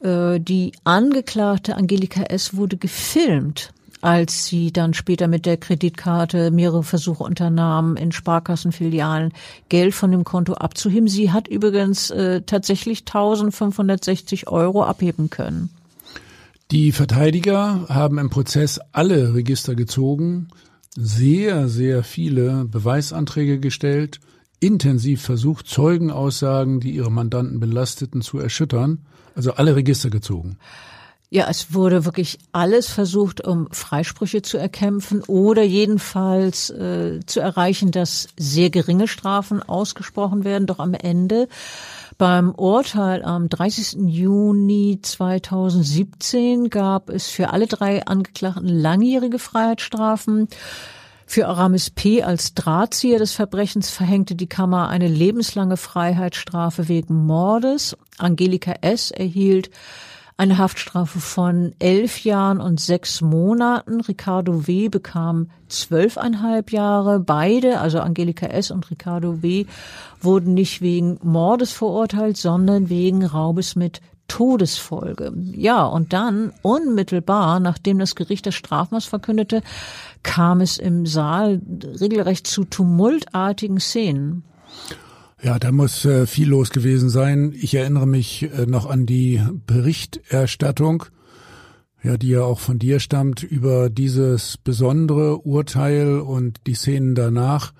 Äh, 0.00 0.40
die 0.40 0.72
Angeklagte 0.82 1.76
Angelika 1.76 2.22
S. 2.24 2.56
wurde 2.56 2.78
gefilmt, 2.78 3.72
als 4.00 4.46
sie 4.46 4.72
dann 4.72 4.92
später 4.92 5.28
mit 5.28 5.46
der 5.46 5.56
Kreditkarte 5.56 6.50
mehrere 6.50 6.82
Versuche 6.82 7.22
unternahm, 7.22 7.94
in 7.94 8.10
Sparkassenfilialen 8.10 9.32
Geld 9.68 9.94
von 9.94 10.10
dem 10.10 10.24
Konto 10.24 10.54
abzuheben. 10.54 11.06
Sie 11.06 11.30
hat 11.30 11.46
übrigens 11.46 12.10
äh, 12.10 12.42
tatsächlich 12.42 13.02
1560 13.02 14.48
Euro 14.48 14.82
abheben 14.82 15.30
können. 15.30 15.70
Die 16.72 16.90
Verteidiger 16.90 17.84
haben 17.90 18.16
im 18.16 18.30
Prozess 18.30 18.80
alle 18.92 19.34
Register 19.34 19.74
gezogen, 19.74 20.48
sehr, 20.96 21.68
sehr 21.68 22.02
viele 22.02 22.64
Beweisanträge 22.64 23.60
gestellt, 23.60 24.20
intensiv 24.58 25.20
versucht, 25.20 25.66
Zeugenaussagen, 25.66 26.80
die 26.80 26.92
ihre 26.92 27.12
Mandanten 27.12 27.60
belasteten, 27.60 28.22
zu 28.22 28.38
erschüttern, 28.38 29.04
also 29.34 29.52
alle 29.52 29.76
Register 29.76 30.08
gezogen. 30.08 30.56
Ja, 31.28 31.46
es 31.50 31.74
wurde 31.74 32.06
wirklich 32.06 32.38
alles 32.52 32.88
versucht, 32.88 33.46
um 33.46 33.68
Freisprüche 33.70 34.40
zu 34.40 34.56
erkämpfen 34.56 35.22
oder 35.26 35.62
jedenfalls 35.62 36.70
äh, 36.70 37.20
zu 37.24 37.40
erreichen, 37.40 37.90
dass 37.90 38.28
sehr 38.38 38.70
geringe 38.70 39.08
Strafen 39.08 39.62
ausgesprochen 39.62 40.44
werden. 40.44 40.66
Doch 40.66 40.78
am 40.78 40.94
Ende 40.94 41.48
beim 42.18 42.54
Urteil 42.54 43.24
am 43.24 43.48
30. 43.48 44.08
Juni 44.08 44.98
2017 45.02 46.70
gab 46.70 47.10
es 47.10 47.28
für 47.28 47.50
alle 47.50 47.66
drei 47.66 48.04
Angeklagten 48.06 48.68
langjährige 48.68 49.38
Freiheitsstrafen. 49.38 50.48
Für 51.26 51.48
Aramis 51.48 51.90
P. 51.90 52.22
als 52.22 52.54
Drahtzieher 52.54 53.18
des 53.18 53.32
Verbrechens 53.32 53.90
verhängte 53.90 54.34
die 54.34 54.48
Kammer 54.48 54.88
eine 54.88 55.08
lebenslange 55.08 55.76
Freiheitsstrafe 55.76 56.88
wegen 56.88 57.24
Mordes. 57.24 57.96
Angelika 58.18 58.74
S. 58.82 59.10
erhielt 59.10 59.70
eine 60.42 60.58
Haftstrafe 60.58 61.20
von 61.20 61.72
elf 61.78 62.24
Jahren 62.24 62.60
und 62.60 62.80
sechs 62.80 63.20
Monaten. 63.20 64.00
Ricardo 64.00 64.66
W. 64.66 64.88
bekam 64.88 65.50
zwölfeinhalb 65.68 66.72
Jahre. 66.72 67.20
Beide, 67.20 67.78
also 67.78 68.00
Angelika 68.00 68.46
S. 68.46 68.72
und 68.72 68.90
Ricardo 68.90 69.40
W., 69.42 69.66
wurden 70.20 70.54
nicht 70.54 70.82
wegen 70.82 71.20
Mordes 71.22 71.70
verurteilt, 71.70 72.36
sondern 72.36 72.88
wegen 72.88 73.24
Raubes 73.24 73.76
mit 73.76 74.00
Todesfolge. 74.26 75.32
Ja, 75.36 75.84
und 75.84 76.12
dann 76.12 76.52
unmittelbar, 76.62 77.60
nachdem 77.60 78.00
das 78.00 78.16
Gericht 78.16 78.44
das 78.44 78.56
Strafmaß 78.56 79.04
verkündete, 79.04 79.62
kam 80.24 80.60
es 80.60 80.76
im 80.76 81.06
Saal 81.06 81.60
regelrecht 82.00 82.48
zu 82.48 82.64
tumultartigen 82.64 83.78
Szenen. 83.78 84.42
Ja, 85.42 85.58
da 85.58 85.72
muss 85.72 86.04
äh, 86.04 86.26
viel 86.26 86.48
los 86.48 86.70
gewesen 86.70 87.10
sein. 87.10 87.52
Ich 87.60 87.74
erinnere 87.74 88.06
mich 88.06 88.44
äh, 88.44 88.64
noch 88.66 88.88
an 88.88 89.06
die 89.06 89.42
Berichterstattung, 89.66 91.04
ja, 92.04 92.16
die 92.16 92.28
ja 92.28 92.42
auch 92.42 92.60
von 92.60 92.78
dir 92.78 93.00
stammt, 93.00 93.42
über 93.42 93.90
dieses 93.90 94.56
besondere 94.56 95.38
Urteil 95.38 96.20
und 96.20 96.60
die 96.68 96.74
Szenen 96.74 97.16
danach. 97.16 97.72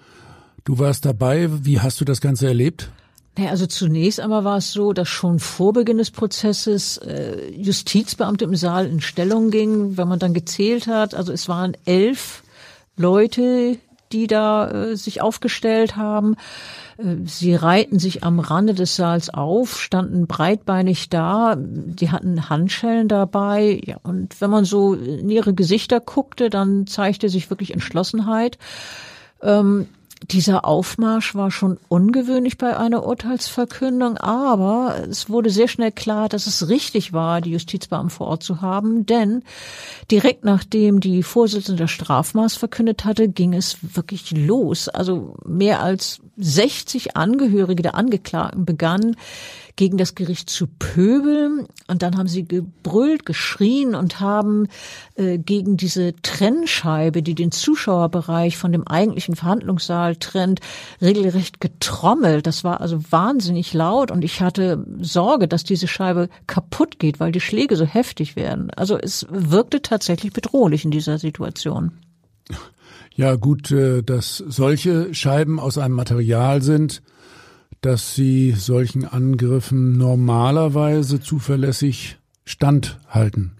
Du 0.64 0.80
warst 0.80 1.04
dabei. 1.04 1.48
Wie 1.64 1.78
hast 1.78 2.00
du 2.00 2.04
das 2.04 2.20
Ganze 2.20 2.48
erlebt? 2.48 2.90
Naja, 3.38 3.50
also 3.50 3.66
zunächst 3.66 4.18
einmal 4.18 4.42
war 4.42 4.58
es 4.58 4.72
so, 4.72 4.92
dass 4.92 5.08
schon 5.08 5.38
vor 5.38 5.72
Beginn 5.72 5.98
des 5.98 6.10
Prozesses 6.10 6.98
äh, 6.98 7.48
Justizbeamte 7.56 8.44
im 8.44 8.56
Saal 8.56 8.86
in 8.86 9.00
Stellung 9.00 9.52
gingen, 9.52 9.96
wenn 9.96 10.08
man 10.08 10.18
dann 10.18 10.34
gezählt 10.34 10.88
hat. 10.88 11.14
Also 11.14 11.32
es 11.32 11.48
waren 11.48 11.76
elf 11.84 12.42
Leute, 12.96 13.78
die 14.12 14.26
da 14.26 14.70
äh, 14.70 14.96
sich 14.96 15.22
aufgestellt 15.22 15.96
haben. 15.96 16.36
Sie 17.24 17.54
reihten 17.54 17.98
sich 17.98 18.22
am 18.22 18.38
Rande 18.38 18.74
des 18.74 18.96
Saals 18.96 19.30
auf, 19.30 19.80
standen 19.80 20.26
breitbeinig 20.26 21.08
da, 21.08 21.56
die 21.56 22.10
hatten 22.10 22.48
Handschellen 22.48 23.08
dabei, 23.08 23.80
ja, 23.84 23.96
und 24.02 24.40
wenn 24.40 24.50
man 24.50 24.64
so 24.64 24.94
in 24.94 25.28
ihre 25.28 25.54
Gesichter 25.54 26.00
guckte, 26.00 26.50
dann 26.50 26.86
zeigte 26.86 27.28
sich 27.28 27.50
wirklich 27.50 27.72
Entschlossenheit. 27.72 28.58
Ähm, 29.42 29.88
dieser 30.30 30.64
Aufmarsch 30.64 31.34
war 31.34 31.50
schon 31.50 31.78
ungewöhnlich 31.88 32.58
bei 32.58 32.76
einer 32.76 33.04
Urteilsverkündung, 33.04 34.18
aber 34.18 34.96
es 35.08 35.28
wurde 35.28 35.50
sehr 35.50 35.68
schnell 35.68 35.92
klar, 35.92 36.28
dass 36.28 36.46
es 36.46 36.68
richtig 36.68 37.12
war, 37.12 37.40
die 37.40 37.52
Justizbeamten 37.52 38.10
vor 38.10 38.28
Ort 38.28 38.42
zu 38.42 38.60
haben, 38.60 39.06
denn 39.06 39.42
direkt 40.10 40.44
nachdem 40.44 41.00
die 41.00 41.22
Vorsitzende 41.22 41.88
Strafmaß 41.88 42.56
verkündet 42.56 43.04
hatte, 43.04 43.28
ging 43.28 43.54
es 43.54 43.78
wirklich 43.82 44.30
los. 44.30 44.88
Also 44.88 45.34
mehr 45.44 45.82
als 45.82 46.20
60 46.36 47.16
Angehörige 47.16 47.82
der 47.82 47.94
Angeklagten 47.94 48.64
begannen 48.64 49.16
gegen 49.76 49.96
das 49.96 50.14
Gericht 50.14 50.50
zu 50.50 50.66
pöbeln. 50.66 51.66
Und 51.88 52.02
dann 52.02 52.16
haben 52.16 52.28
sie 52.28 52.46
gebrüllt, 52.46 53.26
geschrien 53.26 53.94
und 53.94 54.20
haben 54.20 54.68
äh, 55.14 55.38
gegen 55.38 55.76
diese 55.76 56.14
Trennscheibe, 56.22 57.22
die 57.22 57.34
den 57.34 57.52
Zuschauerbereich 57.52 58.56
von 58.56 58.72
dem 58.72 58.86
eigentlichen 58.86 59.36
Verhandlungssaal 59.36 60.16
trennt, 60.16 60.60
regelrecht 61.00 61.60
getrommelt. 61.60 62.46
Das 62.46 62.64
war 62.64 62.80
also 62.80 63.00
wahnsinnig 63.10 63.72
laut 63.72 64.10
und 64.10 64.24
ich 64.24 64.40
hatte 64.40 64.84
Sorge, 65.00 65.48
dass 65.48 65.64
diese 65.64 65.88
Scheibe 65.88 66.28
kaputt 66.46 66.98
geht, 66.98 67.20
weil 67.20 67.32
die 67.32 67.40
Schläge 67.40 67.76
so 67.76 67.84
heftig 67.84 68.36
werden. 68.36 68.70
Also 68.70 68.98
es 68.98 69.26
wirkte 69.30 69.82
tatsächlich 69.82 70.32
bedrohlich 70.32 70.84
in 70.84 70.90
dieser 70.90 71.18
Situation. 71.18 71.92
Ja, 73.14 73.36
gut, 73.36 73.70
äh, 73.70 74.02
dass 74.02 74.38
solche 74.38 75.14
Scheiben 75.14 75.60
aus 75.60 75.78
einem 75.78 75.94
Material 75.94 76.62
sind, 76.62 77.02
dass 77.82 78.14
sie 78.14 78.52
solchen 78.52 79.04
Angriffen 79.04 79.98
normalerweise 79.98 81.20
zuverlässig 81.20 82.16
standhalten. 82.44 83.58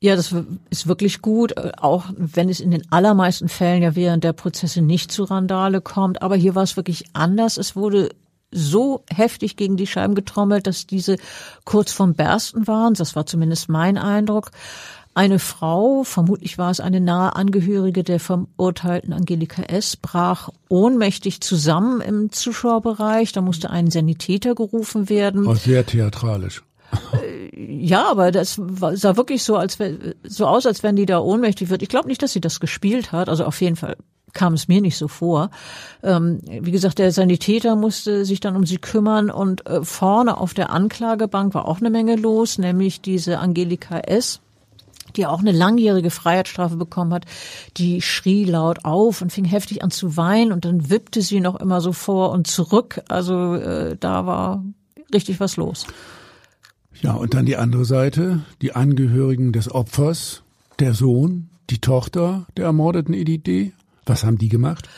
Ja, 0.00 0.16
das 0.16 0.34
ist 0.68 0.86
wirklich 0.86 1.22
gut, 1.22 1.54
auch 1.78 2.06
wenn 2.16 2.48
es 2.50 2.60
in 2.60 2.70
den 2.70 2.90
allermeisten 2.90 3.48
Fällen 3.48 3.82
ja 3.82 3.94
während 3.94 4.24
der 4.24 4.34
Prozesse 4.34 4.82
nicht 4.82 5.10
zu 5.10 5.24
Randale 5.24 5.80
kommt. 5.80 6.20
Aber 6.20 6.36
hier 6.36 6.54
war 6.54 6.62
es 6.62 6.76
wirklich 6.76 7.04
anders. 7.14 7.56
Es 7.56 7.74
wurde 7.76 8.10
so 8.50 9.04
heftig 9.10 9.56
gegen 9.56 9.76
die 9.76 9.86
Scheiben 9.86 10.14
getrommelt, 10.14 10.66
dass 10.66 10.86
diese 10.86 11.16
kurz 11.64 11.92
vorm 11.92 12.14
Bersten 12.14 12.66
waren. 12.66 12.94
Das 12.94 13.16
war 13.16 13.26
zumindest 13.26 13.68
mein 13.68 13.96
Eindruck. 13.98 14.50
Eine 15.16 15.38
Frau, 15.38 16.02
vermutlich 16.02 16.58
war 16.58 16.72
es 16.72 16.80
eine 16.80 17.00
nahe 17.00 17.36
Angehörige 17.36 18.02
der 18.02 18.18
verurteilten 18.18 19.12
Angelika 19.12 19.62
S., 19.62 19.96
brach 19.96 20.48
ohnmächtig 20.68 21.40
zusammen 21.40 22.00
im 22.00 22.32
Zuschauerbereich. 22.32 23.30
Da 23.30 23.40
musste 23.40 23.70
ein 23.70 23.92
Sanitäter 23.92 24.56
gerufen 24.56 25.08
werden. 25.08 25.46
Oh, 25.46 25.54
sehr 25.54 25.86
theatralisch. 25.86 26.64
Äh, 27.12 27.84
ja, 27.84 28.10
aber 28.10 28.32
das 28.32 28.60
sah 28.94 29.16
wirklich 29.16 29.44
so, 29.44 29.56
als 29.56 29.78
so 30.24 30.46
aus, 30.46 30.66
als 30.66 30.82
wenn 30.82 30.96
die 30.96 31.06
da 31.06 31.20
ohnmächtig 31.20 31.70
wird. 31.70 31.82
Ich 31.82 31.88
glaube 31.88 32.08
nicht, 32.08 32.20
dass 32.20 32.32
sie 32.32 32.40
das 32.40 32.58
gespielt 32.58 33.12
hat. 33.12 33.28
Also 33.28 33.44
auf 33.44 33.60
jeden 33.60 33.76
Fall 33.76 33.96
kam 34.32 34.54
es 34.54 34.66
mir 34.66 34.80
nicht 34.80 34.96
so 34.96 35.06
vor. 35.06 35.50
Ähm, 36.02 36.40
wie 36.44 36.72
gesagt, 36.72 36.98
der 36.98 37.12
Sanitäter 37.12 37.76
musste 37.76 38.24
sich 38.24 38.40
dann 38.40 38.56
um 38.56 38.66
sie 38.66 38.78
kümmern 38.78 39.30
und 39.30 39.64
äh, 39.66 39.84
vorne 39.84 40.38
auf 40.38 40.54
der 40.54 40.70
Anklagebank 40.70 41.54
war 41.54 41.68
auch 41.68 41.78
eine 41.78 41.90
Menge 41.90 42.16
los, 42.16 42.58
nämlich 42.58 43.00
diese 43.00 43.38
Angelika 43.38 44.00
S 44.00 44.40
die 45.16 45.26
auch 45.26 45.40
eine 45.40 45.52
langjährige 45.52 46.10
Freiheitsstrafe 46.10 46.76
bekommen 46.76 47.12
hat, 47.12 47.24
die 47.76 48.02
schrie 48.02 48.44
laut 48.44 48.84
auf 48.84 49.22
und 49.22 49.32
fing 49.32 49.44
heftig 49.44 49.82
an 49.82 49.90
zu 49.90 50.16
weinen 50.16 50.52
und 50.52 50.64
dann 50.64 50.90
wippte 50.90 51.22
sie 51.22 51.40
noch 51.40 51.56
immer 51.56 51.80
so 51.80 51.92
vor 51.92 52.30
und 52.30 52.46
zurück. 52.46 53.02
Also 53.08 53.54
äh, 53.54 53.96
da 53.98 54.26
war 54.26 54.64
richtig 55.12 55.40
was 55.40 55.56
los. 55.56 55.86
Ja, 57.00 57.12
und 57.14 57.34
dann 57.34 57.46
die 57.46 57.56
andere 57.56 57.84
Seite, 57.84 58.40
die 58.62 58.72
Angehörigen 58.72 59.52
des 59.52 59.70
Opfers, 59.70 60.42
der 60.78 60.94
Sohn, 60.94 61.50
die 61.70 61.80
Tochter 61.80 62.46
der 62.56 62.66
ermordeten 62.66 63.14
Edith 63.14 63.42
D. 63.42 63.72
Was 64.06 64.24
haben 64.24 64.38
die 64.38 64.48
gemacht? 64.48 64.88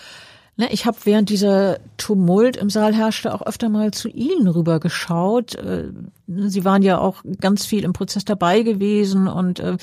Ne, 0.58 0.72
ich 0.72 0.86
habe 0.86 0.96
während 1.04 1.28
dieser 1.28 1.78
Tumult 1.98 2.56
im 2.56 2.70
Saal 2.70 2.94
herrschte 2.94 3.34
auch 3.34 3.42
öfter 3.42 3.68
mal 3.68 3.90
zu 3.90 4.08
Ihnen 4.08 4.48
rüber 4.48 4.80
geschaut. 4.80 5.54
Äh, 5.54 5.90
Sie 6.26 6.64
waren 6.64 6.82
ja 6.82 6.98
auch 6.98 7.22
ganz 7.40 7.66
viel 7.66 7.84
im 7.84 7.92
Prozess 7.92 8.24
dabei 8.24 8.62
gewesen 8.62 9.28
und 9.28 9.60
äh, 9.60 9.76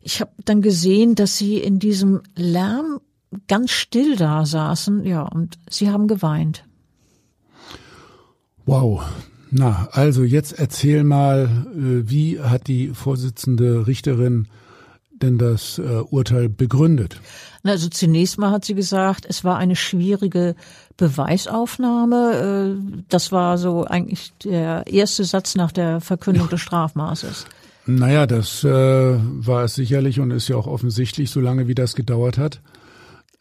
ich 0.00 0.20
habe 0.20 0.32
dann 0.44 0.62
gesehen, 0.62 1.14
dass 1.14 1.38
Sie 1.38 1.58
in 1.58 1.78
diesem 1.78 2.22
Lärm 2.34 3.00
ganz 3.46 3.70
still 3.70 4.16
da 4.16 4.44
saßen, 4.44 5.04
ja, 5.04 5.22
und 5.22 5.58
Sie 5.68 5.90
haben 5.90 6.08
geweint. 6.08 6.64
Wow. 8.66 9.02
Na, 9.52 9.88
also 9.92 10.24
jetzt 10.24 10.58
erzähl 10.58 11.04
mal, 11.04 11.66
äh, 11.72 12.10
wie 12.10 12.40
hat 12.40 12.66
die 12.66 12.88
Vorsitzende 12.88 13.86
Richterin 13.86 14.48
denn 15.12 15.38
das 15.38 15.78
Urteil 15.78 16.48
begründet? 16.48 17.20
Also 17.62 17.88
zunächst 17.88 18.38
mal 18.38 18.50
hat 18.50 18.64
sie 18.64 18.74
gesagt, 18.74 19.26
es 19.28 19.44
war 19.44 19.58
eine 19.58 19.76
schwierige 19.76 20.54
Beweisaufnahme. 20.96 22.78
Äh, 22.78 23.02
das 23.08 23.32
war 23.32 23.58
so 23.58 23.84
eigentlich 23.84 24.32
der 24.44 24.86
erste 24.86 25.24
Satz 25.24 25.56
nach 25.56 25.72
der 25.72 26.00
Verkündung 26.00 26.48
des 26.48 26.60
Strafmaßes. 26.60 27.46
Naja, 27.86 28.26
das 28.26 28.64
äh, 28.64 28.68
war 28.68 29.64
es 29.64 29.74
sicherlich 29.74 30.20
und 30.20 30.30
ist 30.30 30.48
ja 30.48 30.56
auch 30.56 30.66
offensichtlich, 30.66 31.30
solange 31.30 31.68
wie 31.68 31.74
das 31.74 31.94
gedauert 31.94 32.38
hat. 32.38 32.60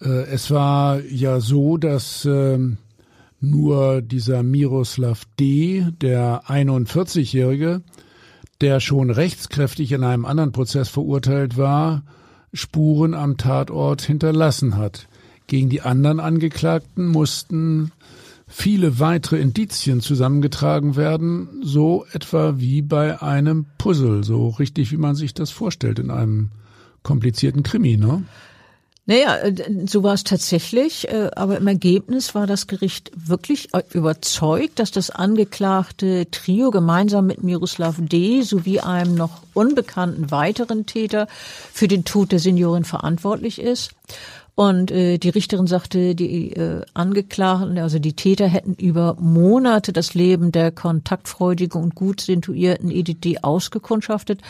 Äh, 0.01 0.23
es 0.25 0.49
war 0.51 1.01
ja 1.01 1.39
so, 1.39 1.77
dass 1.77 2.25
äh, 2.25 2.57
nur 3.41 4.01
dieser 4.01 4.43
Miroslav 4.43 5.23
D., 5.39 5.85
der 6.01 6.43
41-Jährige, 6.47 7.81
der 8.61 8.79
schon 8.79 9.11
rechtskräftig 9.11 9.91
in 9.91 10.03
einem 10.03 10.25
anderen 10.25 10.51
Prozess 10.51 10.89
verurteilt 10.89 11.57
war, 11.57 12.03
Spuren 12.53 13.13
am 13.13 13.37
Tatort 13.37 14.01
hinterlassen 14.01 14.77
hat. 14.77 15.07
Gegen 15.47 15.69
die 15.69 15.81
anderen 15.81 16.19
Angeklagten 16.19 17.07
mussten 17.07 17.91
viele 18.47 18.99
weitere 18.99 19.39
Indizien 19.39 20.01
zusammengetragen 20.01 20.95
werden, 20.95 21.61
so 21.63 22.05
etwa 22.11 22.59
wie 22.59 22.81
bei 22.81 23.21
einem 23.21 23.65
Puzzle, 23.77 24.23
so 24.23 24.49
richtig 24.49 24.91
wie 24.91 24.97
man 24.97 25.15
sich 25.15 25.33
das 25.33 25.51
vorstellt 25.51 25.99
in 25.99 26.11
einem 26.11 26.49
komplizierten 27.03 27.63
Krimi, 27.63 27.97
ne? 27.97 28.23
Naja, 29.09 29.37
äh, 29.37 29.55
so 29.87 30.03
war 30.03 30.13
es 30.13 30.23
tatsächlich, 30.23 31.07
äh, 31.07 31.31
aber 31.35 31.57
im 31.57 31.65
Ergebnis 31.65 32.35
war 32.35 32.45
das 32.45 32.67
Gericht 32.67 33.09
wirklich 33.15 33.73
äh, 33.73 33.81
überzeugt, 33.91 34.77
dass 34.77 34.91
das 34.91 35.09
angeklagte 35.09 36.29
Trio 36.29 36.69
gemeinsam 36.69 37.25
mit 37.25 37.43
Miroslav 37.43 37.95
D. 37.97 38.43
sowie 38.43 38.81
einem 38.81 39.15
noch 39.15 39.41
unbekannten 39.55 40.29
weiteren 40.29 40.85
Täter 40.85 41.27
für 41.73 41.87
den 41.87 42.05
Tod 42.05 42.31
der 42.31 42.37
Seniorin 42.37 42.83
verantwortlich 42.83 43.59
ist. 43.59 43.95
Und 44.53 44.89
die 44.89 45.29
Richterin 45.29 45.67
sagte, 45.67 46.15
die 46.15 46.53
Angeklagten, 46.93 47.77
also 47.77 47.97
die 47.97 48.11
Täter 48.11 48.45
hätten 48.45 48.73
über 48.73 49.15
Monate 49.17 49.93
das 49.93 50.15
Leben 50.15 50.51
der 50.51 50.73
kontaktfreudigen 50.73 51.81
und 51.81 51.95
gut 51.95 52.19
situierten 52.19 52.91
EDD 52.91 53.41
ausgekundschaftet 53.41 54.41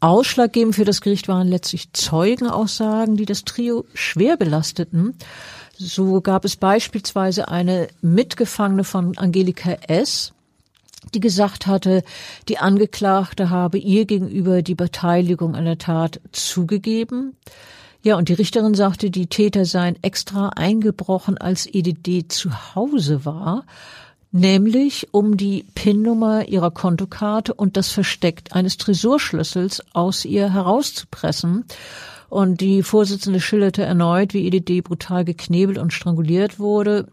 Ausschlaggebend 0.00 0.74
für 0.74 0.84
das 0.84 1.00
Gericht 1.00 1.26
waren 1.28 1.48
letztlich 1.48 1.92
Zeugenaussagen, 1.92 3.16
die 3.16 3.24
das 3.24 3.44
Trio 3.44 3.86
schwer 3.94 4.36
belasteten. 4.36 5.16
So 5.78 6.20
gab 6.20 6.44
es 6.44 6.56
beispielsweise 6.56 7.48
eine 7.48 7.88
Mitgefangene 8.02 8.84
von 8.84 9.16
Angelika 9.16 9.72
S., 9.88 10.32
die 11.14 11.20
gesagt 11.20 11.66
hatte, 11.66 12.02
die 12.48 12.58
Angeklagte 12.58 13.50
habe 13.50 13.78
ihr 13.78 14.06
gegenüber 14.06 14.62
die 14.62 14.74
Beteiligung 14.74 15.54
an 15.54 15.64
der 15.64 15.78
Tat 15.78 16.20
zugegeben. 16.32 17.36
Ja, 18.02 18.16
und 18.16 18.28
die 18.28 18.34
Richterin 18.34 18.74
sagte, 18.74 19.10
die 19.10 19.26
Täter 19.26 19.64
seien 19.64 19.96
extra 20.02 20.50
eingebrochen, 20.50 21.38
als 21.38 21.66
EDD 21.66 22.28
zu 22.28 22.74
Hause 22.74 23.24
war 23.24 23.64
nämlich 24.36 25.08
um 25.12 25.36
die 25.36 25.64
PIN-Nummer 25.74 26.48
ihrer 26.48 26.70
Kontokarte 26.70 27.54
und 27.54 27.76
das 27.76 27.90
Versteck 27.90 28.42
eines 28.50 28.76
Tresorschlüssels 28.76 29.82
aus 29.92 30.24
ihr 30.24 30.52
herauszupressen. 30.52 31.64
Und 32.28 32.60
die 32.60 32.82
Vorsitzende 32.82 33.40
schilderte 33.40 33.82
erneut, 33.82 34.34
wie 34.34 34.46
EDD 34.46 34.82
brutal 34.82 35.24
geknebelt 35.24 35.78
und 35.78 35.92
stranguliert 35.92 36.58
wurde. 36.58 37.06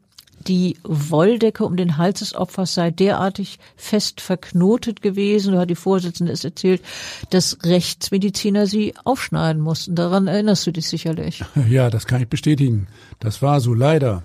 Die 0.47 0.76
Wolldecke 0.84 1.63
um 1.63 1.78
den 1.78 1.97
Hals 1.97 2.19
des 2.19 2.36
Opfers 2.36 2.74
sei 2.74 2.91
derartig 2.91 3.59
fest 3.78 4.19
verknotet 4.19 5.01
gewesen, 5.01 5.53
so 5.53 5.59
hat 5.59 5.69
die 5.69 5.76
Vorsitzende 5.76 6.34
es 6.34 6.43
erzählt, 6.43 6.82
dass 7.30 7.59
Rechtsmediziner 7.63 8.67
sie 8.67 8.93
aufschneiden 9.05 9.61
mussten. 9.61 9.95
Daran 9.95 10.28
erinnerst 10.28 10.67
du 10.67 10.71
dich 10.71 10.89
sicherlich. 10.89 11.45
Ja, 11.69 11.89
das 11.89 12.07
kann 12.07 12.21
ich 12.21 12.28
bestätigen. 12.28 12.88
Das 13.19 13.41
war 13.41 13.61
so 13.61 13.74
leider. 13.74 14.24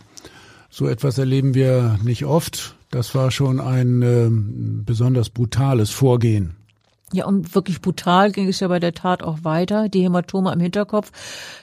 So 0.70 0.88
etwas 0.88 1.18
erleben 1.18 1.54
wir 1.54 2.00
nicht 2.02 2.24
oft. 2.24 2.74
Das 2.90 3.14
war 3.14 3.30
schon 3.30 3.60
ein 3.60 4.02
äh, 4.02 4.28
besonders 4.30 5.30
brutales 5.30 5.90
Vorgehen. 5.90 6.56
Ja, 7.12 7.24
und 7.26 7.54
wirklich 7.54 7.80
brutal 7.80 8.32
ging 8.32 8.48
es 8.48 8.60
ja 8.60 8.68
bei 8.68 8.80
der 8.80 8.92
Tat 8.92 9.22
auch 9.22 9.38
weiter. 9.42 9.88
Die 9.88 10.02
Hämatome 10.02 10.52
am 10.52 10.60
Hinterkopf 10.60 11.10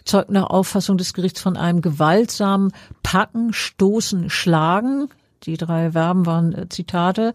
zeugten 0.03 0.33
nach 0.33 0.49
Auffassung 0.49 0.97
des 0.97 1.13
Gerichts 1.13 1.39
von 1.39 1.55
einem 1.55 1.81
gewaltsamen 1.81 2.71
Packen, 3.03 3.53
Stoßen, 3.53 4.29
Schlagen. 4.29 5.09
Die 5.43 5.57
drei 5.57 5.91
Verben 5.91 6.25
waren 6.25 6.53
äh, 6.53 6.69
Zitate. 6.69 7.33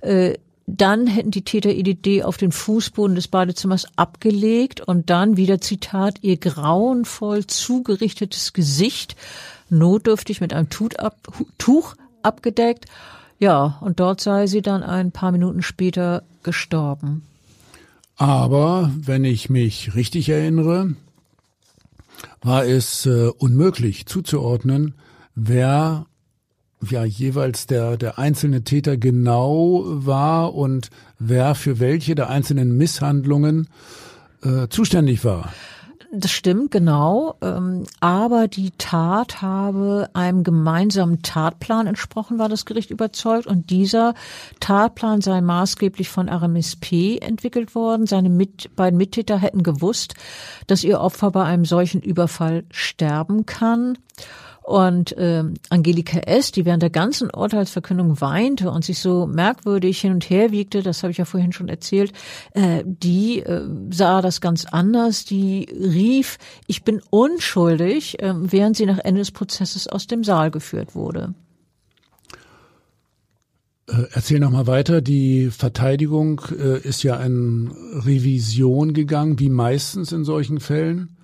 Äh, 0.00 0.34
dann 0.66 1.08
hätten 1.08 1.32
die 1.32 1.42
Täter 1.42 1.70
EDD 1.70 2.22
auf 2.22 2.36
den 2.36 2.52
Fußboden 2.52 3.16
des 3.16 3.26
Badezimmers 3.26 3.86
abgelegt 3.96 4.80
und 4.80 5.10
dann 5.10 5.36
wieder 5.36 5.60
Zitat 5.60 6.18
ihr 6.22 6.36
grauenvoll 6.36 7.46
zugerichtetes 7.46 8.52
Gesicht 8.52 9.16
notdürftig 9.68 10.40
mit 10.40 10.52
einem 10.52 10.68
Tuch 10.70 11.94
abgedeckt. 12.22 12.86
Ja, 13.40 13.78
und 13.80 14.00
dort 14.00 14.20
sei 14.20 14.46
sie 14.46 14.60
dann 14.60 14.82
ein 14.82 15.12
paar 15.12 15.32
Minuten 15.32 15.62
später 15.62 16.22
gestorben. 16.42 17.22
Aber 18.16 18.92
wenn 18.94 19.24
ich 19.24 19.48
mich 19.48 19.94
richtig 19.94 20.28
erinnere, 20.28 20.94
war 22.42 22.66
es 22.66 23.06
äh, 23.06 23.30
unmöglich 23.38 24.04
zuzuordnen, 24.04 24.94
wer 25.34 26.04
ja 26.86 27.04
jeweils 27.04 27.66
der, 27.66 27.96
der 27.96 28.18
einzelne 28.18 28.62
Täter 28.62 28.98
genau 28.98 29.84
war 29.86 30.54
und 30.54 30.90
wer 31.18 31.54
für 31.54 31.80
welche 31.80 32.14
der 32.14 32.28
einzelnen 32.28 32.76
Misshandlungen 32.76 33.68
äh, 34.42 34.68
zuständig 34.68 35.24
war. 35.24 35.50
Das 36.12 36.32
stimmt, 36.32 36.72
genau. 36.72 37.36
Ähm, 37.40 37.84
aber 38.00 38.48
die 38.48 38.72
Tat 38.72 39.42
habe 39.42 40.10
einem 40.12 40.42
gemeinsamen 40.42 41.22
Tatplan 41.22 41.86
entsprochen, 41.86 42.40
war 42.40 42.48
das 42.48 42.64
Gericht 42.64 42.90
überzeugt. 42.90 43.46
Und 43.46 43.70
dieser 43.70 44.14
Tatplan 44.58 45.20
sei 45.20 45.40
maßgeblich 45.40 46.08
von 46.08 46.28
Aramis 46.28 46.74
P. 46.74 47.18
entwickelt 47.18 47.76
worden. 47.76 48.06
Seine 48.06 48.28
mit, 48.28 48.74
beiden 48.74 48.96
Mittäter 48.96 49.38
hätten 49.38 49.62
gewusst, 49.62 50.14
dass 50.66 50.82
ihr 50.82 51.00
Opfer 51.00 51.30
bei 51.30 51.44
einem 51.44 51.64
solchen 51.64 52.02
Überfall 52.02 52.64
sterben 52.72 53.46
kann. 53.46 53.96
Und 54.62 55.16
äh, 55.16 55.44
Angelika 55.70 56.18
S., 56.18 56.52
die 56.52 56.64
während 56.64 56.82
der 56.82 56.90
ganzen 56.90 57.30
Urteilsverkündung 57.30 58.20
weinte 58.20 58.70
und 58.70 58.84
sich 58.84 58.98
so 58.98 59.26
merkwürdig 59.26 60.00
hin 60.00 60.12
und 60.12 60.28
her 60.28 60.52
wiegte, 60.52 60.82
das 60.82 61.02
habe 61.02 61.10
ich 61.12 61.18
ja 61.18 61.24
vorhin 61.24 61.52
schon 61.52 61.68
erzählt, 61.68 62.12
äh, 62.52 62.84
die 62.84 63.40
äh, 63.40 63.66
sah 63.90 64.22
das 64.22 64.40
ganz 64.40 64.66
anders. 64.66 65.24
Die 65.24 65.66
rief, 65.72 66.38
ich 66.66 66.84
bin 66.84 67.00
unschuldig, 67.10 68.22
äh, 68.22 68.34
während 68.36 68.76
sie 68.76 68.86
nach 68.86 68.98
Ende 68.98 69.20
des 69.20 69.30
Prozesses 69.30 69.88
aus 69.88 70.06
dem 70.06 70.24
Saal 70.24 70.50
geführt 70.50 70.94
wurde. 70.94 71.34
Äh, 73.90 74.04
erzähl 74.12 74.40
noch 74.40 74.50
mal 74.50 74.66
weiter. 74.66 75.00
Die 75.00 75.50
Verteidigung 75.50 76.42
äh, 76.52 76.80
ist 76.80 77.02
ja 77.02 77.16
in 77.16 77.72
Revision 77.94 78.92
gegangen, 78.92 79.38
wie 79.38 79.48
meistens 79.48 80.12
in 80.12 80.24
solchen 80.24 80.60
Fällen. 80.60 81.16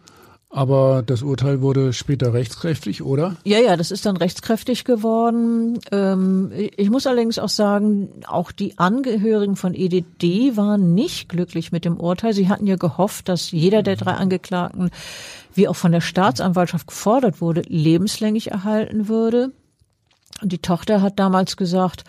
Aber 0.49 1.03
das 1.05 1.23
Urteil 1.23 1.61
wurde 1.61 1.93
später 1.93 2.33
rechtskräftig, 2.33 3.03
oder? 3.03 3.37
Ja, 3.45 3.59
ja, 3.59 3.77
das 3.77 3.91
ist 3.91 4.07
dann 4.07 4.17
rechtskräftig 4.17 4.85
geworden. 4.85 5.81
Ähm, 5.91 6.53
ich 6.77 6.89
muss 6.89 7.07
allerdings 7.07 7.39
auch 7.39 7.49
sagen, 7.49 8.23
auch 8.27 8.53
die 8.53 8.79
Angehörigen 8.79 9.57
von 9.57 9.75
EDD 9.75 10.57
waren 10.57 10.95
nicht 10.95 11.29
glücklich 11.29 11.73
mit 11.73 11.85
dem 11.85 11.99
Urteil. 11.99 12.33
Sie 12.33 12.49
hatten 12.49 12.67
ja 12.67 12.77
gehofft, 12.77 13.29
dass 13.29 13.51
jeder 13.51 13.83
der 13.83 13.97
drei 13.97 14.13
Angeklagten, 14.13 14.91
wie 15.53 15.67
auch 15.67 15.77
von 15.77 15.93
der 15.93 16.01
Staatsanwaltschaft 16.01 16.87
gefordert 16.87 17.41
wurde, 17.41 17.63
lebenslänglich 17.67 18.53
erhalten 18.53 19.09
würde. 19.09 19.51
Und 20.43 20.53
die 20.53 20.63
Tochter 20.63 21.03
hat 21.03 21.19
damals 21.19 21.57
gesagt, 21.57 22.05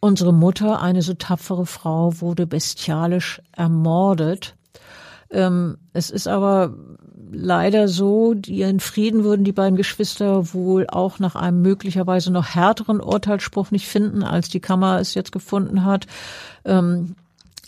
unsere 0.00 0.34
Mutter, 0.34 0.82
eine 0.82 1.00
so 1.00 1.14
tapfere 1.14 1.64
Frau, 1.66 2.20
wurde 2.20 2.46
bestialisch 2.46 3.40
ermordet. 3.52 4.54
Ähm, 5.30 5.78
es 5.92 6.10
ist 6.10 6.26
aber 6.26 6.74
leider 7.32 7.88
so, 7.88 8.34
ihren 8.46 8.80
Frieden 8.80 9.24
würden 9.24 9.44
die 9.44 9.52
beiden 9.52 9.76
Geschwister 9.76 10.52
wohl 10.52 10.86
auch 10.88 11.18
nach 11.18 11.34
einem 11.34 11.62
möglicherweise 11.62 12.30
noch 12.30 12.54
härteren 12.54 13.00
Urteilsspruch 13.00 13.70
nicht 13.70 13.86
finden, 13.86 14.22
als 14.22 14.48
die 14.48 14.60
Kammer 14.60 15.00
es 15.00 15.14
jetzt 15.14 15.32
gefunden 15.32 15.84
hat. 15.84 16.06
Ähm, 16.64 17.14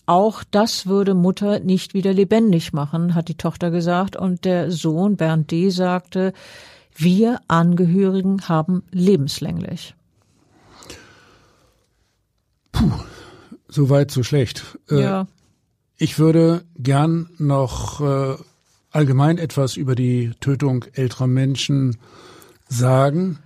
auch 0.06 0.42
das 0.50 0.86
würde 0.86 1.14
Mutter 1.14 1.60
nicht 1.60 1.94
wieder 1.94 2.12
lebendig 2.12 2.72
machen, 2.72 3.14
hat 3.14 3.28
die 3.28 3.36
Tochter 3.36 3.70
gesagt. 3.70 4.16
Und 4.16 4.44
der 4.44 4.70
Sohn 4.70 5.16
Bernd 5.16 5.50
D. 5.50 5.70
sagte, 5.70 6.32
wir 6.94 7.40
Angehörigen 7.48 8.48
haben 8.48 8.82
lebenslänglich. 8.90 9.94
Puh, 12.72 12.90
so 13.68 13.90
weit, 13.90 14.10
so 14.10 14.22
schlecht. 14.22 14.78
Äh, 14.90 15.02
ja. 15.02 15.26
Ich 15.96 16.18
würde 16.18 16.64
gern 16.76 17.30
noch 17.38 18.00
äh, 18.00 18.36
allgemein 18.92 19.38
etwas 19.38 19.76
über 19.76 19.94
die 19.94 20.30
Tötung 20.40 20.84
älterer 20.92 21.26
Menschen 21.26 21.96
sagen. 22.68 23.38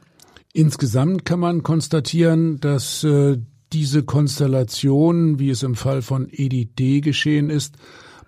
Insgesamt 0.52 1.24
kann 1.24 1.40
man 1.40 1.62
konstatieren, 1.62 2.60
dass 2.60 3.04
äh, 3.04 3.38
diese 3.72 4.02
Konstellation, 4.02 5.38
wie 5.38 5.50
es 5.50 5.62
im 5.62 5.74
Fall 5.74 6.02
von 6.02 6.28
Edith 6.30 6.70
D. 6.78 7.00
geschehen 7.00 7.50
ist, 7.50 7.76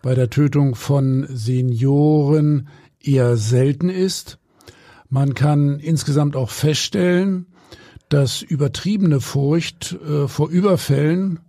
bei 0.02 0.14
der 0.14 0.30
Tötung 0.30 0.74
von 0.74 1.26
Senioren 1.28 2.68
eher 3.00 3.36
selten 3.36 3.88
ist. 3.88 4.38
Man 5.08 5.34
kann 5.34 5.78
insgesamt 5.80 6.36
auch 6.36 6.50
feststellen, 6.50 7.46
dass 8.08 8.42
übertriebene 8.42 9.20
Furcht 9.20 9.96
äh, 10.06 10.28
vor 10.28 10.48
Überfällen 10.48 11.40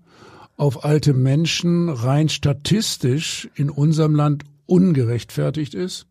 auf 0.58 0.84
alte 0.84 1.14
Menschen 1.14 1.90
rein 1.90 2.28
statistisch 2.30 3.50
in 3.56 3.70
unserem 3.70 4.16
Land 4.16 4.44
ungerechtfertigt 4.70 5.74
ist. 5.74 6.06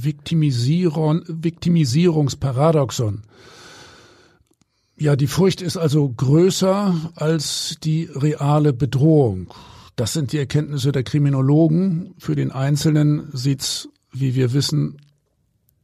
Ja, 4.96 5.16
die 5.16 5.26
Furcht 5.26 5.62
ist 5.62 5.78
also 5.78 6.08
größer 6.08 6.94
als 7.14 7.78
die 7.82 8.10
reale 8.14 8.74
Bedrohung. 8.74 9.52
Das 9.96 10.12
sind 10.12 10.32
die 10.32 10.38
Erkenntnisse 10.38 10.92
der 10.92 11.02
Kriminologen. 11.02 12.14
Für 12.18 12.36
den 12.36 12.52
Einzelnen 12.52 13.28
sieht's, 13.32 13.88
wie 14.12 14.34
wir 14.34 14.52
wissen, 14.52 14.98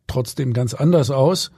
trotzdem 0.07 0.53
ganz 0.53 0.75
anders 0.75 1.11
aus. 1.11 1.51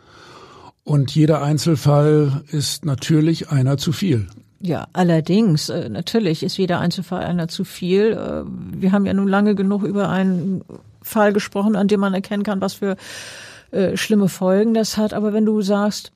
Und 0.84 1.12
jeder 1.14 1.42
Einzelfall 1.42 2.44
ist 2.50 2.84
natürlich 2.84 3.50
einer 3.50 3.78
zu 3.78 3.92
viel. 3.92 4.28
Ja, 4.62 4.88
allerdings, 4.92 5.70
äh, 5.70 5.88
natürlich 5.88 6.42
ist 6.42 6.58
jeder 6.58 6.80
Einzelfall 6.80 7.24
einer 7.24 7.48
zu 7.48 7.64
viel. 7.64 8.12
Äh, 8.12 8.44
wir 8.46 8.92
haben 8.92 9.06
ja 9.06 9.14
nun 9.14 9.28
lange 9.28 9.54
genug 9.54 9.82
über 9.82 10.10
einen 10.10 10.62
Fall 11.02 11.32
gesprochen, 11.32 11.76
an 11.76 11.88
dem 11.88 12.00
man 12.00 12.12
erkennen 12.12 12.42
kann, 12.42 12.60
was 12.60 12.74
für 12.74 12.96
äh, 13.70 13.96
schlimme 13.96 14.28
Folgen 14.28 14.74
das 14.74 14.98
hat. 14.98 15.14
Aber 15.14 15.32
wenn 15.32 15.46
du 15.46 15.62
sagst, 15.62 16.12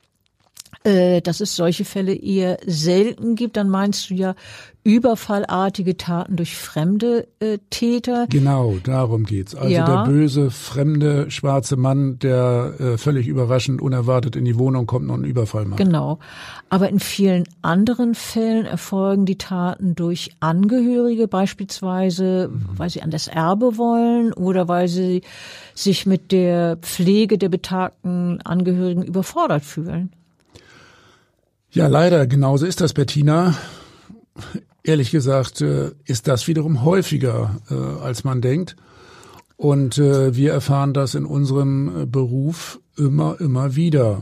äh, 0.85 1.21
dass 1.21 1.41
es 1.41 1.55
solche 1.55 1.83
Fälle 1.83 2.13
eher 2.13 2.59
selten 2.65 3.35
gibt, 3.35 3.57
dann 3.57 3.69
meinst 3.69 4.09
du 4.09 4.13
ja 4.13 4.35
überfallartige 4.83 5.97
Taten 5.97 6.35
durch 6.35 6.55
fremde 6.55 7.27
äh, 7.39 7.57
Täter. 7.71 8.27
Genau, 8.29 8.75
darum 8.83 9.23
geht's. 9.23 9.55
Also 9.55 9.73
ja. 9.73 10.03
der 10.03 10.11
böse, 10.11 10.51
fremde, 10.51 11.31
schwarze 11.31 11.75
Mann, 11.75 12.19
der 12.19 12.73
äh, 12.79 12.97
völlig 12.99 13.27
überraschend, 13.27 13.81
unerwartet 13.81 14.35
in 14.35 14.45
die 14.45 14.59
Wohnung 14.59 14.85
kommt 14.85 15.09
und 15.09 15.15
einen 15.15 15.25
Überfall 15.25 15.65
macht. 15.65 15.79
Genau. 15.79 16.19
Aber 16.69 16.87
in 16.87 16.99
vielen 16.99 17.45
anderen 17.63 18.13
Fällen 18.13 18.67
erfolgen 18.67 19.25
die 19.25 19.39
Taten 19.39 19.95
durch 19.95 20.35
Angehörige, 20.39 21.27
beispielsweise, 21.27 22.51
mhm. 22.53 22.77
weil 22.77 22.91
sie 22.91 23.01
an 23.01 23.09
das 23.09 23.27
Erbe 23.27 23.79
wollen 23.79 24.33
oder 24.33 24.67
weil 24.67 24.87
sie 24.87 25.23
sich 25.73 26.05
mit 26.05 26.31
der 26.31 26.77
Pflege 26.77 27.39
der 27.39 27.49
betagten 27.49 28.39
Angehörigen 28.43 29.01
überfordert 29.01 29.63
fühlen. 29.65 30.11
Ja, 31.75 31.87
leider, 31.87 32.25
genauso 32.25 32.65
ist 32.65 32.79
das, 32.79 32.93
Bettina. 32.93 33.53
Ehrlich 34.81 35.11
gesagt 35.11 35.59
äh, 35.59 35.91
ist 36.05 36.29
das 36.29 36.47
wiederum 36.47 36.85
häufiger, 36.85 37.59
äh, 37.69 37.73
als 38.01 38.23
man 38.23 38.39
denkt. 38.39 38.77
Und 39.57 39.97
äh, 39.97 40.33
wir 40.37 40.53
erfahren 40.53 40.93
das 40.93 41.15
in 41.15 41.25
unserem 41.25 42.09
Beruf 42.09 42.79
immer, 42.95 43.41
immer 43.41 43.75
wieder. 43.75 44.21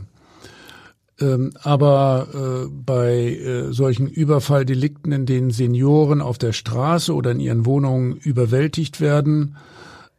Ähm, 1.20 1.52
aber 1.62 2.66
bei 2.84 3.38
solchen 3.70 4.08
Überfalldelikten, 4.08 5.12
in 5.12 5.24
denen 5.24 5.50
Senioren 5.52 6.20
auf 6.20 6.38
der 6.38 6.52
Straße 6.52 7.14
oder 7.14 7.30
in 7.30 7.38
ihren 7.38 7.66
Wohnungen 7.66 8.16
überwältigt 8.16 9.00
werden, 9.00 9.56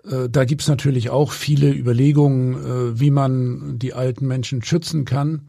da 0.03 0.45
gibt's 0.45 0.69
natürlich 0.69 1.09
auch 1.09 1.31
viele 1.31 1.73
Überlegungen, 1.73 2.97
wie 2.97 3.11
man 3.11 3.77
die 3.77 3.93
alten 3.93 4.25
Menschen 4.25 4.63
schützen 4.63 5.03
kann 5.03 5.41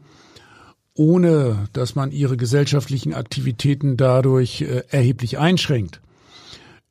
ohne 0.97 1.67
dass 1.73 1.95
man 1.95 2.11
ihre 2.11 2.37
gesellschaftlichen 2.37 3.13
Aktivitäten 3.13 3.97
dadurch 3.97 4.61
äh, 4.61 4.83
erheblich 4.89 5.37
einschränkt. 5.37 6.01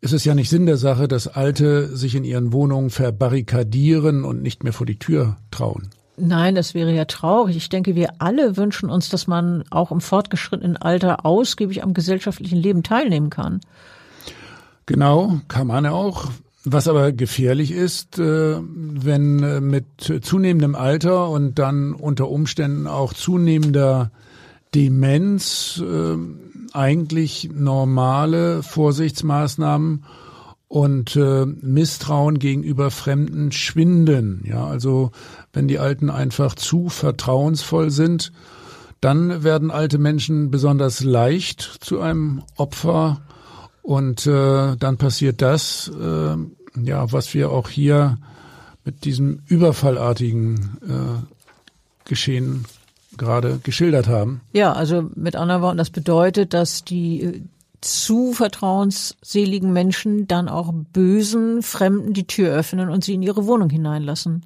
Es 0.00 0.12
ist 0.12 0.24
ja 0.24 0.34
nicht 0.34 0.50
Sinn 0.50 0.66
der 0.66 0.76
Sache, 0.76 1.08
dass 1.08 1.26
Alte 1.26 1.96
sich 1.96 2.14
in 2.14 2.24
ihren 2.24 2.52
Wohnungen 2.52 2.90
verbarrikadieren 2.90 4.24
und 4.24 4.42
nicht 4.42 4.62
mehr 4.62 4.72
vor 4.72 4.86
die 4.86 4.98
Tür 4.98 5.36
trauen. 5.50 5.90
Nein, 6.18 6.54
das 6.54 6.74
wäre 6.74 6.94
ja 6.94 7.04
traurig. 7.04 7.56
Ich 7.56 7.68
denke, 7.68 7.94
wir 7.94 8.14
alle 8.20 8.56
wünschen 8.56 8.88
uns, 8.88 9.08
dass 9.08 9.26
man 9.26 9.64
auch 9.70 9.90
im 9.90 10.00
fortgeschrittenen 10.00 10.76
Alter 10.76 11.26
ausgiebig 11.26 11.82
am 11.82 11.92
gesellschaftlichen 11.92 12.58
Leben 12.58 12.82
teilnehmen 12.82 13.30
kann. 13.30 13.60
Genau, 14.86 15.40
kann 15.48 15.66
man 15.66 15.84
auch. 15.86 16.30
Was 16.68 16.88
aber 16.88 17.12
gefährlich 17.12 17.70
ist, 17.70 18.18
äh, 18.18 18.56
wenn 18.60 19.40
äh, 19.40 19.60
mit 19.60 19.84
zunehmendem 20.22 20.74
Alter 20.74 21.30
und 21.30 21.60
dann 21.60 21.92
unter 21.92 22.28
Umständen 22.28 22.88
auch 22.88 23.12
zunehmender 23.12 24.10
Demenz 24.74 25.80
äh, 25.80 26.16
eigentlich 26.72 27.50
normale 27.54 28.64
Vorsichtsmaßnahmen 28.64 30.04
und 30.66 31.14
Misstrauen 31.14 32.40
gegenüber 32.40 32.90
Fremden 32.90 33.52
schwinden. 33.52 34.42
Ja, 34.44 34.66
also 34.66 35.12
wenn 35.52 35.68
die 35.68 35.78
Alten 35.78 36.10
einfach 36.10 36.56
zu 36.56 36.88
vertrauensvoll 36.88 37.92
sind, 37.92 38.32
dann 39.00 39.44
werden 39.44 39.70
alte 39.70 39.98
Menschen 39.98 40.50
besonders 40.50 41.04
leicht 41.04 41.60
zu 41.80 42.00
einem 42.00 42.42
Opfer 42.56 43.20
und 43.86 44.26
äh, 44.26 44.74
dann 44.76 44.96
passiert 44.96 45.40
das, 45.40 45.88
äh, 45.88 46.36
ja, 46.82 47.12
was 47.12 47.32
wir 47.34 47.52
auch 47.52 47.68
hier 47.68 48.18
mit 48.84 49.04
diesem 49.04 49.42
überfallartigen 49.46 50.76
äh, 50.82 52.04
Geschehen 52.04 52.64
gerade 53.16 53.60
geschildert 53.62 54.08
haben. 54.08 54.40
Ja, 54.52 54.72
also 54.72 55.08
mit 55.14 55.36
anderen 55.36 55.62
Worten, 55.62 55.78
das 55.78 55.90
bedeutet, 55.90 56.52
dass 56.52 56.82
die 56.82 57.22
äh, 57.22 57.40
zu 57.80 58.32
vertrauensseligen 58.32 59.72
Menschen 59.72 60.26
dann 60.26 60.48
auch 60.48 60.72
bösen 60.92 61.62
Fremden 61.62 62.12
die 62.12 62.26
Tür 62.26 62.52
öffnen 62.52 62.88
und 62.88 63.04
sie 63.04 63.14
in 63.14 63.22
ihre 63.22 63.46
Wohnung 63.46 63.70
hineinlassen. 63.70 64.44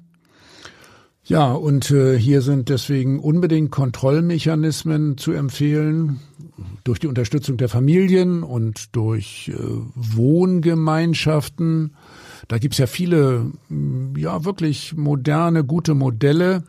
Ja, 1.23 1.51
und 1.51 1.89
äh, 1.89 2.15
hier 2.15 2.43
sind 2.43 2.69
deswegen 2.69 3.19
unbedingt 3.19 3.71
Kontrollmechanismen 3.71 5.17
zu 5.17 5.31
empfehlen, 5.31 6.19
durch 6.83 6.99
die 6.99 7.07
Unterstützung 7.07 7.57
der 7.57 7.69
Familien 7.69 8.43
und 8.43 8.95
durch 8.95 9.51
äh, 9.53 9.57
Wohngemeinschaften. 9.95 11.95
Da 12.47 12.57
gibt's 12.57 12.77
ja 12.77 12.87
viele, 12.87 13.51
ja, 14.17 14.45
wirklich 14.45 14.95
moderne, 14.95 15.63
gute 15.63 15.93
Modelle. 15.93 16.63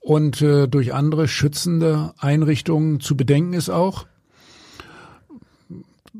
Und 0.00 0.42
äh, 0.42 0.68
durch 0.68 0.94
andere 0.94 1.28
schützende 1.28 2.14
Einrichtungen 2.18 3.00
zu 3.00 3.16
bedenken 3.16 3.52
ist 3.52 3.68
auch, 3.68 4.06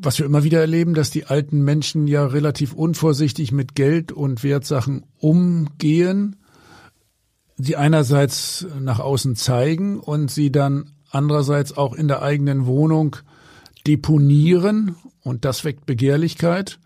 was 0.01 0.19
wir 0.19 0.27
immer 0.27 0.45
wieder 0.45 0.61
erleben, 0.61 0.95
dass 0.95 1.11
die 1.11 1.27
alten 1.27 1.63
Menschen 1.63 2.07
ja 2.07 2.27
relativ 2.27 2.73
unvorsichtig 2.73 3.53
mit 3.53 3.75
Geld 3.75 4.13
und 4.13 4.45
Wertsachen 4.45 5.05
umgehen, 5.19 6.37
sie 7.57 7.77
einerseits 7.77 8.67
nach 8.81 9.01
außen 9.01 9.35
zeigen 9.35 9.99
und 9.99 10.31
sie 10.31 10.53
dann 10.53 10.93
andererseits 11.11 11.77
auch 11.77 11.95
in 11.95 12.09
der 12.09 12.23
eigenen 12.23 12.67
Wohnung 12.67 13.17
deponieren 13.87 14.97
und 15.23 15.45
das 15.45 15.65
weckt 15.65 15.87
Begehrlichkeit. 15.87 16.79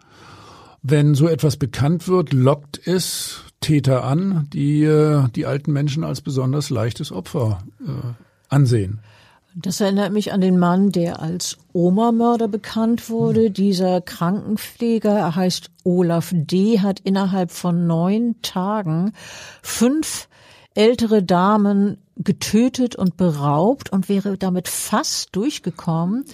Wenn 0.83 1.15
so 1.15 1.29
etwas 1.29 1.57
bekannt 1.57 2.09
wird, 2.09 2.33
lockt 2.33 2.81
es 2.87 3.43
Täter 3.61 4.05
an, 4.05 4.49
die 4.53 4.83
äh, 4.83 5.29
die 5.37 5.47
alten 5.47 5.73
Menschen 5.73 6.03
als 6.03 6.21
besonders 6.21 6.71
leichtes 6.71 7.13
Opfer 7.13 7.63
äh, 7.81 8.15
ansehen. 8.49 9.01
Das 9.55 9.81
erinnert 9.81 10.13
mich 10.13 10.33
an 10.33 10.41
den 10.41 10.59
Mann, 10.59 10.93
der 10.93 11.21
als 11.21 11.59
Oma-Mörder 11.75 12.49
bekannt 12.49 13.11
wurde. 13.11 13.47
Hm. 13.47 13.53
Dieser 13.53 14.01
Krankenpfleger, 14.01 15.13
er 15.13 15.37
heißt 15.37 15.71
Olaf 15.85 16.33
D., 16.35 16.81
hat 16.81 17.01
innerhalb 17.01 17.51
von 17.51 17.87
neun 17.87 18.37
Tagen 18.43 19.13
fünf 19.61 20.29
ältere 20.75 21.23
Damen 21.23 21.99
getötet 22.17 22.95
und 22.95 23.17
beraubt 23.17 23.91
und 23.91 24.09
wäre 24.09 24.37
damit 24.37 24.69
fast 24.69 25.35
durchgekommen. 25.35 26.25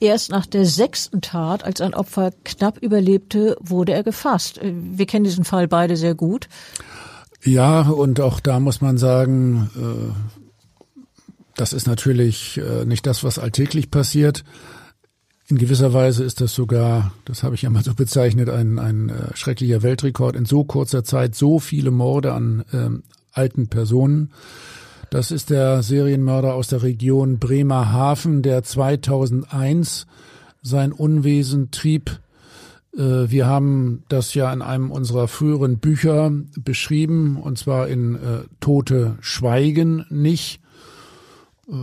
Erst 0.00 0.30
nach 0.30 0.46
der 0.46 0.66
sechsten 0.66 1.20
Tat, 1.20 1.64
als 1.64 1.80
ein 1.80 1.94
Opfer 1.94 2.32
knapp 2.44 2.78
überlebte, 2.78 3.56
wurde 3.60 3.92
er 3.92 4.02
gefasst. 4.02 4.60
Wir 4.62 5.06
kennen 5.06 5.24
diesen 5.24 5.44
Fall 5.44 5.68
beide 5.68 5.96
sehr 5.96 6.14
gut. 6.14 6.48
Ja, 7.42 7.82
und 7.82 8.20
auch 8.20 8.40
da 8.40 8.60
muss 8.60 8.80
man 8.80 8.98
sagen, 8.98 9.70
äh, 9.76 10.12
das 11.56 11.72
ist 11.72 11.86
natürlich 11.86 12.58
äh, 12.58 12.84
nicht 12.84 13.06
das, 13.06 13.24
was 13.24 13.38
alltäglich 13.38 13.90
passiert. 13.90 14.44
In 15.46 15.58
gewisser 15.58 15.92
Weise 15.92 16.22
ist 16.22 16.40
das 16.40 16.54
sogar, 16.54 17.12
das 17.24 17.42
habe 17.42 17.54
ich 17.54 17.62
ja 17.62 17.70
mal 17.70 17.82
so 17.82 17.94
bezeichnet, 17.94 18.48
ein, 18.48 18.78
ein 18.78 19.08
äh, 19.08 19.36
schrecklicher 19.36 19.82
Weltrekord, 19.82 20.36
in 20.36 20.44
so 20.44 20.64
kurzer 20.64 21.02
Zeit 21.02 21.34
so 21.34 21.58
viele 21.58 21.90
Morde 21.90 22.32
an 22.34 22.64
ähm, 22.72 23.02
alten 23.32 23.68
Personen. 23.68 24.30
Das 25.10 25.30
ist 25.30 25.50
der 25.50 25.82
Serienmörder 25.82 26.54
aus 26.54 26.68
der 26.68 26.82
Region 26.82 27.38
Bremerhaven, 27.38 28.42
der 28.42 28.62
2001 28.62 30.06
sein 30.62 30.92
Unwesen 30.92 31.70
trieb. 31.70 32.20
Äh, 32.96 33.30
wir 33.30 33.46
haben 33.46 34.04
das 34.08 34.34
ja 34.34 34.52
in 34.52 34.62
einem 34.62 34.90
unserer 34.90 35.26
früheren 35.26 35.78
Bücher 35.78 36.30
beschrieben, 36.56 37.36
und 37.36 37.58
zwar 37.58 37.88
in 37.88 38.14
äh, 38.14 38.18
Tote 38.60 39.16
Schweigen 39.20 40.06
nicht. 40.10 40.60
Äh, 41.68 41.74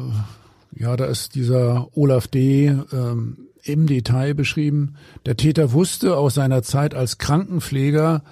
ja, 0.80 0.95
da 0.95 1.06
ist 1.06 1.36
dieser 1.36 1.89
Olaf 1.98 2.28
D. 2.28 2.68
Ähm, 2.68 3.48
im 3.68 3.86
Detail 3.86 4.34
beschrieben. 4.34 4.95
Der 5.26 5.36
Täter 5.36 5.74
wusste 5.74 6.18
aus 6.18 6.36
seiner 6.36 6.64
Zeit 6.64 6.95
als 6.95 7.18
Krankenpfleger, 7.18 8.24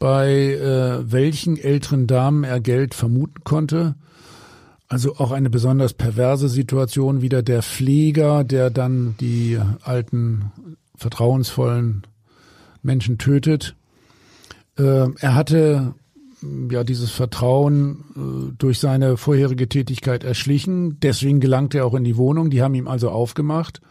bei 0.00 0.54
äh, 0.54 1.12
welchen 1.12 1.58
älteren 1.58 2.08
Damen 2.08 2.42
er 2.42 2.58
Geld 2.58 2.94
vermuten 2.94 3.44
konnte. 3.44 3.94
Also 4.88 5.16
auch 5.16 5.30
eine 5.30 5.50
besonders 5.50 5.92
perverse 5.92 6.48
Situation, 6.48 7.22
wieder 7.22 7.42
der 7.42 7.62
Pfleger, 7.62 8.42
der 8.42 8.70
dann 8.70 9.14
die 9.20 9.60
alten, 9.82 10.50
vertrauensvollen 10.96 12.02
Menschen 12.82 13.18
tötet. 13.18 13.76
Äh, 14.78 15.10
er 15.20 15.34
hatte 15.34 15.94
ja 16.70 16.82
dieses 16.82 17.10
Vertrauen 17.10 18.04
äh, 18.16 18.54
durch 18.56 18.78
seine 18.78 19.18
vorherige 19.18 19.68
Tätigkeit 19.68 20.24
erschlichen. 20.24 20.98
Deswegen 21.00 21.40
gelangte 21.40 21.78
er 21.78 21.86
auch 21.86 21.94
in 21.94 22.04
die 22.04 22.16
Wohnung. 22.16 22.48
Die 22.48 22.62
haben 22.62 22.74
ihm 22.74 22.88
also 22.88 23.10
aufgemacht. 23.10 23.82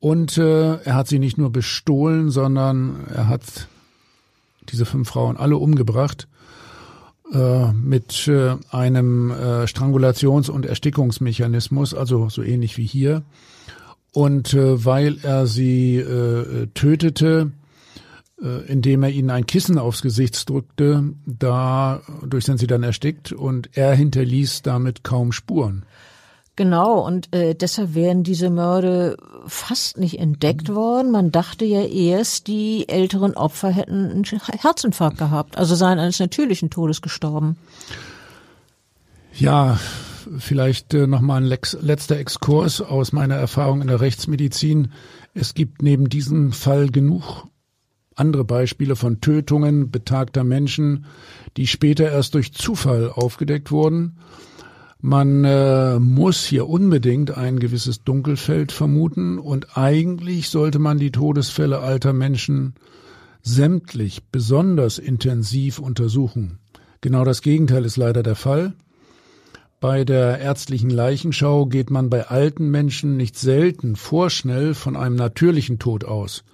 Und 0.00 0.38
äh, 0.38 0.76
er 0.76 0.94
hat 0.94 1.06
sie 1.06 1.18
nicht 1.18 1.36
nur 1.36 1.52
bestohlen, 1.52 2.30
sondern 2.30 3.06
er 3.14 3.28
hat 3.28 3.68
diese 4.70 4.84
fünf 4.84 5.08
Frauen 5.08 5.36
alle 5.36 5.56
umgebracht 5.56 6.28
äh, 7.32 7.72
mit 7.72 8.28
äh, 8.28 8.56
einem 8.70 9.30
äh, 9.30 9.64
Strangulations- 9.66 10.50
und 10.50 10.66
Erstickungsmechanismus, 10.66 11.94
also 11.94 12.28
so 12.28 12.42
ähnlich 12.42 12.76
wie 12.76 12.84
hier. 12.86 13.22
Und 14.12 14.54
weil 14.54 15.18
er 15.24 15.48
sie 15.48 16.00
tötete, 16.74 17.50
indem 18.68 19.02
er 19.02 19.10
ihnen 19.10 19.30
ein 19.30 19.44
Kissen 19.44 19.76
aufs 19.76 20.02
Gesicht 20.02 20.48
drückte, 20.48 21.14
dadurch 21.26 22.44
sind 22.44 22.60
sie 22.60 22.68
dann 22.68 22.84
erstickt 22.84 23.32
und 23.32 23.76
er 23.76 23.92
hinterließ 23.96 24.62
damit 24.62 25.02
kaum 25.02 25.32
Spuren. 25.32 25.84
Genau, 26.56 27.04
und 27.04 27.34
äh, 27.34 27.54
deshalb 27.54 27.94
wären 27.94 28.22
diese 28.22 28.48
Mörde 28.48 29.16
fast 29.46 29.98
nicht 29.98 30.20
entdeckt 30.20 30.72
worden. 30.72 31.10
Man 31.10 31.32
dachte 31.32 31.64
ja 31.64 31.82
erst, 31.82 32.46
die 32.46 32.88
älteren 32.88 33.34
Opfer 33.34 33.70
hätten 33.70 34.10
einen 34.10 34.24
Herzinfarkt 34.24 35.18
gehabt, 35.18 35.58
also 35.58 35.74
seien 35.74 35.98
eines 35.98 36.20
natürlichen 36.20 36.70
Todes 36.70 37.02
gestorben. 37.02 37.56
Ja, 39.34 39.80
vielleicht 40.38 40.94
äh, 40.94 41.08
nochmal 41.08 41.40
ein 41.40 41.46
Lex 41.46 41.76
letzter 41.80 42.18
Exkurs 42.18 42.80
aus 42.80 43.12
meiner 43.12 43.34
Erfahrung 43.34 43.80
in 43.82 43.88
der 43.88 44.00
Rechtsmedizin. 44.00 44.92
Es 45.34 45.54
gibt 45.54 45.82
neben 45.82 46.08
diesem 46.08 46.52
Fall 46.52 46.88
genug 46.88 47.48
andere 48.14 48.44
Beispiele 48.44 48.94
von 48.94 49.20
Tötungen 49.20 49.90
betagter 49.90 50.44
Menschen, 50.44 51.06
die 51.56 51.66
später 51.66 52.12
erst 52.12 52.34
durch 52.34 52.52
Zufall 52.52 53.10
aufgedeckt 53.10 53.72
wurden 53.72 54.20
man 55.04 55.44
äh, 55.44 55.98
muss 55.98 56.46
hier 56.46 56.66
unbedingt 56.66 57.36
ein 57.36 57.58
gewisses 57.58 58.04
Dunkelfeld 58.04 58.72
vermuten 58.72 59.38
und 59.38 59.76
eigentlich 59.76 60.48
sollte 60.48 60.78
man 60.78 60.96
die 60.96 61.10
Todesfälle 61.12 61.80
alter 61.80 62.14
Menschen 62.14 62.72
sämtlich 63.42 64.22
besonders 64.32 64.96
intensiv 64.96 65.78
untersuchen. 65.78 66.58
Genau 67.02 67.22
das 67.22 67.42
Gegenteil 67.42 67.84
ist 67.84 67.98
leider 67.98 68.22
der 68.22 68.34
Fall. 68.34 68.72
Bei 69.78 70.04
der 70.04 70.38
ärztlichen 70.38 70.88
Leichenschau 70.88 71.66
geht 71.66 71.90
man 71.90 72.08
bei 72.08 72.28
alten 72.28 72.70
Menschen 72.70 73.18
nicht 73.18 73.36
selten 73.36 73.96
vorschnell 73.96 74.72
von 74.72 74.96
einem 74.96 75.16
natürlichen 75.16 75.78
Tod 75.78 76.06
aus 76.06 76.44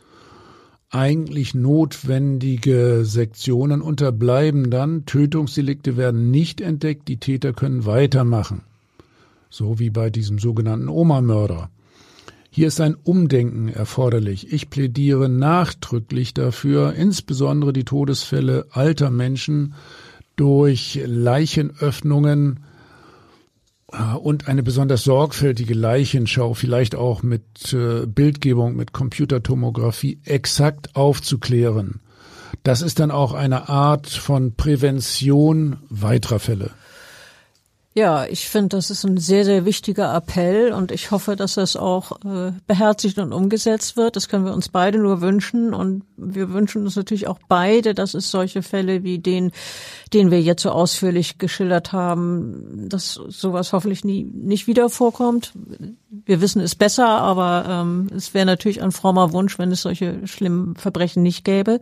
eigentlich 0.91 1.55
notwendige 1.55 3.05
Sektionen 3.05 3.81
unterbleiben 3.81 4.71
dann. 4.71 5.07
Tötungsdelikte 5.07 5.97
werden 5.97 6.31
nicht 6.31 6.61
entdeckt, 6.61 7.07
die 7.09 7.19
Täter 7.19 7.53
können 7.53 7.87
weitermachen. 7.87 8.63
So 9.49 9.79
wie 9.79 9.91
bei 9.91 10.11
diesem 10.11 10.39
sogenannten 10.39 10.89
Oma-Mörder. 10.89 11.71
Hier 12.51 12.67
ist 12.67 12.81
ein 12.81 12.97
Umdenken 12.97 13.69
erforderlich. 13.69 14.53
Ich 14.53 14.71
plädiere 14.71 15.29
nachdrücklich 15.29 16.35
dafür, 16.35 16.95
insbesondere 16.95 17.73
die 17.73 17.85
Todesfälle 17.85 18.67
alter 18.73 19.11
Menschen 19.11 19.75
durch 20.35 21.01
Leichenöffnungen 21.07 22.61
und 24.21 24.49
eine 24.49 24.63
besonders 24.63 25.05
sorgfältige 25.05 25.75
Leichenschau, 25.75 26.55
vielleicht 26.55 26.95
auch 26.95 27.23
mit 27.23 27.73
äh, 27.73 28.07
Bildgebung, 28.07 28.77
mit 28.77 28.93
Computertomographie 28.93 30.21
exakt 30.25 30.95
aufzuklären. 30.97 32.01
Das 32.63 32.83
ist 32.83 33.01
dann 33.01 33.11
auch 33.11 33.33
eine 33.33 33.69
Art 33.69 34.09
von 34.09 34.55
Prävention 34.55 35.79
weiterer 35.89 36.39
Fälle. 36.39 36.71
Ja, 37.93 38.25
ich 38.25 38.49
finde, 38.49 38.77
das 38.77 38.89
ist 38.89 39.03
ein 39.05 39.17
sehr, 39.17 39.45
sehr 39.45 39.65
wichtiger 39.65 40.15
Appell 40.15 40.73
und 40.73 40.93
ich 40.93 41.11
hoffe, 41.11 41.35
dass 41.35 41.55
das 41.55 41.75
auch 41.75 42.13
äh, 42.25 42.53
beherzigt 42.69 43.19
und 43.19 43.33
umgesetzt 43.33 43.97
wird. 43.97 44.15
Das 44.15 44.29
können 44.29 44.45
wir 44.45 44.55
uns 44.55 44.69
beide 44.69 44.99
nur 44.99 45.21
wünschen 45.21 45.75
und 45.75 46.05
wir 46.17 46.53
wünschen 46.53 46.85
uns 46.85 46.95
natürlich 46.95 47.27
auch 47.27 47.41
beide, 47.49 47.93
dass 47.93 48.15
es 48.15 48.31
solche 48.31 48.63
Fälle 48.63 49.03
wie 49.03 49.19
den, 49.19 49.51
den 50.13 50.31
wir 50.31 50.41
jetzt 50.41 50.63
so 50.63 50.71
ausführlich 50.71 51.39
geschildert 51.39 51.91
haben, 51.91 52.89
dass 52.89 53.15
sowas 53.15 53.73
hoffentlich 53.73 54.05
nie, 54.05 54.23
nicht 54.23 54.69
wieder 54.69 54.89
vorkommt. 54.89 55.53
Wir 56.09 56.41
wissen 56.41 56.61
es 56.61 56.77
besser, 56.77 57.09
aber 57.09 57.65
ähm, 57.69 58.09
es 58.15 58.35
wäre 58.35 58.47
natürlich 58.47 58.83
ein 58.83 58.93
frommer 58.93 59.33
Wunsch, 59.33 59.59
wenn 59.59 59.73
es 59.73 59.83
solche 59.83 60.29
schlimmen 60.29 60.77
Verbrechen 60.77 61.25
nicht 61.25 61.45
gäbe. 61.45 61.81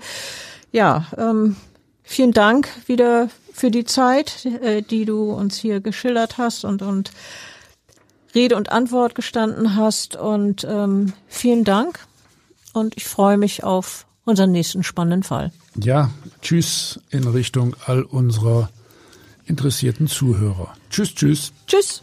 Ja, 0.73 1.07
ähm, 1.19 1.57
vielen 2.03 2.33
Dank 2.33 2.71
wieder 2.87 3.29
für 3.59 3.71
die 3.71 3.85
Zeit, 3.85 4.47
äh, 4.63 4.83
die 4.83 5.05
du 5.05 5.33
uns 5.33 5.57
hier 5.57 5.81
geschildert 5.81 6.39
hast 6.39 6.65
und, 6.65 6.83
und 6.83 7.11
Rede 8.35 8.57
und 8.57 8.71
Antwort 8.71 9.15
gestanden 9.15 9.77
hast. 9.77 10.17
Und 10.17 10.67
ähm, 10.69 11.13
vielen 11.27 11.65
Dank. 11.65 12.07
Und 12.73 12.97
ich 12.97 13.05
freue 13.05 13.39
mich 13.39 13.65
auf 13.65 14.07
unseren 14.25 14.53
nächsten 14.53 14.83
spannenden 14.83 15.23
Fall. 15.23 15.53
Ja, 15.77 16.11
tschüss 16.43 17.01
in 17.11 17.27
Richtung 17.27 17.75
all 17.87 18.03
unserer 18.03 18.71
interessierten 19.47 20.07
Zuhörer. 20.07 20.75
Tschüss, 20.91 21.15
tschüss. 21.15 21.53
Tschüss. 21.67 22.03